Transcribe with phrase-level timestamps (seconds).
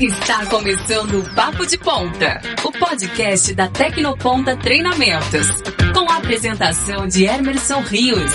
[0.00, 5.48] Está começando o Papo de Ponta, o podcast da Tecnoponta Treinamentos,
[5.92, 8.32] com a apresentação de Emerson Rios.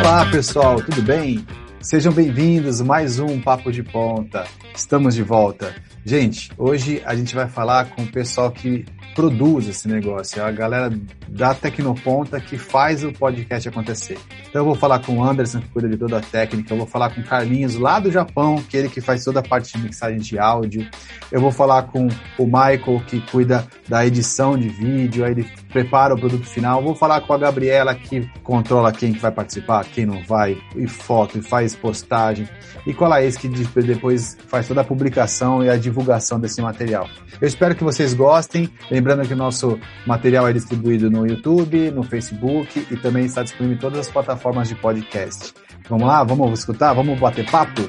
[0.00, 1.46] Olá pessoal, tudo bem?
[1.80, 4.48] Sejam bem-vindos mais um Papo de Ponta.
[4.74, 5.72] Estamos de volta.
[6.08, 10.52] Gente, hoje a gente vai falar com o pessoal que produz esse negócio, é a
[10.52, 10.88] galera
[11.26, 14.16] da Tecnoponta que faz o podcast acontecer.
[14.48, 16.86] Então eu vou falar com o Anderson, que cuida de toda a técnica, eu vou
[16.86, 19.76] falar com o Carlinhos, lá do Japão, que é ele que faz toda a parte
[19.76, 20.88] de mixagem de áudio,
[21.32, 22.06] eu vou falar com
[22.38, 26.94] o Michael, que cuida da edição de vídeo, aí ele prepara o produto final, vou
[26.94, 31.42] falar com a Gabriela, que controla quem vai participar, quem não vai, e foto, e
[31.42, 32.48] faz postagem,
[32.86, 37.08] e com a Laís, que depois faz toda a publicação e a divulgação desse material.
[37.40, 42.02] Eu espero que vocês gostem, Lembrando que o nosso material é distribuído no YouTube, no
[42.02, 45.52] Facebook e também está disponível em todas as plataformas de podcast.
[45.88, 46.22] Vamos lá?
[46.24, 46.94] Vamos escutar?
[46.94, 47.82] Vamos bater papo?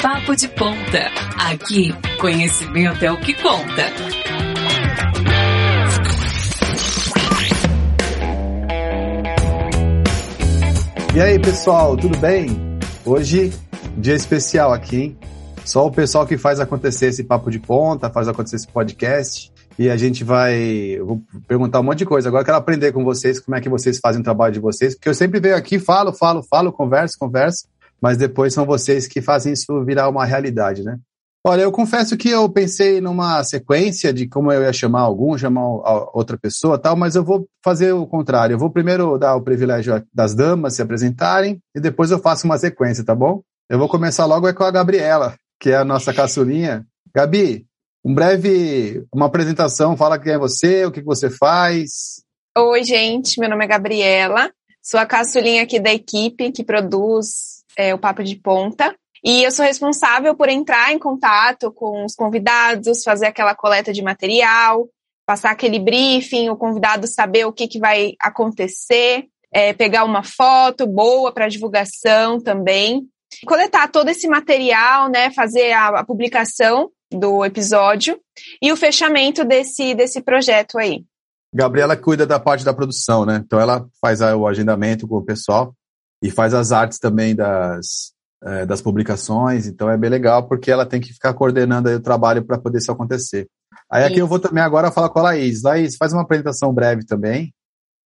[0.00, 1.10] Papo de ponta.
[1.50, 4.49] Aqui, conhecimento é o que conta.
[11.12, 12.48] E aí, pessoal, tudo bem?
[13.04, 13.52] Hoje,
[13.96, 15.18] dia especial aqui, hein?
[15.64, 19.90] Só o pessoal que faz acontecer esse papo de ponta, faz acontecer esse podcast e
[19.90, 21.00] a gente vai.
[21.00, 22.28] Vou perguntar um monte de coisa.
[22.28, 24.94] Agora eu quero aprender com vocês como é que vocês fazem o trabalho de vocês,
[24.94, 27.66] porque eu sempre venho aqui, falo, falo, falo, converso, converso,
[28.00, 30.96] mas depois são vocês que fazem isso virar uma realidade, né?
[31.42, 35.64] Olha, eu confesso que eu pensei numa sequência de como eu ia chamar algum, chamar
[36.12, 38.54] outra pessoa tal, mas eu vou fazer o contrário.
[38.54, 42.58] Eu vou primeiro dar o privilégio das damas se apresentarem e depois eu faço uma
[42.58, 43.42] sequência, tá bom?
[43.70, 46.84] Eu vou começar logo é com a Gabriela, que é a nossa caçulinha.
[47.14, 47.64] Gabi,
[48.04, 52.22] um breve, uma apresentação, fala quem é você, o que você faz.
[52.58, 54.50] Oi, gente, meu nome é Gabriela,
[54.82, 58.94] sou a caçulinha aqui da equipe que produz é, o Papo de Ponta.
[59.24, 64.02] E eu sou responsável por entrar em contato com os convidados, fazer aquela coleta de
[64.02, 64.88] material,
[65.26, 70.86] passar aquele briefing, o convidado saber o que, que vai acontecer, é, pegar uma foto
[70.86, 73.06] boa para divulgação também,
[73.46, 78.18] coletar todo esse material, né, fazer a, a publicação do episódio
[78.62, 81.04] e o fechamento desse, desse projeto aí.
[81.52, 83.42] Gabriela cuida da parte da produção, né?
[83.44, 85.74] Então ela faz o agendamento com o pessoal
[86.22, 89.66] e faz as artes também das, é, das publicações.
[89.66, 92.92] Então é bem legal porque ela tem que ficar coordenando o trabalho para poder isso
[92.92, 93.46] acontecer.
[93.90, 95.62] Aí aqui eu vou também agora falar com a Laís.
[95.62, 97.52] Laís, faz uma apresentação breve também.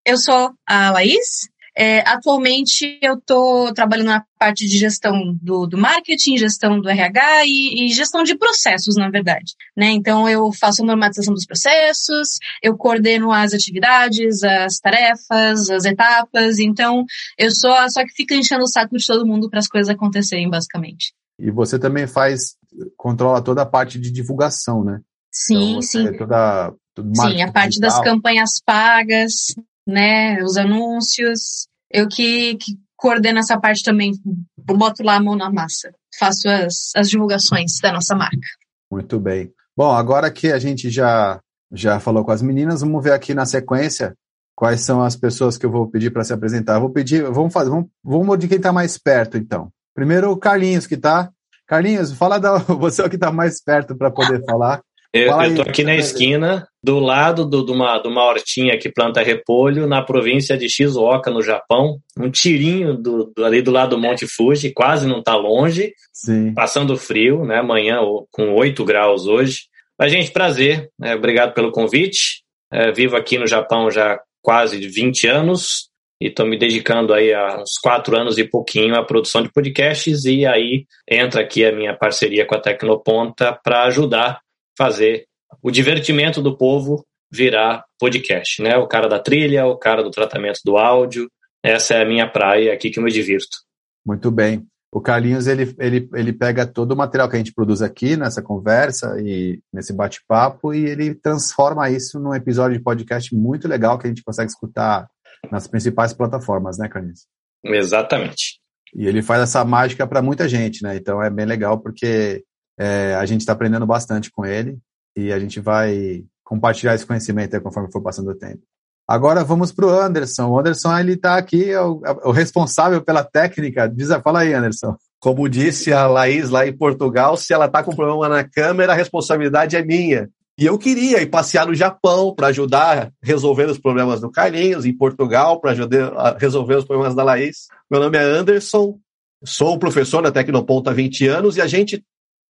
[0.05, 5.77] Eu sou a Laís, é, atualmente eu estou trabalhando na parte de gestão do, do
[5.77, 9.53] marketing, gestão do RH e, e, gestão de processos, na verdade.
[9.75, 9.87] Né?
[9.91, 16.59] Então eu faço a normatização dos processos, eu coordeno as atividades, as tarefas, as etapas.
[16.59, 17.05] Então
[17.37, 19.93] eu sou a só que fica enchendo o saco de todo mundo para as coisas
[19.93, 21.13] acontecerem, basicamente.
[21.37, 22.55] E você também faz,
[22.95, 25.01] controla toda a parte de divulgação, né?
[25.29, 26.17] Sim, então, sim.
[26.17, 26.73] Toda,
[27.13, 27.89] sim, a parte digital.
[27.89, 29.53] das campanhas pagas,
[29.85, 31.67] né, os anúncios.
[31.91, 34.13] Eu que, que coordeno essa parte também,
[34.57, 38.47] boto lá a mão na massa, faço as, as divulgações da nossa marca.
[38.91, 39.51] Muito bem.
[39.75, 41.39] Bom, agora que a gente já,
[41.71, 44.15] já falou com as meninas, vamos ver aqui na sequência
[44.55, 46.79] quais são as pessoas que eu vou pedir para se apresentar.
[46.79, 49.69] Vou pedir, vamos fazer, vamos, vamos de quem está mais perto, então.
[49.93, 51.29] Primeiro o Carlinhos, que está.
[51.67, 54.81] Carlinhos, fala da você é o que está mais perto para poder falar.
[55.15, 59.23] Eu, estou aqui na esquina, do lado do, de, uma, de uma hortinha que planta
[59.23, 61.99] repolho, na província de Shizuoka, no Japão.
[62.19, 65.93] Um tirinho do, do ali do lado do Monte Fuji, quase não está longe.
[66.11, 66.53] Sim.
[66.53, 67.59] Passando frio, né?
[67.59, 67.99] Amanhã
[68.29, 69.61] com 8 graus hoje.
[69.97, 70.89] Mas, gente, prazer.
[71.01, 72.43] É, obrigado pelo convite.
[72.69, 75.89] É, vivo aqui no Japão já quase 20 anos
[76.21, 80.25] e estou me dedicando aí há uns quatro anos e pouquinho à produção de podcasts
[80.25, 84.39] e aí entra aqui a minha parceria com a Tecnoponta para ajudar
[84.77, 85.25] fazer
[85.61, 88.77] o divertimento do povo virar podcast, né?
[88.77, 91.29] O cara da trilha, o cara do tratamento do áudio.
[91.63, 93.57] Essa é a minha praia aqui que eu me divirto.
[94.05, 94.65] Muito bem.
[94.91, 98.41] O Carlinhos, ele, ele, ele pega todo o material que a gente produz aqui nessa
[98.41, 104.07] conversa e nesse bate-papo e ele transforma isso num episódio de podcast muito legal que
[104.07, 105.07] a gente consegue escutar
[105.51, 107.27] nas principais plataformas, né, Carlinhos?
[107.63, 108.59] Exatamente.
[108.95, 110.95] E ele faz essa mágica para muita gente, né?
[110.95, 112.43] Então é bem legal porque
[112.77, 114.77] é, a gente está aprendendo bastante com ele
[115.15, 118.61] e a gente vai compartilhar esse conhecimento conforme for passando o tempo.
[119.07, 120.49] Agora vamos para o Anderson.
[120.49, 123.87] O Anderson ele está aqui, é o, é o, responsável pela técnica.
[123.87, 124.95] Diz, fala aí, Anderson.
[125.19, 128.95] Como disse a Laís lá em Portugal, se ela está com problema na câmera, a
[128.95, 130.29] responsabilidade é minha.
[130.57, 134.85] E eu queria ir passear no Japão para ajudar a resolver os problemas do Carlinhos,
[134.85, 137.67] em Portugal para ajudar a resolver os problemas da Laís.
[137.91, 138.97] Meu nome é Anderson,
[139.43, 142.03] sou professor da Tecnoponta há 20 anos e a gente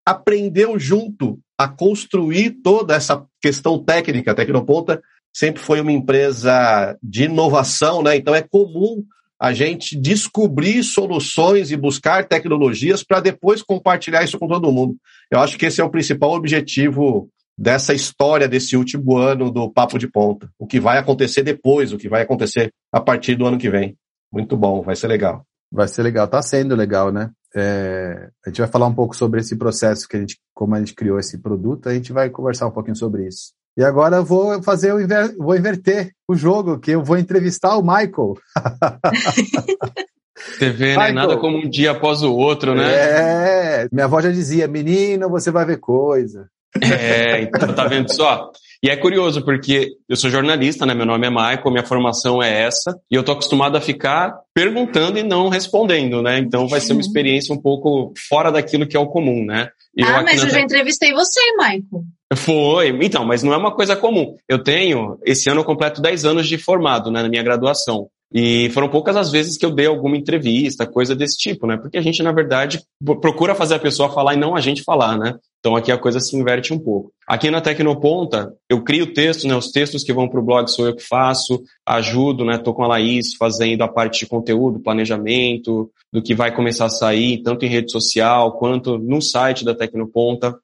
[0.06, 4.30] aprendeu junto a construir toda essa questão técnica.
[4.30, 5.02] A Tecnoponta
[5.34, 8.16] sempre foi uma empresa de inovação, né?
[8.16, 9.04] Então é comum
[9.38, 14.96] a gente descobrir soluções e buscar tecnologias para depois compartilhar isso com todo mundo.
[15.30, 19.98] Eu acho que esse é o principal objetivo dessa história desse último ano do Papo
[19.98, 20.50] de Ponta.
[20.58, 23.96] O que vai acontecer depois, o que vai acontecer a partir do ano que vem.
[24.32, 25.44] Muito bom, vai ser legal.
[25.70, 27.30] Vai ser legal, tá sendo legal, né?
[27.56, 30.78] É, a gente vai falar um pouco sobre esse processo que a gente, como a
[30.78, 33.52] gente criou esse produto, a gente vai conversar um pouquinho sobre isso.
[33.78, 35.34] E agora eu vou fazer o inver...
[35.38, 38.34] vou inverter o jogo, que eu vou entrevistar o Michael.
[40.36, 41.12] Você vê, né?
[41.12, 42.92] Nada como um dia após o outro, né?
[42.92, 46.46] É, minha avó já dizia, menino, você vai ver coisa.
[46.82, 48.50] É, então tá vendo só?
[48.82, 50.94] E é curioso, porque eu sou jornalista, né?
[50.94, 55.18] Meu nome é Michael, minha formação é essa, e eu tô acostumado a ficar perguntando
[55.18, 56.38] e não respondendo, né?
[56.38, 59.68] Então vai ser uma experiência um pouco fora daquilo que é o comum, né?
[59.96, 62.04] Eu ah, mas eu já entrevistei você, Michael.
[62.34, 64.36] Foi, então, mas não é uma coisa comum.
[64.48, 68.08] Eu tenho, esse ano eu completo 10 anos de formado, né, na minha graduação.
[68.32, 71.76] E foram poucas as vezes que eu dei alguma entrevista, coisa desse tipo, né?
[71.76, 72.82] Porque a gente, na verdade,
[73.20, 75.34] procura fazer a pessoa falar e não a gente falar, né?
[75.60, 77.12] Então aqui a coisa se inverte um pouco.
[77.26, 79.54] Aqui na Tecnoponta, eu crio texto, né?
[79.56, 82.58] Os textos que vão para o blog sou eu que faço, ajudo, né?
[82.58, 86.90] Tô com a Laís fazendo a parte de conteúdo, planejamento, do que vai começar a
[86.90, 90.56] sair, tanto em rede social quanto no site da Tecnoponta.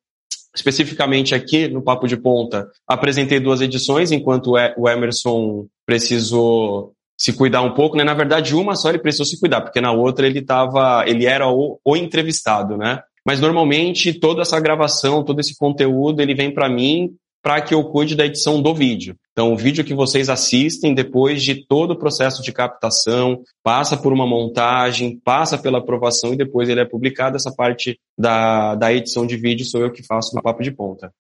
[0.55, 7.62] Especificamente aqui no Papo de Ponta, apresentei duas edições, enquanto o Emerson precisou se cuidar
[7.62, 8.02] um pouco, né?
[8.02, 11.48] Na verdade, uma só ele precisou se cuidar, porque na outra ele tava, ele era
[11.48, 13.00] o, o entrevistado, né?
[13.24, 17.84] Mas normalmente toda essa gravação, todo esse conteúdo, ele vem para mim para que eu
[17.84, 19.14] cuide da edição do vídeo.
[19.30, 24.12] Então, o vídeo que vocês assistem, depois de todo o processo de captação, passa por
[24.12, 27.36] uma montagem, passa pela aprovação e depois ele é publicado.
[27.36, 31.12] Essa parte da, da edição de vídeo sou eu que faço no Papo de Ponta.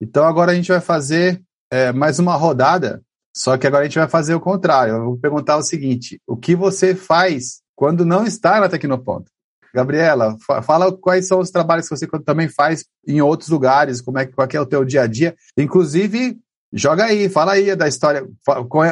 [0.00, 1.40] Então, agora a gente vai fazer
[1.70, 3.02] é, mais uma rodada,
[3.38, 4.94] só que agora a gente vai fazer o contrário.
[4.94, 9.30] Eu vou perguntar o seguinte: o que você faz quando não está na Tecnoponta?
[9.72, 14.26] Gabriela, fala quais são os trabalhos que você também faz em outros lugares, como é,
[14.26, 15.36] qual é o teu dia a dia.
[15.56, 16.36] Inclusive,
[16.72, 18.26] joga aí, fala aí da história,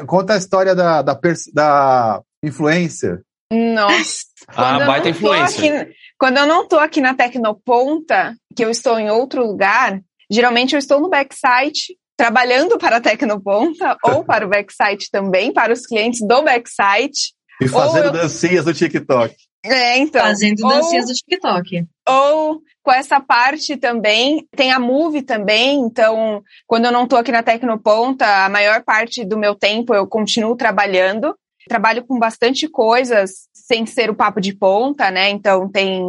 [0.07, 1.19] conta a história da, da,
[1.53, 3.23] da influencer.
[3.53, 4.27] Nossa.
[4.47, 5.83] ah, baita influência.
[5.83, 10.01] Aqui, quando eu não estou aqui na Tecnoponta, que eu estou em outro lugar,
[10.31, 15.73] geralmente eu estou no backsite, trabalhando para a Tecnoponta ou para o backsite também, para
[15.73, 17.35] os clientes do backsite.
[17.61, 18.13] E fazendo eu...
[18.13, 19.35] dancinhas no TikTok.
[19.65, 20.23] É, então.
[20.23, 21.85] Fazendo ou, dancinhas do TikTok.
[22.09, 27.33] Ou com essa parte também, tem a Move também, então, quando eu não estou aqui
[27.33, 31.35] na Tecnoponta, a maior parte do meu tempo eu continuo trabalhando.
[31.69, 35.31] Trabalho com bastante coisas, sem ser o papo de ponta, né?
[35.31, 36.01] Então tem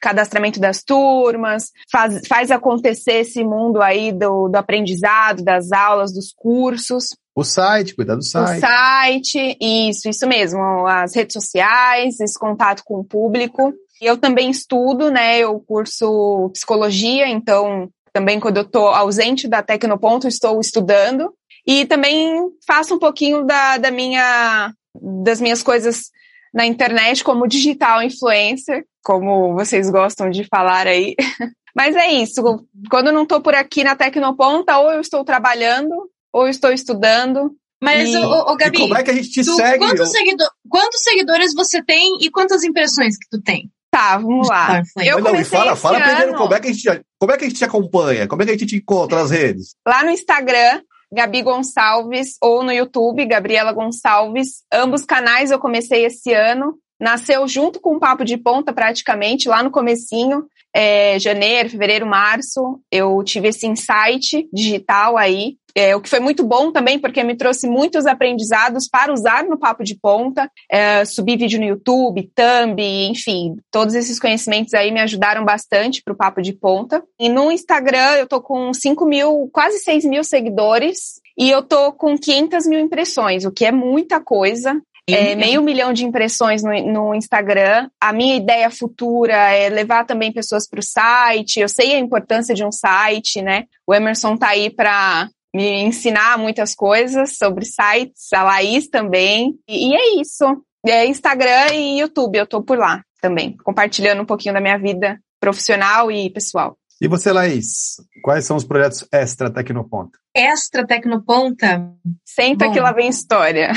[0.00, 6.32] cadastramento das turmas, faz, faz acontecer esse mundo aí do, do aprendizado, das aulas, dos
[6.36, 7.16] cursos.
[7.34, 8.58] O site, cuidar do site.
[8.58, 10.86] O site, isso, isso mesmo.
[10.86, 13.72] As redes sociais, esse contato com o público.
[14.00, 15.38] Eu também estudo, né?
[15.38, 21.32] Eu curso psicologia, então também quando eu estou ausente da Tecnoponto, estou estudando.
[21.66, 26.10] E também faço um pouquinho da, da minha, das minhas coisas
[26.52, 31.14] na internet como digital influencer, como vocês gostam de falar aí.
[31.76, 32.42] Mas é isso.
[32.90, 37.54] Quando eu não estou por aqui na Tecnoponta, ou eu estou trabalhando, ou estou estudando.
[37.82, 39.78] Mas, e, o, o Gabi, como é que a gente te tu, segue?
[39.78, 43.70] Quantos, seguidor, quantos seguidores você tem e quantas impressões que tu tem?
[43.90, 44.82] Tá, vamos lá.
[45.04, 47.58] Eu não, fala, fala primeiro como é, que a gente, como é que a gente
[47.58, 49.74] te acompanha, como é que a gente te encontra nas redes?
[49.86, 50.82] Lá no Instagram,
[51.12, 54.62] Gabi Gonçalves, ou no YouTube, Gabriela Gonçalves.
[54.72, 56.78] Ambos canais eu comecei esse ano.
[56.98, 62.78] Nasceu junto com o Papo de Ponta, praticamente, lá no comecinho é, janeiro, fevereiro, março,
[62.92, 67.34] eu tive esse insight digital aí, é, o que foi muito bom também, porque me
[67.34, 72.78] trouxe muitos aprendizados para usar no Papo de Ponta, é, subir vídeo no YouTube, Thumb,
[73.08, 77.02] enfim, todos esses conhecimentos aí me ajudaram bastante para o Papo de Ponta.
[77.18, 81.90] E no Instagram eu tô com 5 mil, quase 6 mil seguidores, e eu tô
[81.92, 84.78] com 500 mil impressões, o que é muita coisa
[85.08, 87.88] é, meio milhão de impressões no, no, Instagram.
[88.00, 91.60] A minha ideia futura é levar também pessoas para o site.
[91.60, 93.64] Eu sei a importância de um site, né?
[93.86, 99.54] O Emerson tá aí para me ensinar muitas coisas sobre sites, a Laís também.
[99.68, 100.44] E, e é isso.
[100.84, 105.18] É Instagram e YouTube, eu tô por lá também, compartilhando um pouquinho da minha vida
[105.40, 106.76] profissional e pessoal.
[107.00, 110.18] E você, Laís, quais são os projetos extra Tecnoponta?
[110.34, 111.92] Extra Tecnoponta?
[112.24, 112.72] Senta Bom.
[112.72, 113.70] que lá vem história.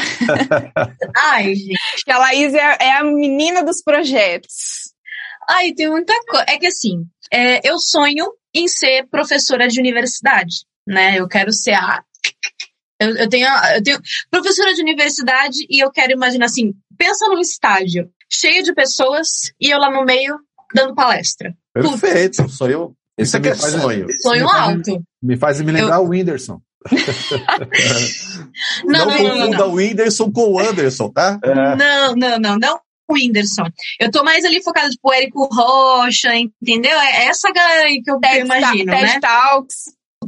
[1.18, 2.06] Ai, gente.
[2.06, 4.94] Que a Laís é, é, a menina dos projetos.
[5.50, 6.46] Ai, tem muita coisa.
[6.48, 11.20] É que assim, é, eu sonho em ser professora de universidade, né?
[11.20, 12.02] Eu quero ser a.
[13.02, 14.00] Eu, eu, tenho, eu tenho
[14.32, 19.70] professora de universidade e eu quero imaginar assim: pensa num estádio cheio de pessoas e
[19.70, 20.40] eu lá no meio
[20.74, 21.54] dando palestra.
[21.74, 22.56] Perfeito, Putz.
[22.56, 22.96] sou eu.
[23.20, 24.08] Esse é faz, sonho.
[24.22, 24.92] Sonho me alto.
[24.92, 26.04] Faz, me faz me lembrar eu...
[26.04, 26.62] o Whindersson.
[28.86, 31.38] não, não, não, confunda não, o Whindersson com o Anderson, tá?
[31.44, 31.76] É.
[31.76, 33.64] Não, não, não, não o Whindersson.
[34.00, 36.98] Eu tô mais ali focada, tipo, Érico Rocha, entendeu?
[36.98, 39.20] É essa galera aí que eu, TED, imagino, TED né?
[39.20, 39.76] Talks.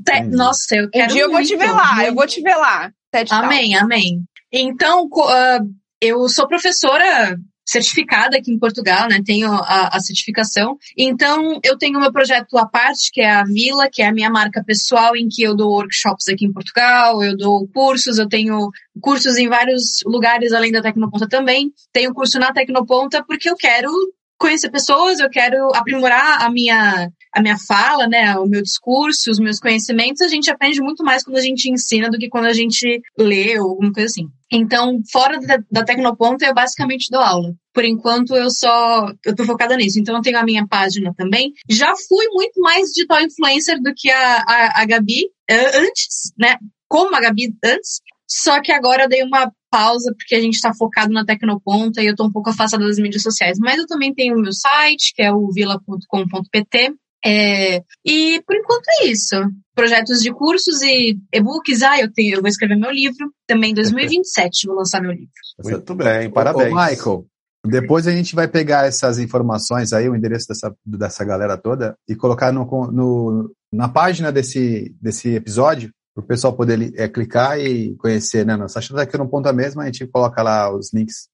[0.03, 0.21] Te...
[0.23, 2.91] Nossa, eu quero Um dia eu vou te ver lá, eu vou te ver lá.
[3.11, 3.83] TED amém, Talks.
[3.83, 4.23] amém.
[4.51, 5.63] Então, uh,
[6.01, 7.37] eu sou professora
[7.71, 9.21] certificada aqui em Portugal, né?
[9.25, 10.77] Tenho a, a, certificação.
[10.97, 14.29] Então, eu tenho meu projeto à parte, que é a Vila, que é a minha
[14.29, 18.69] marca pessoal, em que eu dou workshops aqui em Portugal, eu dou cursos, eu tenho
[18.99, 21.71] cursos em vários lugares além da Tecnoponta também.
[21.93, 23.89] Tenho curso na Tecnoponta porque eu quero
[24.37, 29.39] conhecer pessoas, eu quero aprimorar a minha, a minha fala, né, o meu discurso, os
[29.39, 30.21] meus conhecimentos.
[30.21, 33.57] A gente aprende muito mais quando a gente ensina do que quando a gente lê
[33.59, 34.27] ou alguma coisa assim.
[34.51, 37.53] Então, fora da, da Tecnoponta, eu basicamente dou aula.
[37.73, 39.97] Por enquanto, eu só, eu tô focada nisso.
[39.97, 41.53] Então, eu tenho a minha página também.
[41.69, 46.57] Já fui muito mais digital influencer do que a, a, a Gabi uh, antes, né?
[46.89, 48.01] Como a Gabi antes.
[48.27, 52.07] Só que agora eu dei uma pausa porque a gente está focado na Tecnoponta e
[52.07, 53.57] eu estou um pouco afastada das mídias sociais.
[53.57, 56.93] Mas eu também tenho o meu site, que é o vila.com.pt.
[57.23, 59.35] É, e por enquanto é isso.
[59.75, 61.81] Projetos de cursos e e-books.
[61.81, 63.31] Ah, eu, tenho, eu vou escrever meu livro.
[63.47, 65.29] Também em 2027 vou lançar meu livro.
[65.63, 66.71] Muito bem, parabéns.
[66.71, 67.25] Ô, Michael,
[67.65, 72.15] depois a gente vai pegar essas informações aí, o endereço dessa, dessa galera toda, e
[72.15, 77.95] colocar no, no na página desse, desse episódio para o pessoal poder é, clicar e
[77.95, 78.57] conhecer, né?
[78.57, 81.29] Nós achamos aqui no Ponta mesmo, a gente coloca lá os links.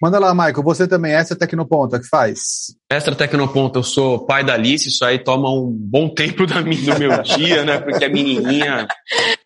[0.00, 2.74] Manda lá, Michael, você também é extra Tecnoponta, que faz?
[2.90, 6.94] Extra Tecnoponta, eu sou pai da Alice, isso aí toma um bom tempo da minha,
[6.94, 7.78] do meu dia, né?
[7.78, 8.88] Porque a menininha,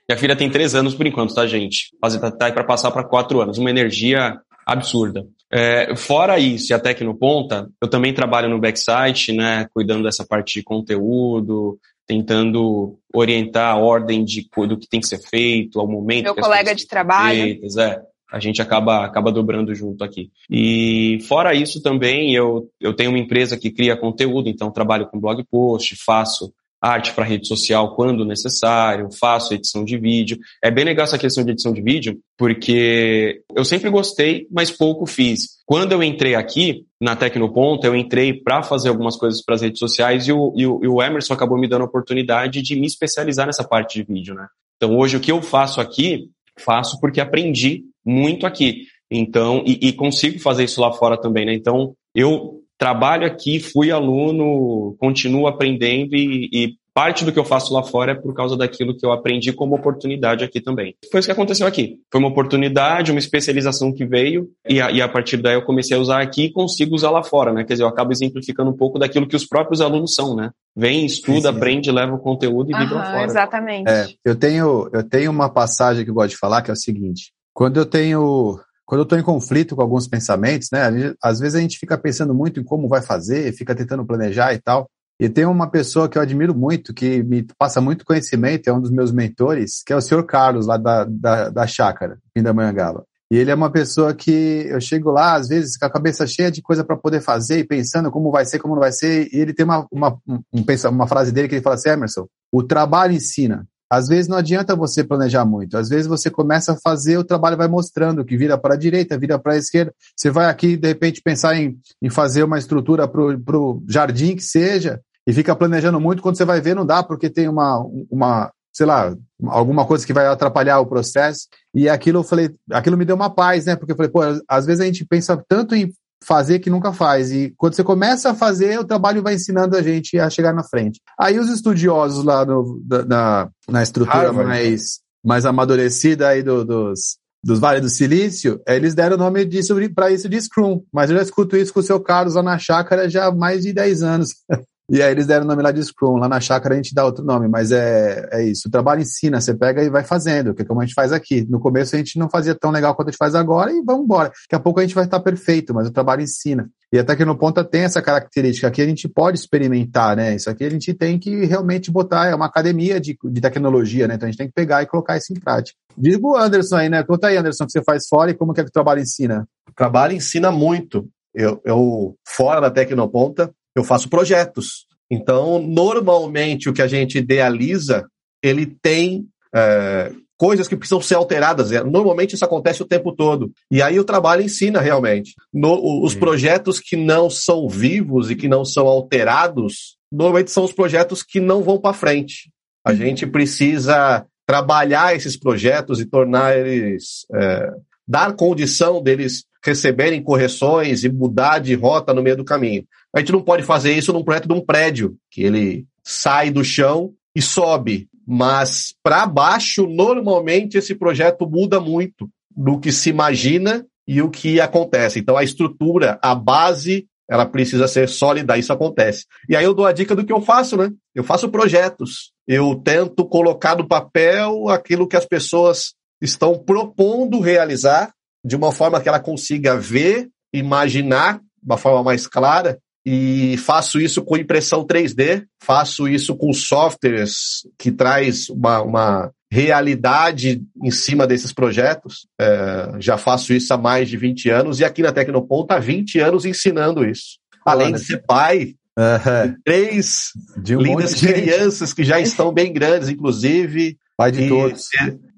[0.09, 1.89] minha filha tem três anos por enquanto, tá, gente?
[2.01, 5.27] Tá, tá aí para passar para quatro anos, uma energia absurda.
[5.53, 9.67] É, fora isso, e a Tecnoponta, eu também trabalho no backsite, né?
[9.75, 15.19] Cuidando dessa parte de conteúdo, tentando orientar a ordem de, do que tem que ser
[15.19, 16.25] feito, ao momento.
[16.25, 17.41] Meu colega de trabalho.
[17.41, 18.01] Feitas, é.
[18.33, 20.31] A gente acaba, acaba dobrando junto aqui.
[20.51, 25.21] E fora isso também, eu, eu tenho uma empresa que cria conteúdo, então trabalho com
[25.21, 26.53] blog post, faço
[26.85, 30.39] arte para rede social quando necessário, faço edição de vídeo.
[30.63, 35.07] É bem legal essa questão de edição de vídeo, porque eu sempre gostei, mas pouco
[35.07, 35.63] fiz.
[35.65, 39.79] Quando eu entrei aqui, na Tecnoponta, eu entrei para fazer algumas coisas para as redes
[39.79, 42.87] sociais e o, e, o, e o Emerson acabou me dando a oportunidade de me
[42.87, 44.47] especializar nessa parte de vídeo, né?
[44.77, 46.29] Então hoje o que eu faço aqui,
[46.59, 48.87] faço porque aprendi muito aqui.
[49.11, 51.55] Então, e, e consigo fazer isso lá fora também, né?
[51.55, 57.75] Então, eu trabalho aqui, fui aluno, continuo aprendendo e, e, parte do que eu faço
[57.75, 60.95] lá fora é por causa daquilo que eu aprendi como oportunidade aqui também.
[61.11, 61.99] Foi isso que aconteceu aqui.
[62.11, 65.97] Foi uma oportunidade, uma especialização que veio e a, e a partir daí eu comecei
[65.97, 67.65] a usar aqui e consigo usar lá fora, né?
[67.65, 70.51] Quer dizer, eu acabo exemplificando um pouco daquilo que os próprios alunos são, né?
[70.77, 71.49] Vem, estuda, sim, sim.
[71.49, 73.25] aprende, leva o conteúdo e vibra fora.
[73.25, 73.91] Exatamente.
[73.91, 76.77] É, eu tenho eu tenho uma passagem que eu gosto de falar que é o
[76.77, 81.15] seguinte: quando eu tenho quando eu estou em conflito com alguns pensamentos, né?
[81.23, 84.61] Às vezes a gente fica pensando muito em como vai fazer, fica tentando planejar e
[84.61, 84.91] tal.
[85.19, 88.81] E tem uma pessoa que eu admiro muito, que me passa muito conhecimento, é um
[88.81, 93.07] dos meus mentores, que é o senhor Carlos, lá da, da, da Chácara, Pindamonhangaba.
[93.31, 96.51] E ele é uma pessoa que eu chego lá, às vezes, com a cabeça cheia
[96.51, 99.33] de coisa para poder fazer e pensando como vai ser, como não vai ser.
[99.33, 100.43] E ele tem uma, uma, um,
[100.91, 104.75] uma frase dele que ele fala assim: Emerson, o trabalho ensina, às vezes não adianta
[104.75, 105.77] você planejar muito.
[105.77, 109.19] Às vezes você começa a fazer, o trabalho vai mostrando que vira para a direita,
[109.19, 109.93] vira para a esquerda.
[110.17, 113.21] Você vai aqui, de repente, pensar em, em fazer uma estrutura para
[113.59, 116.23] o jardim que seja, e fica planejando muito.
[116.23, 119.15] Quando você vai ver, não dá, porque tem uma, uma sei lá,
[119.47, 121.47] alguma coisa que vai atrapalhar o processo.
[121.73, 123.77] E aquilo eu falei, aquilo me deu uma paz, né?
[123.77, 125.91] Porque eu falei, pô, às vezes a gente pensa tanto em
[126.23, 127.33] fazer que nunca faz.
[127.33, 130.63] E quando você começa a fazer, o trabalho vai ensinando a gente a chegar na
[130.63, 131.01] frente.
[131.19, 137.59] Aí os estudiosos lá no, na, na estrutura mais, mais amadurecida aí do, dos, dos
[137.59, 140.83] Vale do Silício, eles deram o nome disso para isso de Scrum.
[140.93, 143.63] Mas eu já escuto isso com o seu Carlos lá na chácara já há mais
[143.63, 144.31] de 10 anos.
[144.91, 146.17] E aí eles deram o nome lá de Scrum.
[146.17, 148.69] Lá na chácara a gente dá outro nome, mas é, é isso.
[148.69, 151.47] O trabalho ensina, você pega e vai fazendo, que é como a gente faz aqui.
[151.49, 154.05] No começo a gente não fazia tão legal quanto a gente faz agora e vamos
[154.05, 154.29] embora.
[154.29, 156.69] Daqui a pouco a gente vai estar perfeito, mas o trabalho ensina.
[156.93, 158.69] E até que no ponta tem essa característica.
[158.69, 160.37] Aqui a gente pode experimentar, né?
[160.37, 164.15] Isso aqui a gente tem que realmente botar, é uma academia de, de tecnologia, né?
[164.15, 165.77] Então a gente tem que pegar e colocar isso em prática.
[165.97, 167.03] Digo o Anderson aí, né?
[167.03, 169.01] Conta aí, Anderson, o que você faz fora e como que, é que o trabalho
[169.01, 169.49] ensina.
[169.69, 171.09] O trabalho ensina muito.
[171.35, 174.87] Eu, eu fora da Tecnoponta, eu faço projetos.
[175.11, 178.07] Então, normalmente, o que a gente idealiza,
[178.43, 181.73] ele tem é, coisas que precisam ser alteradas.
[181.73, 183.53] É, normalmente, isso acontece o tempo todo.
[183.71, 185.35] E aí o trabalho ensina realmente.
[185.53, 190.73] No, os projetos que não são vivos e que não são alterados, normalmente são os
[190.73, 192.51] projetos que não vão para frente.
[192.85, 192.97] A uhum.
[192.97, 197.27] gente precisa trabalhar esses projetos e tornar eles.
[197.35, 197.71] É,
[198.07, 202.85] dar condição deles receberem correções e mudar de rota no meio do caminho.
[203.15, 206.65] A gente não pode fazer isso num projeto de um prédio, que ele sai do
[206.65, 208.09] chão e sobe.
[208.27, 214.61] Mas para baixo, normalmente, esse projeto muda muito do que se imagina e o que
[214.61, 215.21] acontece.
[215.21, 219.27] Então, a estrutura, a base, ela precisa ser sólida, isso acontece.
[219.49, 220.91] E aí eu dou a dica do que eu faço, né?
[221.15, 222.33] Eu faço projetos.
[222.49, 228.13] Eu tento colocar no papel aquilo que as pessoas estão propondo realizar
[228.45, 234.01] de uma forma que ela consiga ver, imaginar de uma forma mais clara e faço
[234.01, 241.27] isso com impressão 3D, faço isso com softwares que traz uma, uma realidade em cima
[241.27, 242.27] desses projetos.
[242.41, 246.19] É, já faço isso há mais de 20 anos e aqui na Tecnoponta há 20
[246.19, 247.39] anos ensinando isso.
[247.65, 249.55] Além de ser pai, uhum.
[249.65, 250.31] três
[250.63, 253.97] de um lindas crianças que já estão bem grandes, inclusive.
[254.17, 254.87] Pai de e, todos.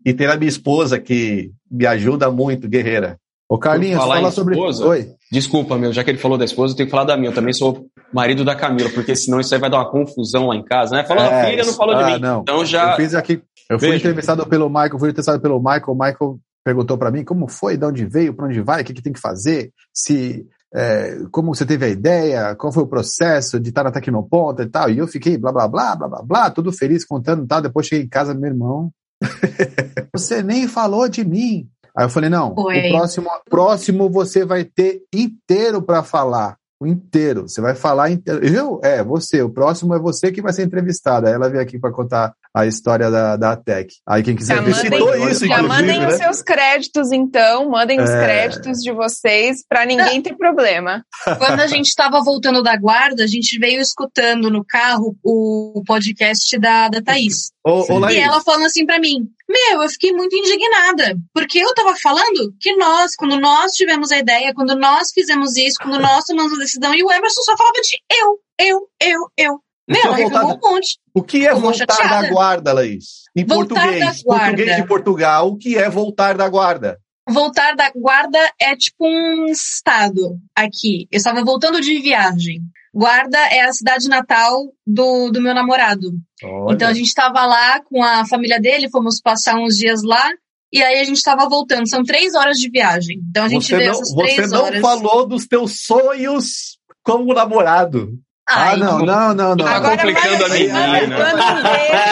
[0.04, 3.18] E ter a minha esposa que me ajuda muito, guerreira.
[3.49, 4.55] Ô Carlinhos, fala sobre.
[4.55, 5.09] Esposa, Oi.
[5.31, 7.31] Desculpa, meu, já que ele falou da esposa, eu tenho que falar da minha.
[7.31, 10.57] Eu também sou marido da Camila, porque senão isso aí vai dar uma confusão lá
[10.57, 11.05] em casa, né?
[11.05, 12.21] Falou é, da filha, não falou ah, de mim.
[12.21, 12.41] Não.
[12.43, 12.91] Então já.
[12.91, 13.43] Eu fiz aqui.
[13.71, 15.88] Eu fui entrevistado pelo Michael, fui entrevistado pelo Michael.
[15.88, 18.93] O Michael perguntou para mim como foi, de onde veio, para onde vai, o que,
[18.93, 23.61] que tem que fazer, se é, como você teve a ideia, qual foi o processo
[23.61, 24.91] de estar na Tecnoponta e tal.
[24.91, 27.62] E eu fiquei blá, blá, blá, blá, blá, blá, tudo feliz contando e tal.
[27.62, 28.91] Depois cheguei em casa, meu irmão,
[30.12, 31.69] você nem falou de mim.
[31.97, 32.79] Aí eu falei, não, Oi.
[32.79, 36.59] o próximo, próximo você vai ter inteiro para falar.
[36.78, 37.49] O inteiro.
[37.49, 38.45] Você vai falar inteiro.
[38.45, 38.80] Eu?
[38.85, 39.42] É, você.
[39.42, 41.30] O próximo é você que vai ser entrevistada.
[41.30, 43.95] Ela veio aqui para contar a história da, da Tech.
[44.06, 46.08] Aí quem quiser ver mandem, isso, Já mandem né?
[46.08, 47.71] os seus créditos, então.
[47.71, 48.02] Mandem é...
[48.02, 51.02] os créditos de vocês para ninguém ter problema.
[51.39, 56.58] Quando a gente estava voltando da guarda, a gente veio escutando no carro o podcast
[56.58, 57.52] da, da Thaís.
[57.65, 61.97] Ô, e ela falando assim para mim: Meu, eu fiquei muito indignada, porque eu tava
[61.97, 66.60] falando que nós, quando nós tivemos a ideia, quando nós fizemos isso, quando nós tomamos
[66.60, 69.61] a decisão, e o Emerson só falava de eu, eu, eu, eu.
[69.89, 70.99] Meu, ela reclamou um monte.
[71.15, 72.23] O que é voltar chateada.
[72.23, 73.23] da guarda, Laís?
[73.37, 76.99] Em voltar português, português de Portugal, o que é voltar da guarda?
[77.29, 81.09] Voltar da guarda é tipo um estado aqui.
[81.11, 82.61] Eu estava voltando de viagem.
[82.95, 86.13] Guarda é a cidade natal do, do meu namorado.
[86.43, 86.75] Olha.
[86.75, 90.31] Então a gente estava lá com a família dele, fomos passar uns dias lá.
[90.76, 91.89] E aí a gente estava voltando.
[91.89, 93.19] São três horas de viagem.
[93.30, 94.69] Então a gente você deu não, essas três horas.
[94.69, 98.12] Você não falou dos teus sonhos como namorado.
[98.47, 99.65] Ai, ah, não, não, não, não.
[99.65, 100.99] Tá complicando a menina.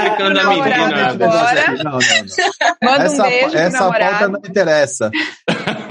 [0.00, 1.09] complicando a menina.
[1.11, 1.72] Agora.
[1.77, 2.90] Não, não, não.
[2.90, 5.11] Manda essa, um beijo essa pauta não interessa.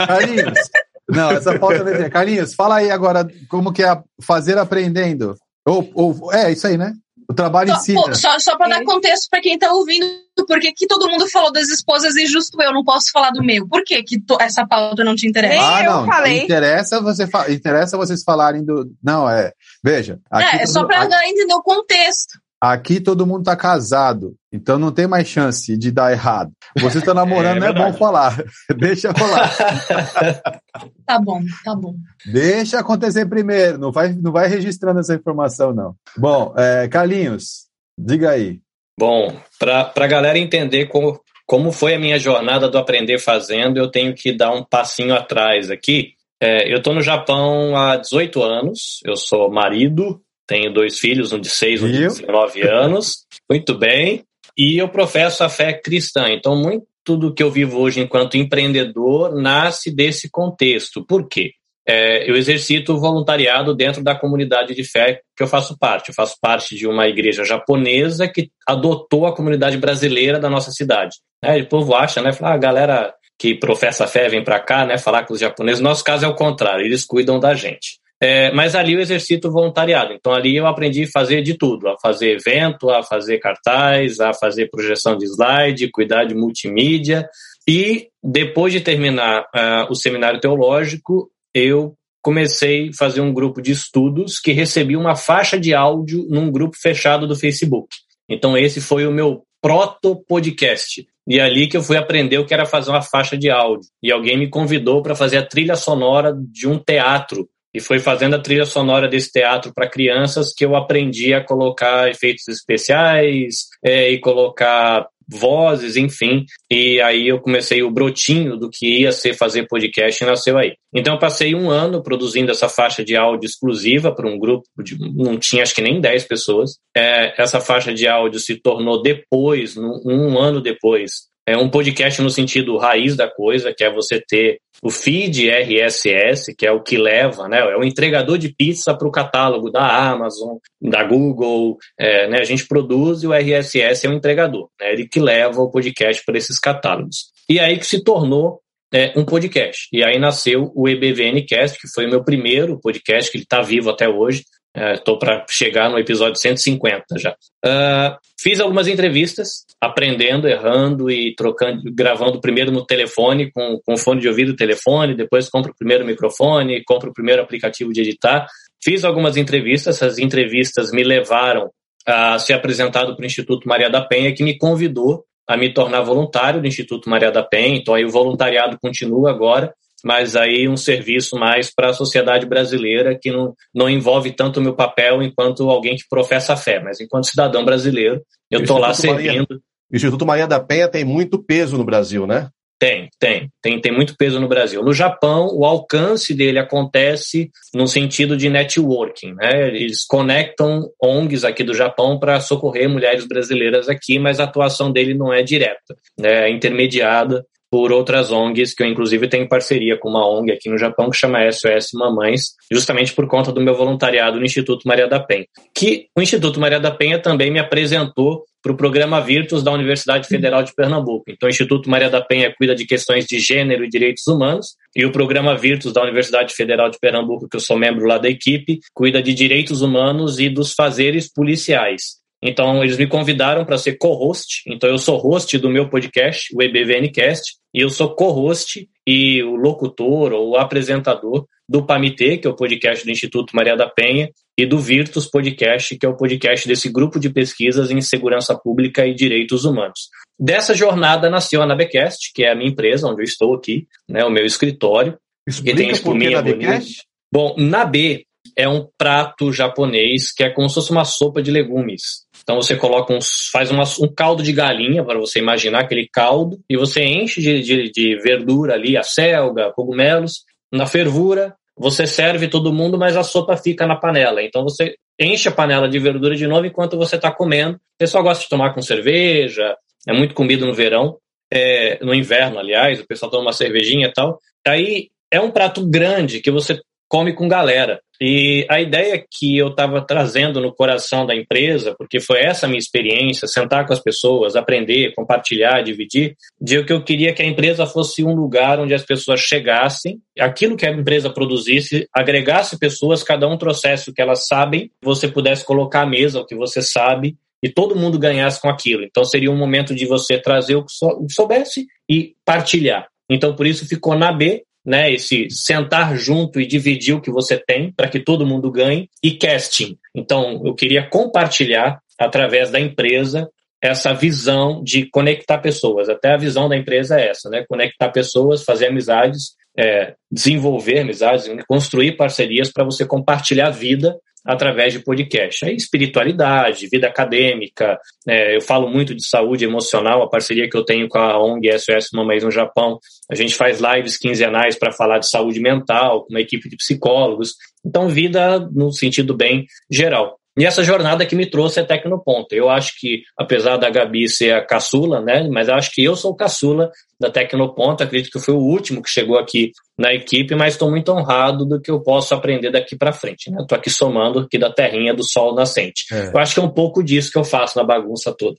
[0.07, 0.59] Carlinhos,
[1.07, 2.09] não, essa pauta não interessa.
[2.09, 5.35] Carlinhos, fala aí agora como que é fazer aprendendo.
[5.65, 6.91] Ou, ou, é, isso aí, né?
[7.33, 8.01] O trabalho só, ensina.
[8.01, 10.05] Pô, só só para dar contexto para quem está ouvindo,
[10.47, 13.43] por que, que todo mundo falou das esposas e justo eu não posso falar do
[13.43, 13.67] meu?
[13.67, 15.61] Por que, que essa pauta não te interessa?
[15.61, 16.01] Ah, não.
[16.01, 16.43] Eu falei.
[16.43, 17.51] Interessa, você fa...
[17.51, 18.91] interessa vocês falarem do.
[19.03, 19.51] Não, é.
[19.83, 20.19] Veja.
[20.31, 22.39] é, é só para entender o contexto.
[22.65, 26.49] Aqui todo mundo está casado, então não tem mais chance de dar errado.
[26.79, 28.41] Você está namorando, é, não é bom falar.
[28.79, 29.51] Deixa falar.
[31.05, 31.93] tá bom, tá bom.
[32.25, 35.93] Deixa acontecer primeiro, não vai, não vai registrando essa informação, não.
[36.17, 37.65] Bom, é, Carlinhos,
[37.99, 38.61] diga aí.
[38.97, 43.91] Bom, para a galera entender como, como foi a minha jornada do aprender fazendo, eu
[43.91, 46.13] tenho que dar um passinho atrás aqui.
[46.41, 51.39] É, eu estou no Japão há 18 anos, eu sou marido, tenho dois filhos, um
[51.39, 53.25] de 6 e um de 19 anos.
[53.49, 54.23] Muito bem.
[54.57, 56.29] E eu professo a fé cristã.
[56.29, 61.03] Então, muito do que eu vivo hoje enquanto empreendedor nasce desse contexto.
[61.05, 61.51] Por quê?
[61.85, 66.09] É, eu exercito voluntariado dentro da comunidade de fé que eu faço parte.
[66.09, 71.17] Eu faço parte de uma igreja japonesa que adotou a comunidade brasileira da nossa cidade.
[71.43, 72.31] É, o povo acha, né?
[72.31, 74.97] Fala, ah, a galera que professa fé vem para cá, né?
[74.97, 75.81] Falar com os japoneses.
[75.81, 77.99] No nosso caso é o contrário, eles cuidam da gente.
[78.23, 80.13] É, mas ali eu exercito voluntariado.
[80.13, 84.33] Então ali eu aprendi a fazer de tudo, a fazer evento, a fazer cartaz, a
[84.33, 87.27] fazer projeção de slide, cuidar de multimídia.
[87.67, 93.73] E depois de terminar uh, o seminário teológico, eu comecei a fazer um grupo de
[93.73, 97.93] estudos que recebia uma faixa de áudio num grupo fechado do Facebook.
[98.29, 101.05] Então esse foi o meu proto-podcast.
[101.27, 103.89] E é ali que eu fui aprender o que era fazer uma faixa de áudio.
[104.01, 107.49] E alguém me convidou para fazer a trilha sonora de um teatro.
[107.73, 112.09] E foi fazendo a trilha sonora desse teatro para crianças que eu aprendi a colocar
[112.09, 116.45] efeitos especiais é, e colocar vozes, enfim.
[116.69, 120.73] E aí eu comecei o brotinho do que ia ser fazer podcast e nasceu aí.
[120.93, 124.97] Então eu passei um ano produzindo essa faixa de áudio exclusiva para um grupo de
[124.97, 126.77] não tinha acho que nem 10 pessoas.
[126.95, 132.29] É, essa faixa de áudio se tornou depois, um ano depois, é um podcast no
[132.29, 136.97] sentido raiz da coisa, que é você ter o feed RSS, que é o que
[136.97, 137.59] leva, né?
[137.59, 142.39] É o entregador de pizza para o catálogo da Amazon, da Google, é, né?
[142.39, 144.93] A gente produz e o RSS é o entregador, né?
[144.93, 147.31] Ele que leva o podcast para esses catálogos.
[147.49, 148.61] E aí que se tornou
[148.93, 149.87] é, um podcast.
[149.91, 153.89] E aí nasceu o EBVNcast, que foi o meu primeiro podcast, que ele está vivo
[153.89, 154.43] até hoje.
[154.75, 157.35] Estou é, para chegar no episódio 150 já.
[157.63, 164.21] Uh, fiz algumas entrevistas, aprendendo, errando e trocando, gravando primeiro no telefone, com, com fone
[164.21, 168.47] de ouvido telefone, depois compro o primeiro microfone, compro o primeiro aplicativo de editar.
[168.83, 171.69] Fiz algumas entrevistas, essas entrevistas me levaram
[172.05, 176.01] a ser apresentado para o Instituto Maria da Penha, que me convidou a me tornar
[176.01, 177.77] voluntário do Instituto Maria da Penha.
[177.77, 179.71] Então aí o voluntariado continua agora
[180.03, 184.63] mas aí um serviço mais para a sociedade brasileira que não, não envolve tanto o
[184.63, 188.93] meu papel enquanto alguém que professa a fé, mas enquanto cidadão brasileiro, eu estou lá
[188.93, 189.47] servindo.
[189.49, 189.61] Maria,
[189.91, 192.49] o Instituto Maria da Penha tem muito peso no Brasil, né?
[192.79, 194.83] Tem, tem, tem, tem muito peso no Brasil.
[194.83, 199.69] No Japão, o alcance dele acontece no sentido de networking, né?
[199.69, 205.13] Eles conectam ONGs aqui do Japão para socorrer mulheres brasileiras aqui, mas a atuação dele
[205.13, 206.49] não é direta, né?
[206.49, 210.77] é intermediada por outras ONGs, que eu inclusive tenho parceria com uma ONG aqui no
[210.77, 215.19] Japão que chama SOS Mamães, justamente por conta do meu voluntariado no Instituto Maria da
[215.19, 215.47] Penha.
[215.73, 220.27] Que o Instituto Maria da Penha também me apresentou para o programa Virtus da Universidade
[220.27, 221.23] Federal de Pernambuco.
[221.27, 225.03] Então, o Instituto Maria da Penha cuida de questões de gênero e direitos humanos, e
[225.03, 228.81] o programa Virtus da Universidade Federal de Pernambuco, que eu sou membro lá da equipe,
[228.93, 232.21] cuida de direitos humanos e dos fazeres policiais.
[232.45, 234.63] Então, eles me convidaram para ser co-host.
[234.67, 239.55] Então, eu sou host do meu podcast, o EBVNcast, e eu sou co-host e o
[239.55, 244.29] locutor ou o apresentador do PAMITê, que é o podcast do Instituto Maria da Penha,
[244.59, 249.07] e do Virtus Podcast, que é o podcast desse grupo de pesquisas em segurança pública
[249.07, 250.09] e direitos humanos.
[250.37, 254.23] Dessa jornada nasceu a Nabecast, que é a minha empresa, onde eu estou aqui, né,
[254.25, 255.17] o meu escritório.
[255.47, 257.03] Explica que tem por que Nabecast?
[257.33, 258.25] Bom, Nabe
[258.57, 262.22] é um prato japonês que é como se fosse uma sopa de legumes.
[262.43, 263.19] Então você coloca um,
[263.51, 267.61] faz uma, um caldo de galinha, para você imaginar aquele caldo, e você enche de,
[267.61, 273.23] de, de verdura ali, a selga, cogumelos, na fervura, você serve todo mundo, mas a
[273.23, 274.43] sopa fica na panela.
[274.43, 277.79] Então você enche a panela de verdura de novo enquanto você está comendo.
[277.97, 279.75] Você só gosta de tomar com cerveja,
[280.07, 281.17] é muito comido no verão,
[281.51, 284.39] é, no inverno, aliás, o pessoal toma uma cervejinha e tal.
[284.67, 288.01] Aí é um prato grande que você come com galera.
[288.25, 292.79] E a ideia que eu estava trazendo no coração da empresa, porque foi essa minha
[292.79, 297.85] experiência, sentar com as pessoas, aprender, compartilhar, dividir, de que eu queria que a empresa
[297.85, 303.45] fosse um lugar onde as pessoas chegassem, aquilo que a empresa produzisse, agregasse pessoas, cada
[303.45, 307.35] um trouxesse o que elas sabem, você pudesse colocar à mesa o que você sabe
[307.61, 309.03] e todo mundo ganhasse com aquilo.
[309.03, 310.93] Então seria um momento de você trazer o que
[311.29, 313.05] soubesse e partilhar.
[313.29, 315.11] Então por isso ficou na B né?
[315.11, 319.31] Esse sentar junto e dividir o que você tem para que todo mundo ganhe e
[319.31, 319.97] casting.
[320.13, 323.49] Então, eu queria compartilhar através da empresa
[323.81, 326.07] essa visão de conectar pessoas.
[326.07, 327.65] Até a visão da empresa é essa, né?
[327.67, 334.15] Conectar pessoas, fazer amizades, é, desenvolver amizades, construir parcerias para você compartilhar a vida
[334.45, 335.65] através de podcast.
[335.65, 340.83] Aí, espiritualidade, vida acadêmica, é, eu falo muito de saúde emocional, a parceria que eu
[340.83, 345.19] tenho com a ONG SOS Mamães no Japão, a gente faz lives quinzenais para falar
[345.19, 347.55] de saúde mental, com uma equipe de psicólogos.
[347.85, 350.37] Então, vida no sentido bem geral.
[350.57, 352.55] E essa jornada que me trouxe é Tecnoponta.
[352.55, 356.15] Eu acho que, apesar da Gabi ser a caçula, né, mas eu acho que eu
[356.15, 358.03] sou o caçula da Tecnoponta.
[358.03, 361.81] Acredito que foi o último que chegou aqui na equipe, mas estou muito honrado do
[361.81, 363.49] que eu posso aprender daqui para frente.
[363.49, 363.77] Estou né?
[363.77, 366.05] aqui somando aqui da terrinha do sol nascente.
[366.11, 366.27] É.
[366.27, 368.57] Eu acho que é um pouco disso que eu faço na bagunça toda.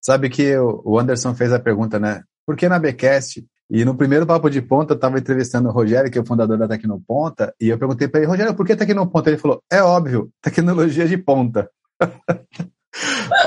[0.00, 2.22] Sabe que o Anderson fez a pergunta, né?
[2.46, 6.10] Por que na Becast E no primeiro papo de ponta, eu estava entrevistando o Rogério,
[6.10, 9.28] que é o fundador da Tecnoponta, e eu perguntei para ele, Rogério, por que Tecnoponta?
[9.28, 11.70] Ele falou, é óbvio, tecnologia de ponta.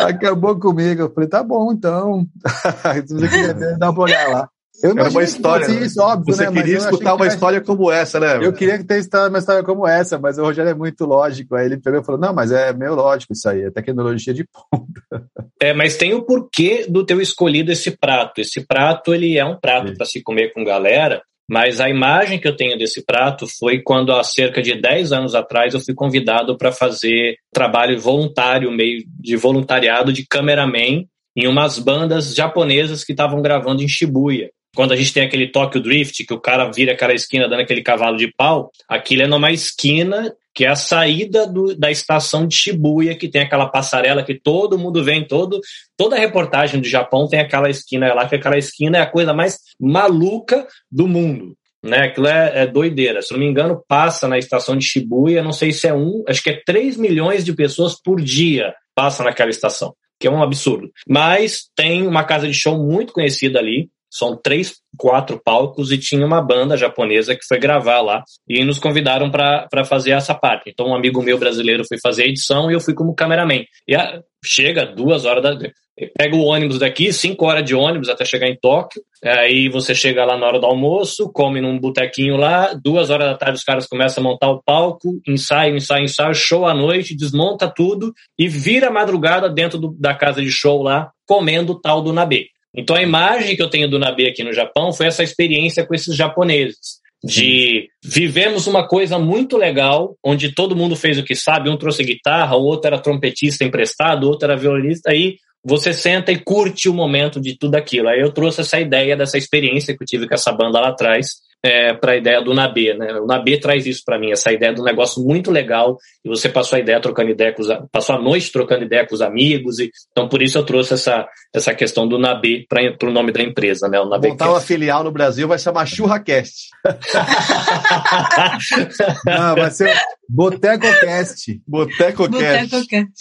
[0.07, 1.01] Acabou comigo.
[1.01, 2.25] Eu falei, tá bom, então.
[3.05, 4.49] Se você quiser dá uma olhada lá.
[4.83, 5.65] Eu Era uma história.
[5.65, 6.51] Que isso, óbvio, você né?
[6.51, 8.45] queria escutar uma que história como essa, né?
[8.45, 11.55] Eu queria que tenha uma história como essa, mas o Rogério é muito lógico.
[11.55, 14.45] Aí ele pegou e falou: não, mas é meio lógico isso aí, é tecnologia de
[14.45, 15.27] ponta.
[15.61, 18.41] É, mas tem o porquê do teu escolhido esse prato.
[18.41, 22.47] Esse prato ele é um prato para se comer com galera, mas a imagem que
[22.47, 26.57] eu tenho desse prato foi quando, há cerca de 10 anos atrás, eu fui convidado
[26.57, 33.41] para fazer trabalho voluntário, meio de voluntariado de cameraman em umas bandas japonesas que estavam
[33.41, 37.13] gravando em Shibuya quando a gente tem aquele Tokyo Drift, que o cara vira aquela
[37.13, 41.75] esquina dando aquele cavalo de pau, aquilo é numa esquina que é a saída do,
[41.75, 45.59] da estação de Shibuya, que tem aquela passarela que todo mundo vem, todo,
[45.95, 49.59] toda reportagem do Japão tem aquela esquina lá, que aquela esquina é a coisa mais
[49.79, 51.55] maluca do mundo.
[51.83, 53.23] Né, aquilo é, é doideira.
[53.23, 56.43] Se não me engano, passa na estação de Shibuya, não sei se é um, acho
[56.43, 60.91] que é 3 milhões de pessoas por dia passam naquela estação, que é um absurdo.
[61.07, 66.25] Mas tem uma casa de show muito conhecida ali, são três, quatro palcos e tinha
[66.25, 70.69] uma banda japonesa que foi gravar lá e nos convidaram para fazer essa parte.
[70.69, 73.63] Então um amigo meu brasileiro foi fazer a edição e eu fui como cameraman.
[73.87, 75.71] E a, chega duas horas da
[76.17, 79.01] pega o ônibus daqui, cinco horas de ônibus até chegar em Tóquio.
[79.23, 83.37] Aí você chega lá na hora do almoço, come num botequinho lá, duas horas da
[83.37, 87.71] tarde os caras começam a montar o palco, ensaio, ensaio, ensaio, show à noite, desmonta
[87.71, 92.47] tudo e vira madrugada dentro do, da casa de show lá, comendo tal do nabe.
[92.75, 95.93] Então a imagem que eu tenho do Nabe aqui no Japão foi essa experiência com
[95.93, 97.01] esses japoneses.
[97.23, 102.03] De vivemos uma coisa muito legal, onde todo mundo fez o que sabe, um trouxe
[102.03, 106.89] guitarra, o outro era trompetista emprestado, o outro era violinista, aí você senta e curte
[106.89, 108.07] o momento de tudo aquilo.
[108.07, 111.35] Aí eu trouxe essa ideia dessa experiência que eu tive com essa banda lá atrás,
[111.63, 112.93] é, para a ideia do Nabê.
[112.93, 113.13] Né?
[113.19, 116.77] O Nabê traz isso para mim, essa ideia do negócio muito legal, e você passou
[116.77, 119.91] a ideia trocando ideia com os, passou a noite trocando ideia com os amigos, e,
[120.11, 123.87] então por isso eu trouxe essa, essa questão do Nabê para o nome da empresa.
[123.87, 123.99] Né?
[123.99, 126.69] O Nabê Montar uma filial no Brasil vai chamar ChurraCast.
[129.25, 129.93] Não, vai ser
[130.27, 131.61] BotecoCast.
[131.67, 132.69] BotecoCast.
[132.69, 133.11] Boteco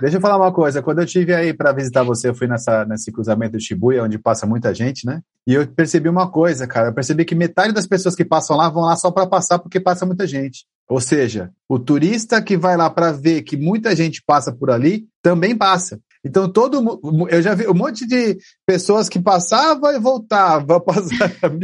[0.00, 0.82] Deixa eu falar uma coisa.
[0.82, 4.18] Quando eu tive aí para visitar você, eu fui nessa, nesse cruzamento de Shibuya, onde
[4.18, 5.22] passa muita gente, né?
[5.46, 6.88] E eu percebi uma coisa, cara.
[6.88, 9.80] Eu percebi que metade das pessoas que passam lá vão lá só para passar porque
[9.80, 10.66] passa muita gente.
[10.88, 15.06] Ou seja, o turista que vai lá para ver que muita gente passa por ali
[15.22, 16.00] também passa.
[16.26, 18.36] Então todo eu já vi um monte de
[18.66, 21.60] pessoas que passavam e voltavam, passavam.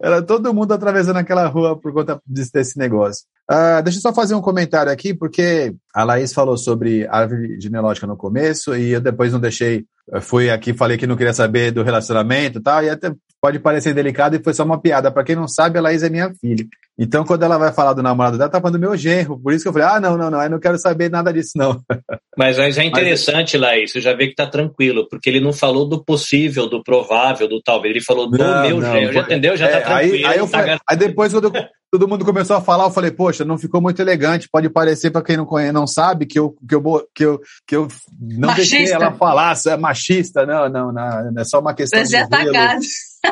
[0.00, 3.24] Era todo mundo atravessando aquela rua por conta desse negócio.
[3.50, 8.06] Uh, deixa eu só fazer um comentário aqui, porque a Laís falou sobre árvore genealógica
[8.06, 9.86] no começo e eu depois não deixei.
[10.20, 13.94] Fui aqui, falei que não queria saber do relacionamento e tal, e até pode parecer
[13.94, 15.10] delicado e foi só uma piada.
[15.10, 16.66] Para quem não sabe, a Laís é minha filha.
[16.98, 19.40] Então, quando ela vai falar do namorado dela, tá falando do meu genro.
[19.40, 21.52] Por isso que eu falei, ah, não, não, não, eu não quero saber nada disso,
[21.56, 21.80] não.
[22.38, 23.68] Mas, mas é interessante, mas...
[23.68, 27.46] Laís, você já vê que tá tranquilo, porque ele não falou do possível, do provável,
[27.46, 29.12] do talvez, ele falou do não, meu não, genro.
[29.12, 29.56] Já entendeu?
[29.58, 30.26] Já tá é, tá tranquilo.
[30.26, 33.44] Aí, aí, tá aí depois, quando eu, todo mundo começou a falar, eu falei, poxa,
[33.44, 36.74] não ficou muito elegante, pode parecer para quem não conhece, não sabe que eu que
[36.74, 38.76] eu que eu, que eu não machista.
[38.76, 42.80] deixei ela falar, é machista, não, não, não, é só uma questão Você de atacado.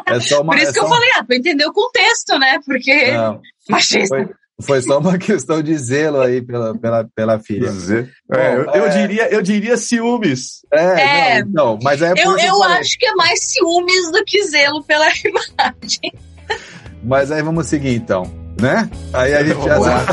[0.06, 0.94] É só uma, Por isso é que eu uma...
[0.94, 2.58] falei, ah, pra entender o contexto, né?
[2.64, 4.16] Porque não, machista.
[4.16, 4.28] Foi,
[4.60, 7.70] foi só uma questão de zelo aí pela, pela, pela filha.
[8.32, 8.88] É, eu, eu, é.
[8.88, 10.66] diria, eu diria ciúmes.
[10.72, 14.42] É, é não, não, mas é Eu, eu acho que é mais ciúmes do que
[14.44, 16.12] zelo pela imagem.
[17.02, 18.90] Mas aí vamos seguir então né?
[19.12, 20.04] Aí a gente já.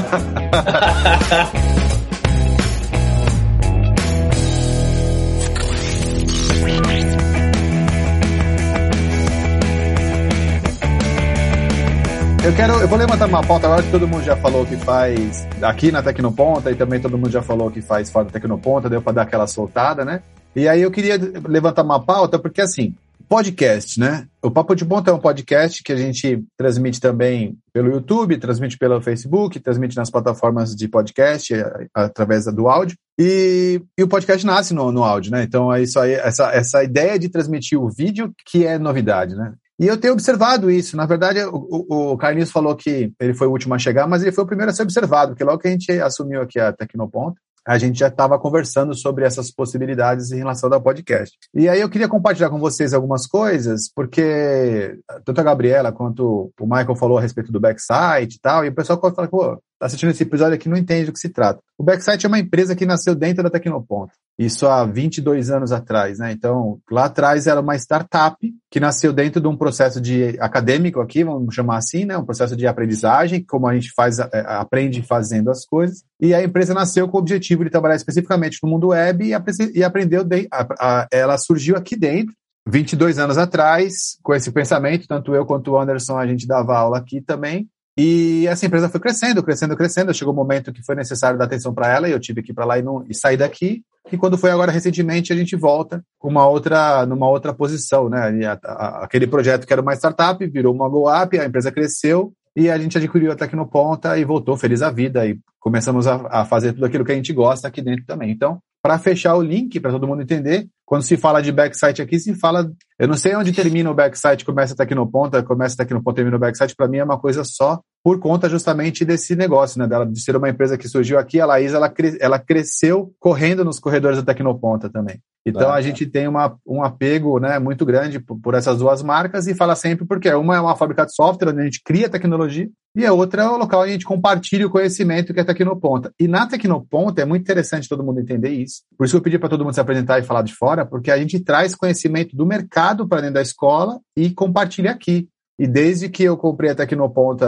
[12.45, 15.47] Eu quero, eu vou levantar uma pauta agora que todo mundo já falou que faz
[15.63, 19.01] aqui na Tecnoponta e também todo mundo já falou que faz fora da Tecnoponta, deu
[19.01, 20.21] para dar aquela soltada, né?
[20.55, 22.93] E aí eu queria levantar uma pauta porque assim,
[23.27, 24.27] podcast, né?
[24.43, 28.77] O Papo de Ponta é um podcast que a gente transmite também pelo YouTube, transmite
[28.77, 32.95] pelo Facebook, transmite nas plataformas de podcast eh, através do áudio.
[33.17, 35.41] E, e o podcast nasce no, no áudio, né?
[35.41, 39.53] Então é isso aí, essa, essa ideia de transmitir o vídeo que é novidade, né?
[39.79, 40.95] E eu tenho observado isso.
[40.95, 44.31] Na verdade, o, o, Carlinhos falou que ele foi o último a chegar, mas ele
[44.31, 47.39] foi o primeiro a ser observado, porque logo que a gente assumiu aqui a Tecnoponta,
[47.67, 51.35] a gente já estava conversando sobre essas possibilidades em relação ao podcast.
[51.53, 56.65] E aí eu queria compartilhar com vocês algumas coisas, porque tanto a Gabriela quanto o
[56.65, 60.23] Michael falou a respeito do backside e tal, e o pessoal fala, pô, assistindo esse
[60.23, 61.59] episódio aqui não entende do que se trata.
[61.77, 64.13] O Backsite é uma empresa que nasceu dentro da Tecnoponto.
[64.37, 66.31] Isso há 22 anos atrás, né?
[66.31, 68.37] Então, lá atrás era uma startup
[68.69, 72.17] que nasceu dentro de um processo de acadêmico aqui, vamos chamar assim, né?
[72.17, 76.03] Um processo de aprendizagem, como a gente faz, é, aprende fazendo as coisas.
[76.19, 79.33] E a empresa nasceu com o objetivo de trabalhar especificamente no mundo web e,
[79.73, 82.33] e aprendeu, de, a, a, ela surgiu aqui dentro
[82.67, 86.97] 22 anos atrás, com esse pensamento, tanto eu quanto o Anderson, a gente dava aula
[86.97, 90.13] aqui também, e essa empresa foi crescendo, crescendo, crescendo.
[90.13, 92.55] Chegou um momento que foi necessário dar atenção para ela e eu tive que ir
[92.55, 93.83] para lá e, não, e sair daqui.
[94.11, 98.45] E quando foi agora recentemente, a gente volta com uma outra, numa outra posição, né?
[98.45, 102.33] A, a, aquele projeto que era uma startup virou uma go up, a empresa cresceu
[102.55, 106.45] e a gente adquiriu a Tecnoponta e voltou feliz a vida e começamos a, a
[106.45, 108.29] fazer tudo aquilo que a gente gosta aqui dentro também.
[108.29, 112.19] Então, para fechar o link, para todo mundo entender, quando se fala de backsite aqui,
[112.19, 112.71] se fala.
[112.99, 115.93] Eu não sei onde termina o backsite, começa até aqui no ponta, começa até aqui
[115.95, 116.75] no ponta, termina o backsite.
[116.75, 119.87] Para mim é uma coisa só, por conta justamente desse negócio, né?
[119.87, 121.41] Dela, de ser uma empresa que surgiu aqui.
[121.41, 125.19] A Laís, ela, ela cresceu correndo nos corredores da Tecnoponta também.
[125.43, 129.01] Então ah, a gente tem uma, um apego né, muito grande por, por, essas duas
[129.01, 132.07] marcas e fala sempre porque uma é uma fábrica de software, onde a gente cria
[132.07, 135.43] tecnologia, e a outra é o local onde a gente compartilha o conhecimento que é
[135.43, 136.11] Tecnoponta.
[136.19, 138.83] E na Tecnoponta é muito interessante todo mundo entender isso.
[138.95, 141.09] Por isso que eu pedi para todo mundo se apresentar e falar de fora, porque
[141.09, 145.27] a gente traz conhecimento do mercado para dentro da escola e compartilha aqui.
[145.57, 147.47] E desde que eu comprei a Tecnoponta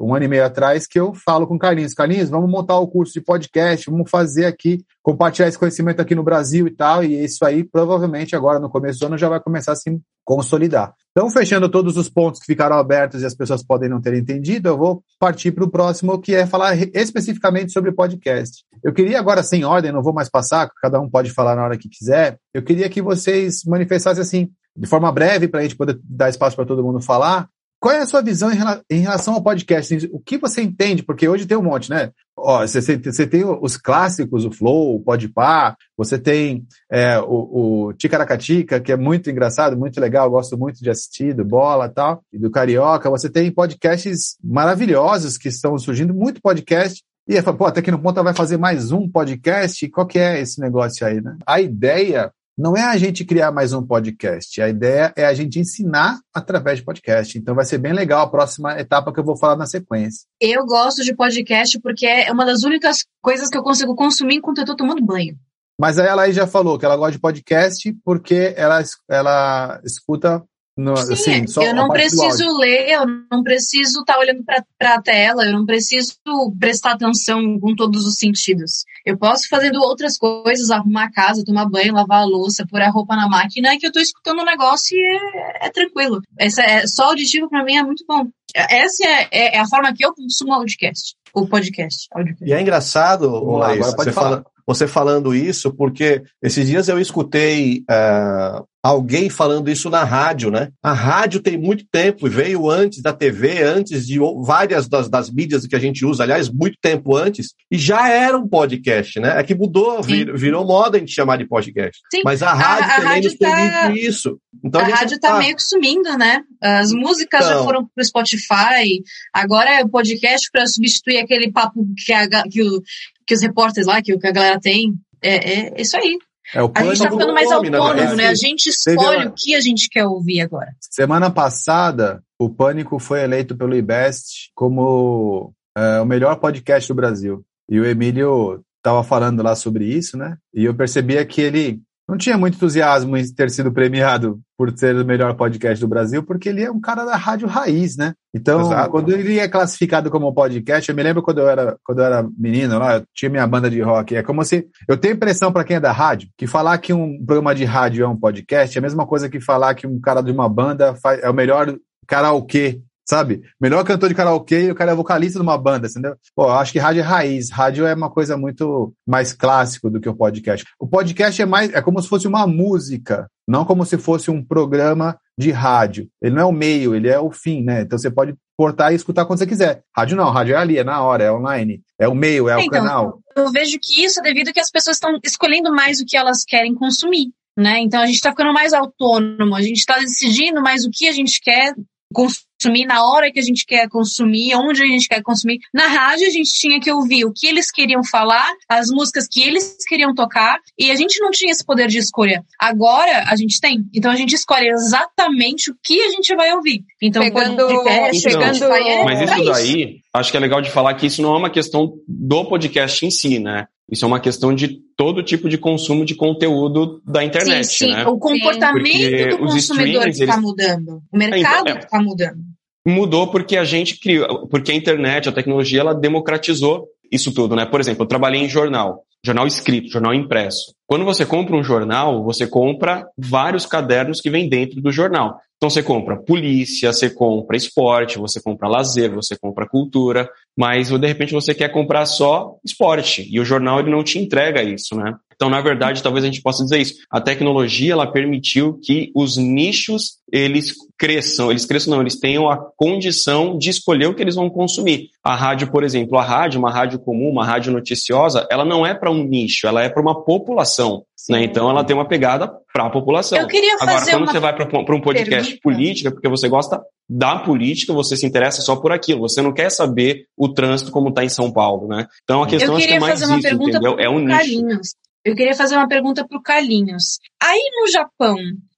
[0.00, 2.88] um ano e meio atrás, que eu falo com o Carlinhos, Carlinhos, vamos montar o
[2.88, 7.22] curso de podcast, vamos fazer aqui, compartilhar esse conhecimento aqui no Brasil e tal, e
[7.22, 10.94] isso aí provavelmente agora no começo do ano já vai começar a se consolidar.
[11.12, 14.68] Então, fechando todos os pontos que ficaram abertos e as pessoas podem não ter entendido,
[14.68, 18.64] eu vou partir para o próximo, que é falar especificamente sobre podcast.
[18.82, 21.78] Eu queria agora, sem ordem, não vou mais passar, cada um pode falar na hora
[21.78, 25.98] que quiser, eu queria que vocês manifestassem assim, de forma breve, para a gente poder
[26.04, 28.50] dar espaço para todo mundo falar, qual é a sua visão
[28.90, 30.08] em relação ao podcast?
[30.10, 31.02] O que você entende?
[31.02, 32.10] Porque hoje tem um monte, né?
[32.36, 37.92] Ó, você, você tem os clássicos, o Flow, o Podpah, você tem é, o, o
[37.92, 42.38] Ticaracatica, que é muito engraçado, muito legal, gosto muito de assistir, do Bola tal, e
[42.38, 43.10] do Carioca.
[43.10, 47.02] Você tem podcasts maravilhosos que estão surgindo, muito podcast.
[47.28, 49.88] E aí, pô, até que no ponto vai fazer mais um podcast.
[49.90, 51.36] Qual que é esse negócio aí, né?
[51.46, 54.62] A ideia não é a gente criar mais um podcast.
[54.62, 57.36] A ideia é a gente ensinar através de podcast.
[57.36, 60.26] Então vai ser bem legal a próxima etapa que eu vou falar na sequência.
[60.40, 64.58] Eu gosto de podcast porque é uma das únicas coisas que eu consigo consumir enquanto
[64.58, 65.36] eu estou tomando banho.
[65.78, 70.42] Mas aí ela aí já falou que ela gosta de podcast porque ela, ela escuta
[70.76, 75.00] no, Sim, assim, eu não preciso ler, eu não preciso estar tá olhando para a
[75.00, 76.12] tela, eu não preciso
[76.60, 78.84] prestar atenção com todos os sentidos.
[79.04, 82.90] Eu posso fazendo outras coisas, arrumar a casa, tomar banho, lavar a louça, pôr a
[82.90, 86.20] roupa na máquina, que eu estou escutando o um negócio e é, é tranquilo.
[86.38, 88.26] Essa é, só auditivo para mim é muito bom.
[88.54, 92.06] Essa é, é, é, a forma que eu consumo podcast, o podcast.
[92.12, 92.44] Audiocast.
[92.44, 98.66] E é engraçado, Laís, você, fala, você falando isso, porque esses dias eu escutei uh,
[98.86, 100.70] alguém falando isso na rádio, né?
[100.82, 105.66] A rádio tem muito tempo, veio antes da TV, antes de várias das, das mídias
[105.66, 109.40] que a gente usa, aliás, muito tempo antes, e já era um podcast, né?
[109.40, 112.00] É que mudou, vir, virou moda a gente chamar de podcast.
[112.14, 112.22] Sim.
[112.24, 113.50] Mas a rádio a, a também rádio nos tá...
[113.50, 114.38] permite isso.
[114.64, 116.42] Então, a, a rádio está tá meio que sumindo, né?
[116.62, 117.58] As músicas então...
[117.58, 122.62] já foram pro Spotify, agora é o podcast para substituir aquele papo que, a, que,
[122.62, 122.82] o,
[123.26, 124.94] que os repórteres lá, que, que a galera tem.
[125.22, 126.18] É, é isso aí.
[126.54, 128.28] É, a gente está ficando mais autônomo, né?
[128.28, 130.74] A gente escolhe o que a gente quer ouvir agora.
[130.80, 137.44] Semana passada, o Pânico foi eleito pelo IBEST como é, o melhor podcast do Brasil.
[137.68, 140.36] E o Emílio estava falando lá sobre isso, né?
[140.54, 144.94] E eu percebia que ele não tinha muito entusiasmo em ter sido premiado por ser
[144.94, 148.14] o melhor podcast do Brasil, porque ele é um cara da rádio raiz, né?
[148.32, 148.90] Então, Exato.
[148.90, 152.28] quando ele é classificado como podcast, eu me lembro quando eu era, quando eu era
[152.38, 154.14] menino lá, eu tinha minha banda de rock.
[154.14, 154.66] É como se.
[154.88, 158.04] Eu tenho impressão para quem é da rádio, que falar que um programa de rádio
[158.04, 160.94] é um podcast é a mesma coisa que falar que um cara de uma banda
[160.94, 163.42] faz, é o melhor karaokê sabe?
[163.60, 166.16] Melhor cantor de karaokê e o cara é vocalista de uma banda, entendeu?
[166.34, 167.50] Pô, eu acho que rádio é raiz.
[167.50, 170.66] Rádio é uma coisa muito mais clássico do que o podcast.
[170.78, 174.44] O podcast é mais, é como se fosse uma música, não como se fosse um
[174.44, 176.08] programa de rádio.
[176.20, 177.82] Ele não é o meio, ele é o fim, né?
[177.82, 179.82] Então você pode portar e escutar quando você quiser.
[179.94, 181.82] Rádio não, rádio é ali, é na hora, é online.
[181.98, 183.20] É o meio, é o então, canal.
[183.36, 186.42] Eu vejo que isso é devido que as pessoas estão escolhendo mais o que elas
[186.42, 187.28] querem consumir.
[187.56, 187.80] Né?
[187.80, 191.12] Então a gente está ficando mais autônomo, a gente está decidindo mais o que a
[191.12, 191.74] gente quer
[192.12, 192.45] consumir
[192.86, 195.58] na hora que a gente quer consumir, onde a gente quer consumir.
[195.72, 199.42] Na rádio a gente tinha que ouvir o que eles queriam falar, as músicas que
[199.42, 202.44] eles queriam tocar, e a gente não tinha esse poder de escolha.
[202.58, 203.84] Agora a gente tem.
[203.94, 206.84] Então a gente escolhe exatamente o que a gente vai ouvir.
[207.00, 210.94] Então, Pegando, podcast, chegando, Spotify, é Mas isso daí, acho que é legal de falar
[210.94, 213.66] que isso não é uma questão do podcast em si, né?
[213.90, 217.92] Isso é uma questão de todo tipo de consumo de conteúdo da internet, sim, sim.
[217.92, 218.04] né?
[218.06, 221.02] O comportamento Porque do os consumidor está eles- mudando.
[221.12, 221.78] O mercado Então, é.
[221.78, 222.38] está mudando.
[222.86, 227.66] Mudou porque a gente criou, porque a internet, a tecnologia, ela democratizou isso tudo, né?
[227.66, 230.72] Por exemplo, eu trabalhei em jornal, jornal escrito, jornal impresso.
[230.86, 235.36] Quando você compra um jornal, você compra vários cadernos que vêm dentro do jornal.
[235.56, 241.06] Então você compra polícia, você compra esporte, você compra lazer, você compra cultura, mas de
[241.06, 245.14] repente você quer comprar só esporte e o jornal ele não te entrega isso, né?
[245.36, 246.94] Então, na verdade, talvez a gente possa dizer isso.
[247.10, 252.56] A tecnologia ela permitiu que os nichos eles cresçam, eles cresçam não, eles tenham a
[252.74, 255.10] condição de escolher o que eles vão consumir.
[255.22, 258.94] A rádio, por exemplo, a rádio, uma rádio comum, uma rádio noticiosa, ela não é
[258.94, 261.44] para um nicho, ela é para uma população, né?
[261.44, 263.38] Então, ela tem uma pegada para a população.
[263.38, 265.60] Eu queria Agora, fazer quando uma você vai para um podcast pergunta.
[265.62, 269.20] política, porque você gosta da política, você se interessa só por aquilo.
[269.20, 272.06] Você não quer saber o trânsito como está em São Paulo, né?
[272.22, 273.98] Então a questão Eu acho que é queria mais fazer uma isso, pergunta entendeu?
[273.98, 274.36] É um nicho.
[274.36, 274.94] Carlinhos.
[275.24, 277.18] Eu queria fazer uma pergunta para o Carlinhos.
[277.42, 278.36] Aí no Japão,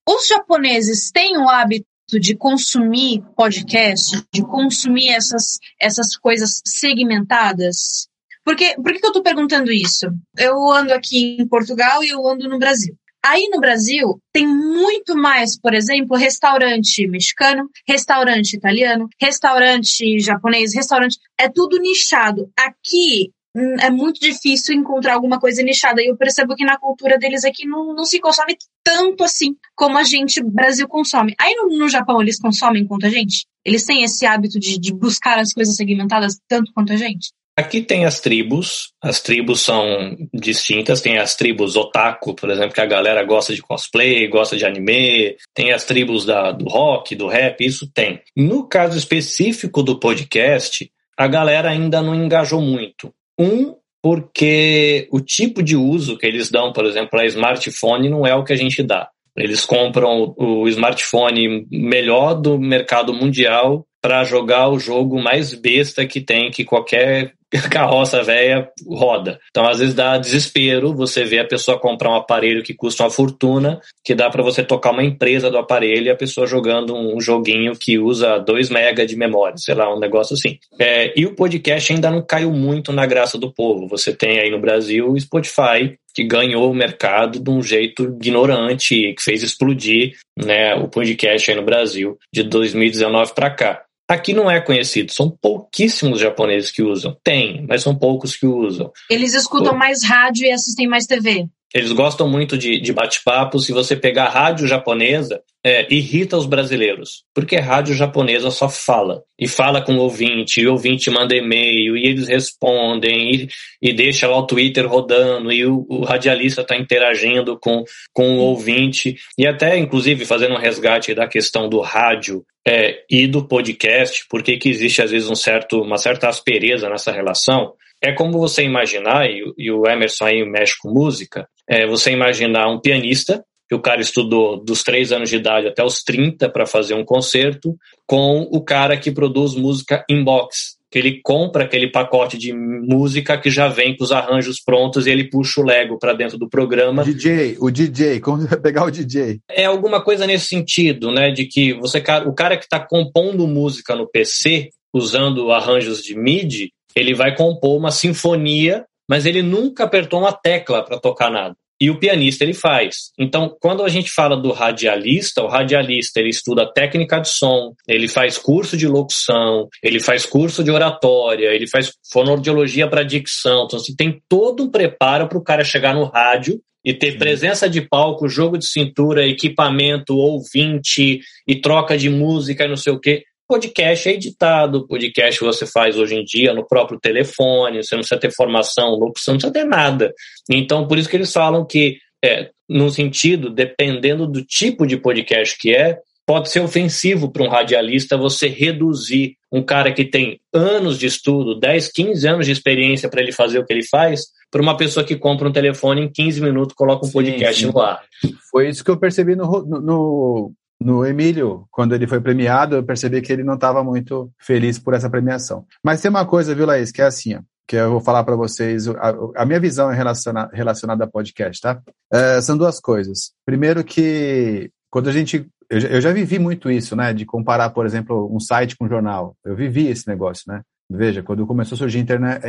[0.08, 1.86] os japoneses têm o hábito
[2.20, 8.08] de consumir podcast, de consumir essas, essas coisas segmentadas?
[8.44, 10.06] Porque, por que que eu estou perguntando isso?
[10.38, 12.96] Eu ando aqui em Portugal e eu ando no Brasil.
[13.24, 21.18] Aí no Brasil tem muito mais, por exemplo, restaurante mexicano, restaurante italiano, restaurante japonês, restaurante.
[21.38, 22.50] É tudo nichado.
[22.56, 26.00] Aqui hum, é muito difícil encontrar alguma coisa nichada.
[26.00, 29.98] E eu percebo que na cultura deles aqui não, não se consome tanto assim como
[29.98, 31.34] a gente, Brasil, consome.
[31.40, 33.46] Aí no, no Japão eles consomem quanto a gente?
[33.64, 37.32] Eles têm esse hábito de, de buscar as coisas segmentadas tanto quanto a gente?
[37.58, 42.80] Aqui tem as tribos, as tribos são distintas, tem as tribos otaku, por exemplo, que
[42.80, 47.26] a galera gosta de cosplay, gosta de anime, tem as tribos da, do rock, do
[47.26, 48.20] rap, isso tem.
[48.36, 50.88] No caso específico do podcast,
[51.18, 53.12] a galera ainda não engajou muito.
[53.36, 58.36] Um, porque o tipo de uso que eles dão, por exemplo, para smartphone não é
[58.36, 59.08] o que a gente dá.
[59.36, 66.20] Eles compram o smartphone melhor do mercado mundial para jogar o jogo mais besta que
[66.20, 67.34] tem, que qualquer
[67.70, 69.38] carroça velha roda.
[69.50, 73.10] Então, às vezes dá desespero você ver a pessoa comprar um aparelho que custa uma
[73.10, 77.20] fortuna, que dá para você tocar uma empresa do aparelho e a pessoa jogando um
[77.20, 80.58] joguinho que usa 2 mega de memória, sei lá, um negócio assim.
[80.78, 83.88] É, e o podcast ainda não caiu muito na graça do povo.
[83.88, 89.14] Você tem aí no Brasil o Spotify, que ganhou o mercado de um jeito ignorante,
[89.14, 93.87] que fez explodir né, o podcast aí no Brasil de 2019 para cá.
[94.08, 97.14] Aqui não é conhecido, são pouquíssimos japoneses que usam.
[97.22, 98.90] Tem, mas são poucos que usam.
[99.10, 101.46] Eles escutam mais rádio e assistem mais TV.
[101.74, 103.58] Eles gostam muito de, de bate-papo.
[103.58, 109.22] Se você pegar rádio japonesa, é, irrita os brasileiros, porque rádio japonesa só fala.
[109.38, 113.48] E fala com o ouvinte, e o ouvinte manda e-mail, e eles respondem, e,
[113.82, 118.40] e deixa lá o Twitter rodando, e o, o radialista está interagindo com, com o
[118.40, 119.16] ouvinte.
[119.36, 124.56] E até, inclusive, fazendo um resgate da questão do rádio é, e do podcast, porque
[124.56, 127.74] que existe, às vezes, um certo, uma certa aspereza nessa relação.
[128.00, 132.68] É como você imaginar, e, e o Emerson aí mexe com música, é você imaginar
[132.68, 136.64] um pianista, que o cara estudou dos 3 anos de idade até os 30 para
[136.64, 141.90] fazer um concerto, com o cara que produz música in box, que ele compra aquele
[141.90, 145.98] pacote de música que já vem com os arranjos prontos e ele puxa o Lego
[145.98, 147.04] para dentro do programa.
[147.04, 149.38] DJ, o DJ, como vai pegar o DJ?
[149.50, 151.30] É alguma coisa nesse sentido, né?
[151.30, 156.72] De que você, o cara que está compondo música no PC, usando arranjos de MIDI,
[156.96, 161.54] ele vai compor uma sinfonia, mas ele nunca apertou uma tecla para tocar nada.
[161.80, 163.12] E o pianista ele faz.
[163.16, 168.08] Então, quando a gente fala do radialista, o radialista ele estuda técnica de som, ele
[168.08, 173.64] faz curso de locução, ele faz curso de oratória, ele faz fonoaudiologia para dicção.
[173.64, 177.68] Então, assim, tem todo um preparo para o cara chegar no rádio e ter presença
[177.68, 183.00] de palco, jogo de cintura, equipamento, ouvinte e troca de música e não sei o
[183.00, 183.22] quê.
[183.48, 188.20] Podcast é editado, podcast você faz hoje em dia no próprio telefone, você não precisa
[188.20, 190.12] ter formação, locução, não precisa ter nada.
[190.50, 195.56] Então, por isso que eles falam que, é, no sentido, dependendo do tipo de podcast
[195.56, 200.98] que é, pode ser ofensivo para um radialista você reduzir um cara que tem anos
[200.98, 204.60] de estudo, 10, 15 anos de experiência para ele fazer o que ele faz, para
[204.60, 207.72] uma pessoa que compra um telefone em 15 minutos coloca um podcast sim, sim.
[207.72, 208.02] no ar.
[208.50, 213.20] Foi isso que eu percebi no, no, no Emílio, quando ele foi premiado, eu percebi
[213.20, 215.64] que ele não estava muito feliz por essa premiação.
[215.82, 218.36] Mas tem uma coisa, viu, Laís, que é assim, ó, que eu vou falar para
[218.36, 221.80] vocês, a, a, minha visão relaciona, relacionada a podcast, tá?
[222.12, 223.32] É, são duas coisas.
[223.44, 227.12] Primeiro que quando a gente eu, eu já vivi muito isso, né?
[227.12, 229.36] De comparar, por exemplo, um site com um jornal.
[229.44, 230.62] Eu vivi esse negócio, né?
[230.90, 231.98] Veja, quando começou a surgir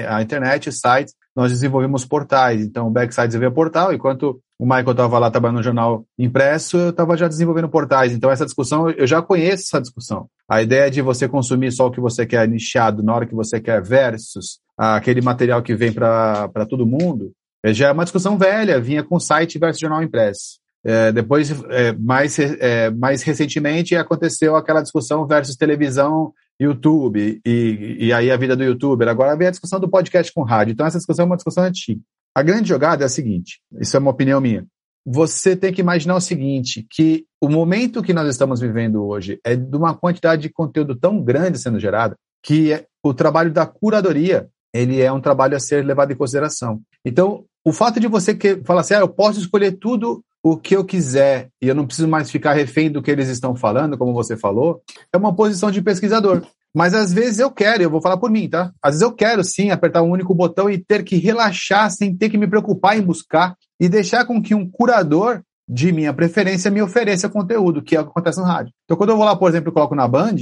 [0.08, 2.62] a internet, sites, nós desenvolvemos portais.
[2.62, 6.90] Então, o Backside desenvolvia portal, enquanto o Michael estava lá trabalhando no jornal impresso, eu
[6.90, 8.12] estava já desenvolvendo portais.
[8.12, 10.28] Então, essa discussão, eu já conheço essa discussão.
[10.50, 13.62] A ideia de você consumir só o que você quer nichado na hora que você
[13.62, 17.32] quer versus aquele material que vem para todo mundo,
[17.64, 20.60] é, já é uma discussão velha, vinha com site versus jornal impresso.
[20.84, 28.14] É, depois, é, mais, é, mais recentemente, aconteceu aquela discussão versus televisão, YouTube, e, e
[28.14, 29.08] aí a vida do youtuber.
[29.08, 30.74] Agora vem a discussão do podcast com rádio.
[30.74, 32.02] Então, essa discussão é uma discussão antiga.
[32.36, 34.66] A grande jogada é a seguinte: isso é uma opinião minha.
[35.06, 39.56] Você tem que imaginar o seguinte: que o momento que nós estamos vivendo hoje é
[39.56, 44.50] de uma quantidade de conteúdo tão grande sendo gerada que é, o trabalho da curadoria
[44.74, 46.82] ele é um trabalho a ser levado em consideração.
[47.04, 50.76] Então, o fato de você que falar assim, ah, eu posso escolher tudo o que
[50.76, 54.14] eu quiser e eu não preciso mais ficar refém do que eles estão falando, como
[54.14, 54.82] você falou,
[55.14, 56.46] é uma posição de pesquisador.
[56.74, 58.72] Mas às vezes eu quero, eu vou falar por mim, tá?
[58.82, 62.30] Às vezes eu quero sim apertar um único botão e ter que relaxar sem ter
[62.30, 66.82] que me preocupar em buscar e deixar com que um curador de minha preferência me
[66.82, 68.74] ofereça conteúdo, que é o que acontece no rádio.
[68.86, 70.36] Então quando eu vou lá, por exemplo, e coloco na Band,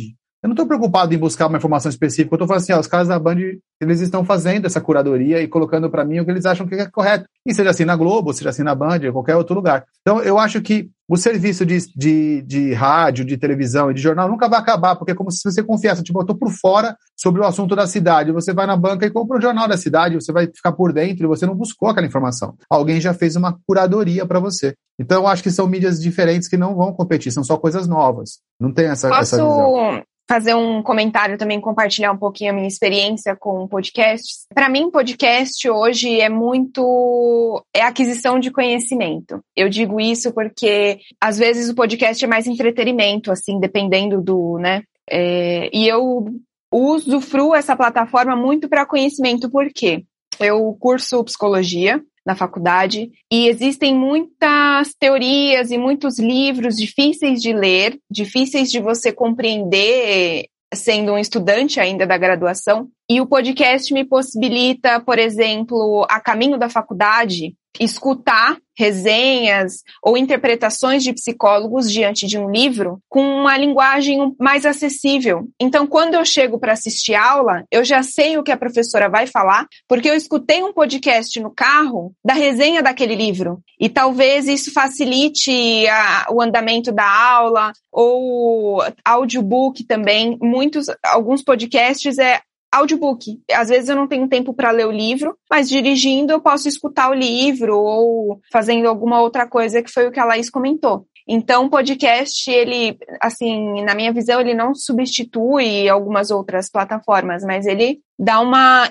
[0.43, 2.33] eu não estou preocupado em buscar uma informação específica.
[2.33, 3.37] Eu estou falando assim, ó, os caras da Band,
[3.81, 6.85] eles estão fazendo essa curadoria e colocando para mim o que eles acham que é
[6.85, 7.27] correto.
[7.45, 9.85] E seja assim na Globo, seja assim na Band, ou qualquer outro lugar.
[10.01, 14.27] Então, eu acho que o serviço de, de, de rádio, de televisão e de jornal
[14.27, 17.41] nunca vai acabar, porque é como se você confiasse, tipo, eu estou por fora sobre
[17.41, 18.31] o assunto da cidade.
[18.31, 21.23] Você vai na banca e compra o jornal da cidade, você vai ficar por dentro
[21.23, 22.55] e você não buscou aquela informação.
[22.69, 24.75] Alguém já fez uma curadoria para você.
[24.99, 28.39] Então, eu acho que são mídias diferentes que não vão competir, são só coisas novas.
[28.59, 29.21] Não tem essa, Posso...
[29.21, 34.45] essa visão fazer um comentário também, compartilhar um pouquinho a minha experiência com podcasts.
[34.53, 39.39] Para mim, podcast hoje é muito é aquisição de conhecimento.
[39.55, 44.83] Eu digo isso porque às vezes o podcast é mais entretenimento, assim, dependendo do, né?
[45.09, 46.27] É, e eu
[46.71, 50.03] usufruo essa plataforma muito para conhecimento, por quê?
[50.39, 57.97] Eu curso psicologia na faculdade e existem muitas teorias e muitos livros difíceis de ler,
[58.11, 62.89] difíceis de você compreender sendo um estudante ainda da graduação.
[63.09, 71.03] E o podcast me possibilita, por exemplo, a caminho da faculdade, escutar resenhas ou interpretações
[71.03, 75.47] de psicólogos diante de um livro com uma linguagem mais acessível.
[75.59, 79.25] Então, quando eu chego para assistir aula, eu já sei o que a professora vai
[79.25, 83.59] falar, porque eu escutei um podcast no carro da resenha daquele livro.
[83.79, 90.37] E talvez isso facilite a, o andamento da aula ou audiobook também.
[90.39, 92.41] Muitos, alguns podcasts é
[92.71, 93.39] audiobook.
[93.51, 97.09] Às vezes eu não tenho tempo para ler o livro, mas dirigindo eu posso escutar
[97.09, 101.05] o livro ou fazendo alguma outra coisa que foi o que a Laís comentou.
[101.29, 107.65] Então, o podcast, ele, assim, na minha visão, ele não substitui algumas outras plataformas, mas
[107.65, 108.89] ele dá uma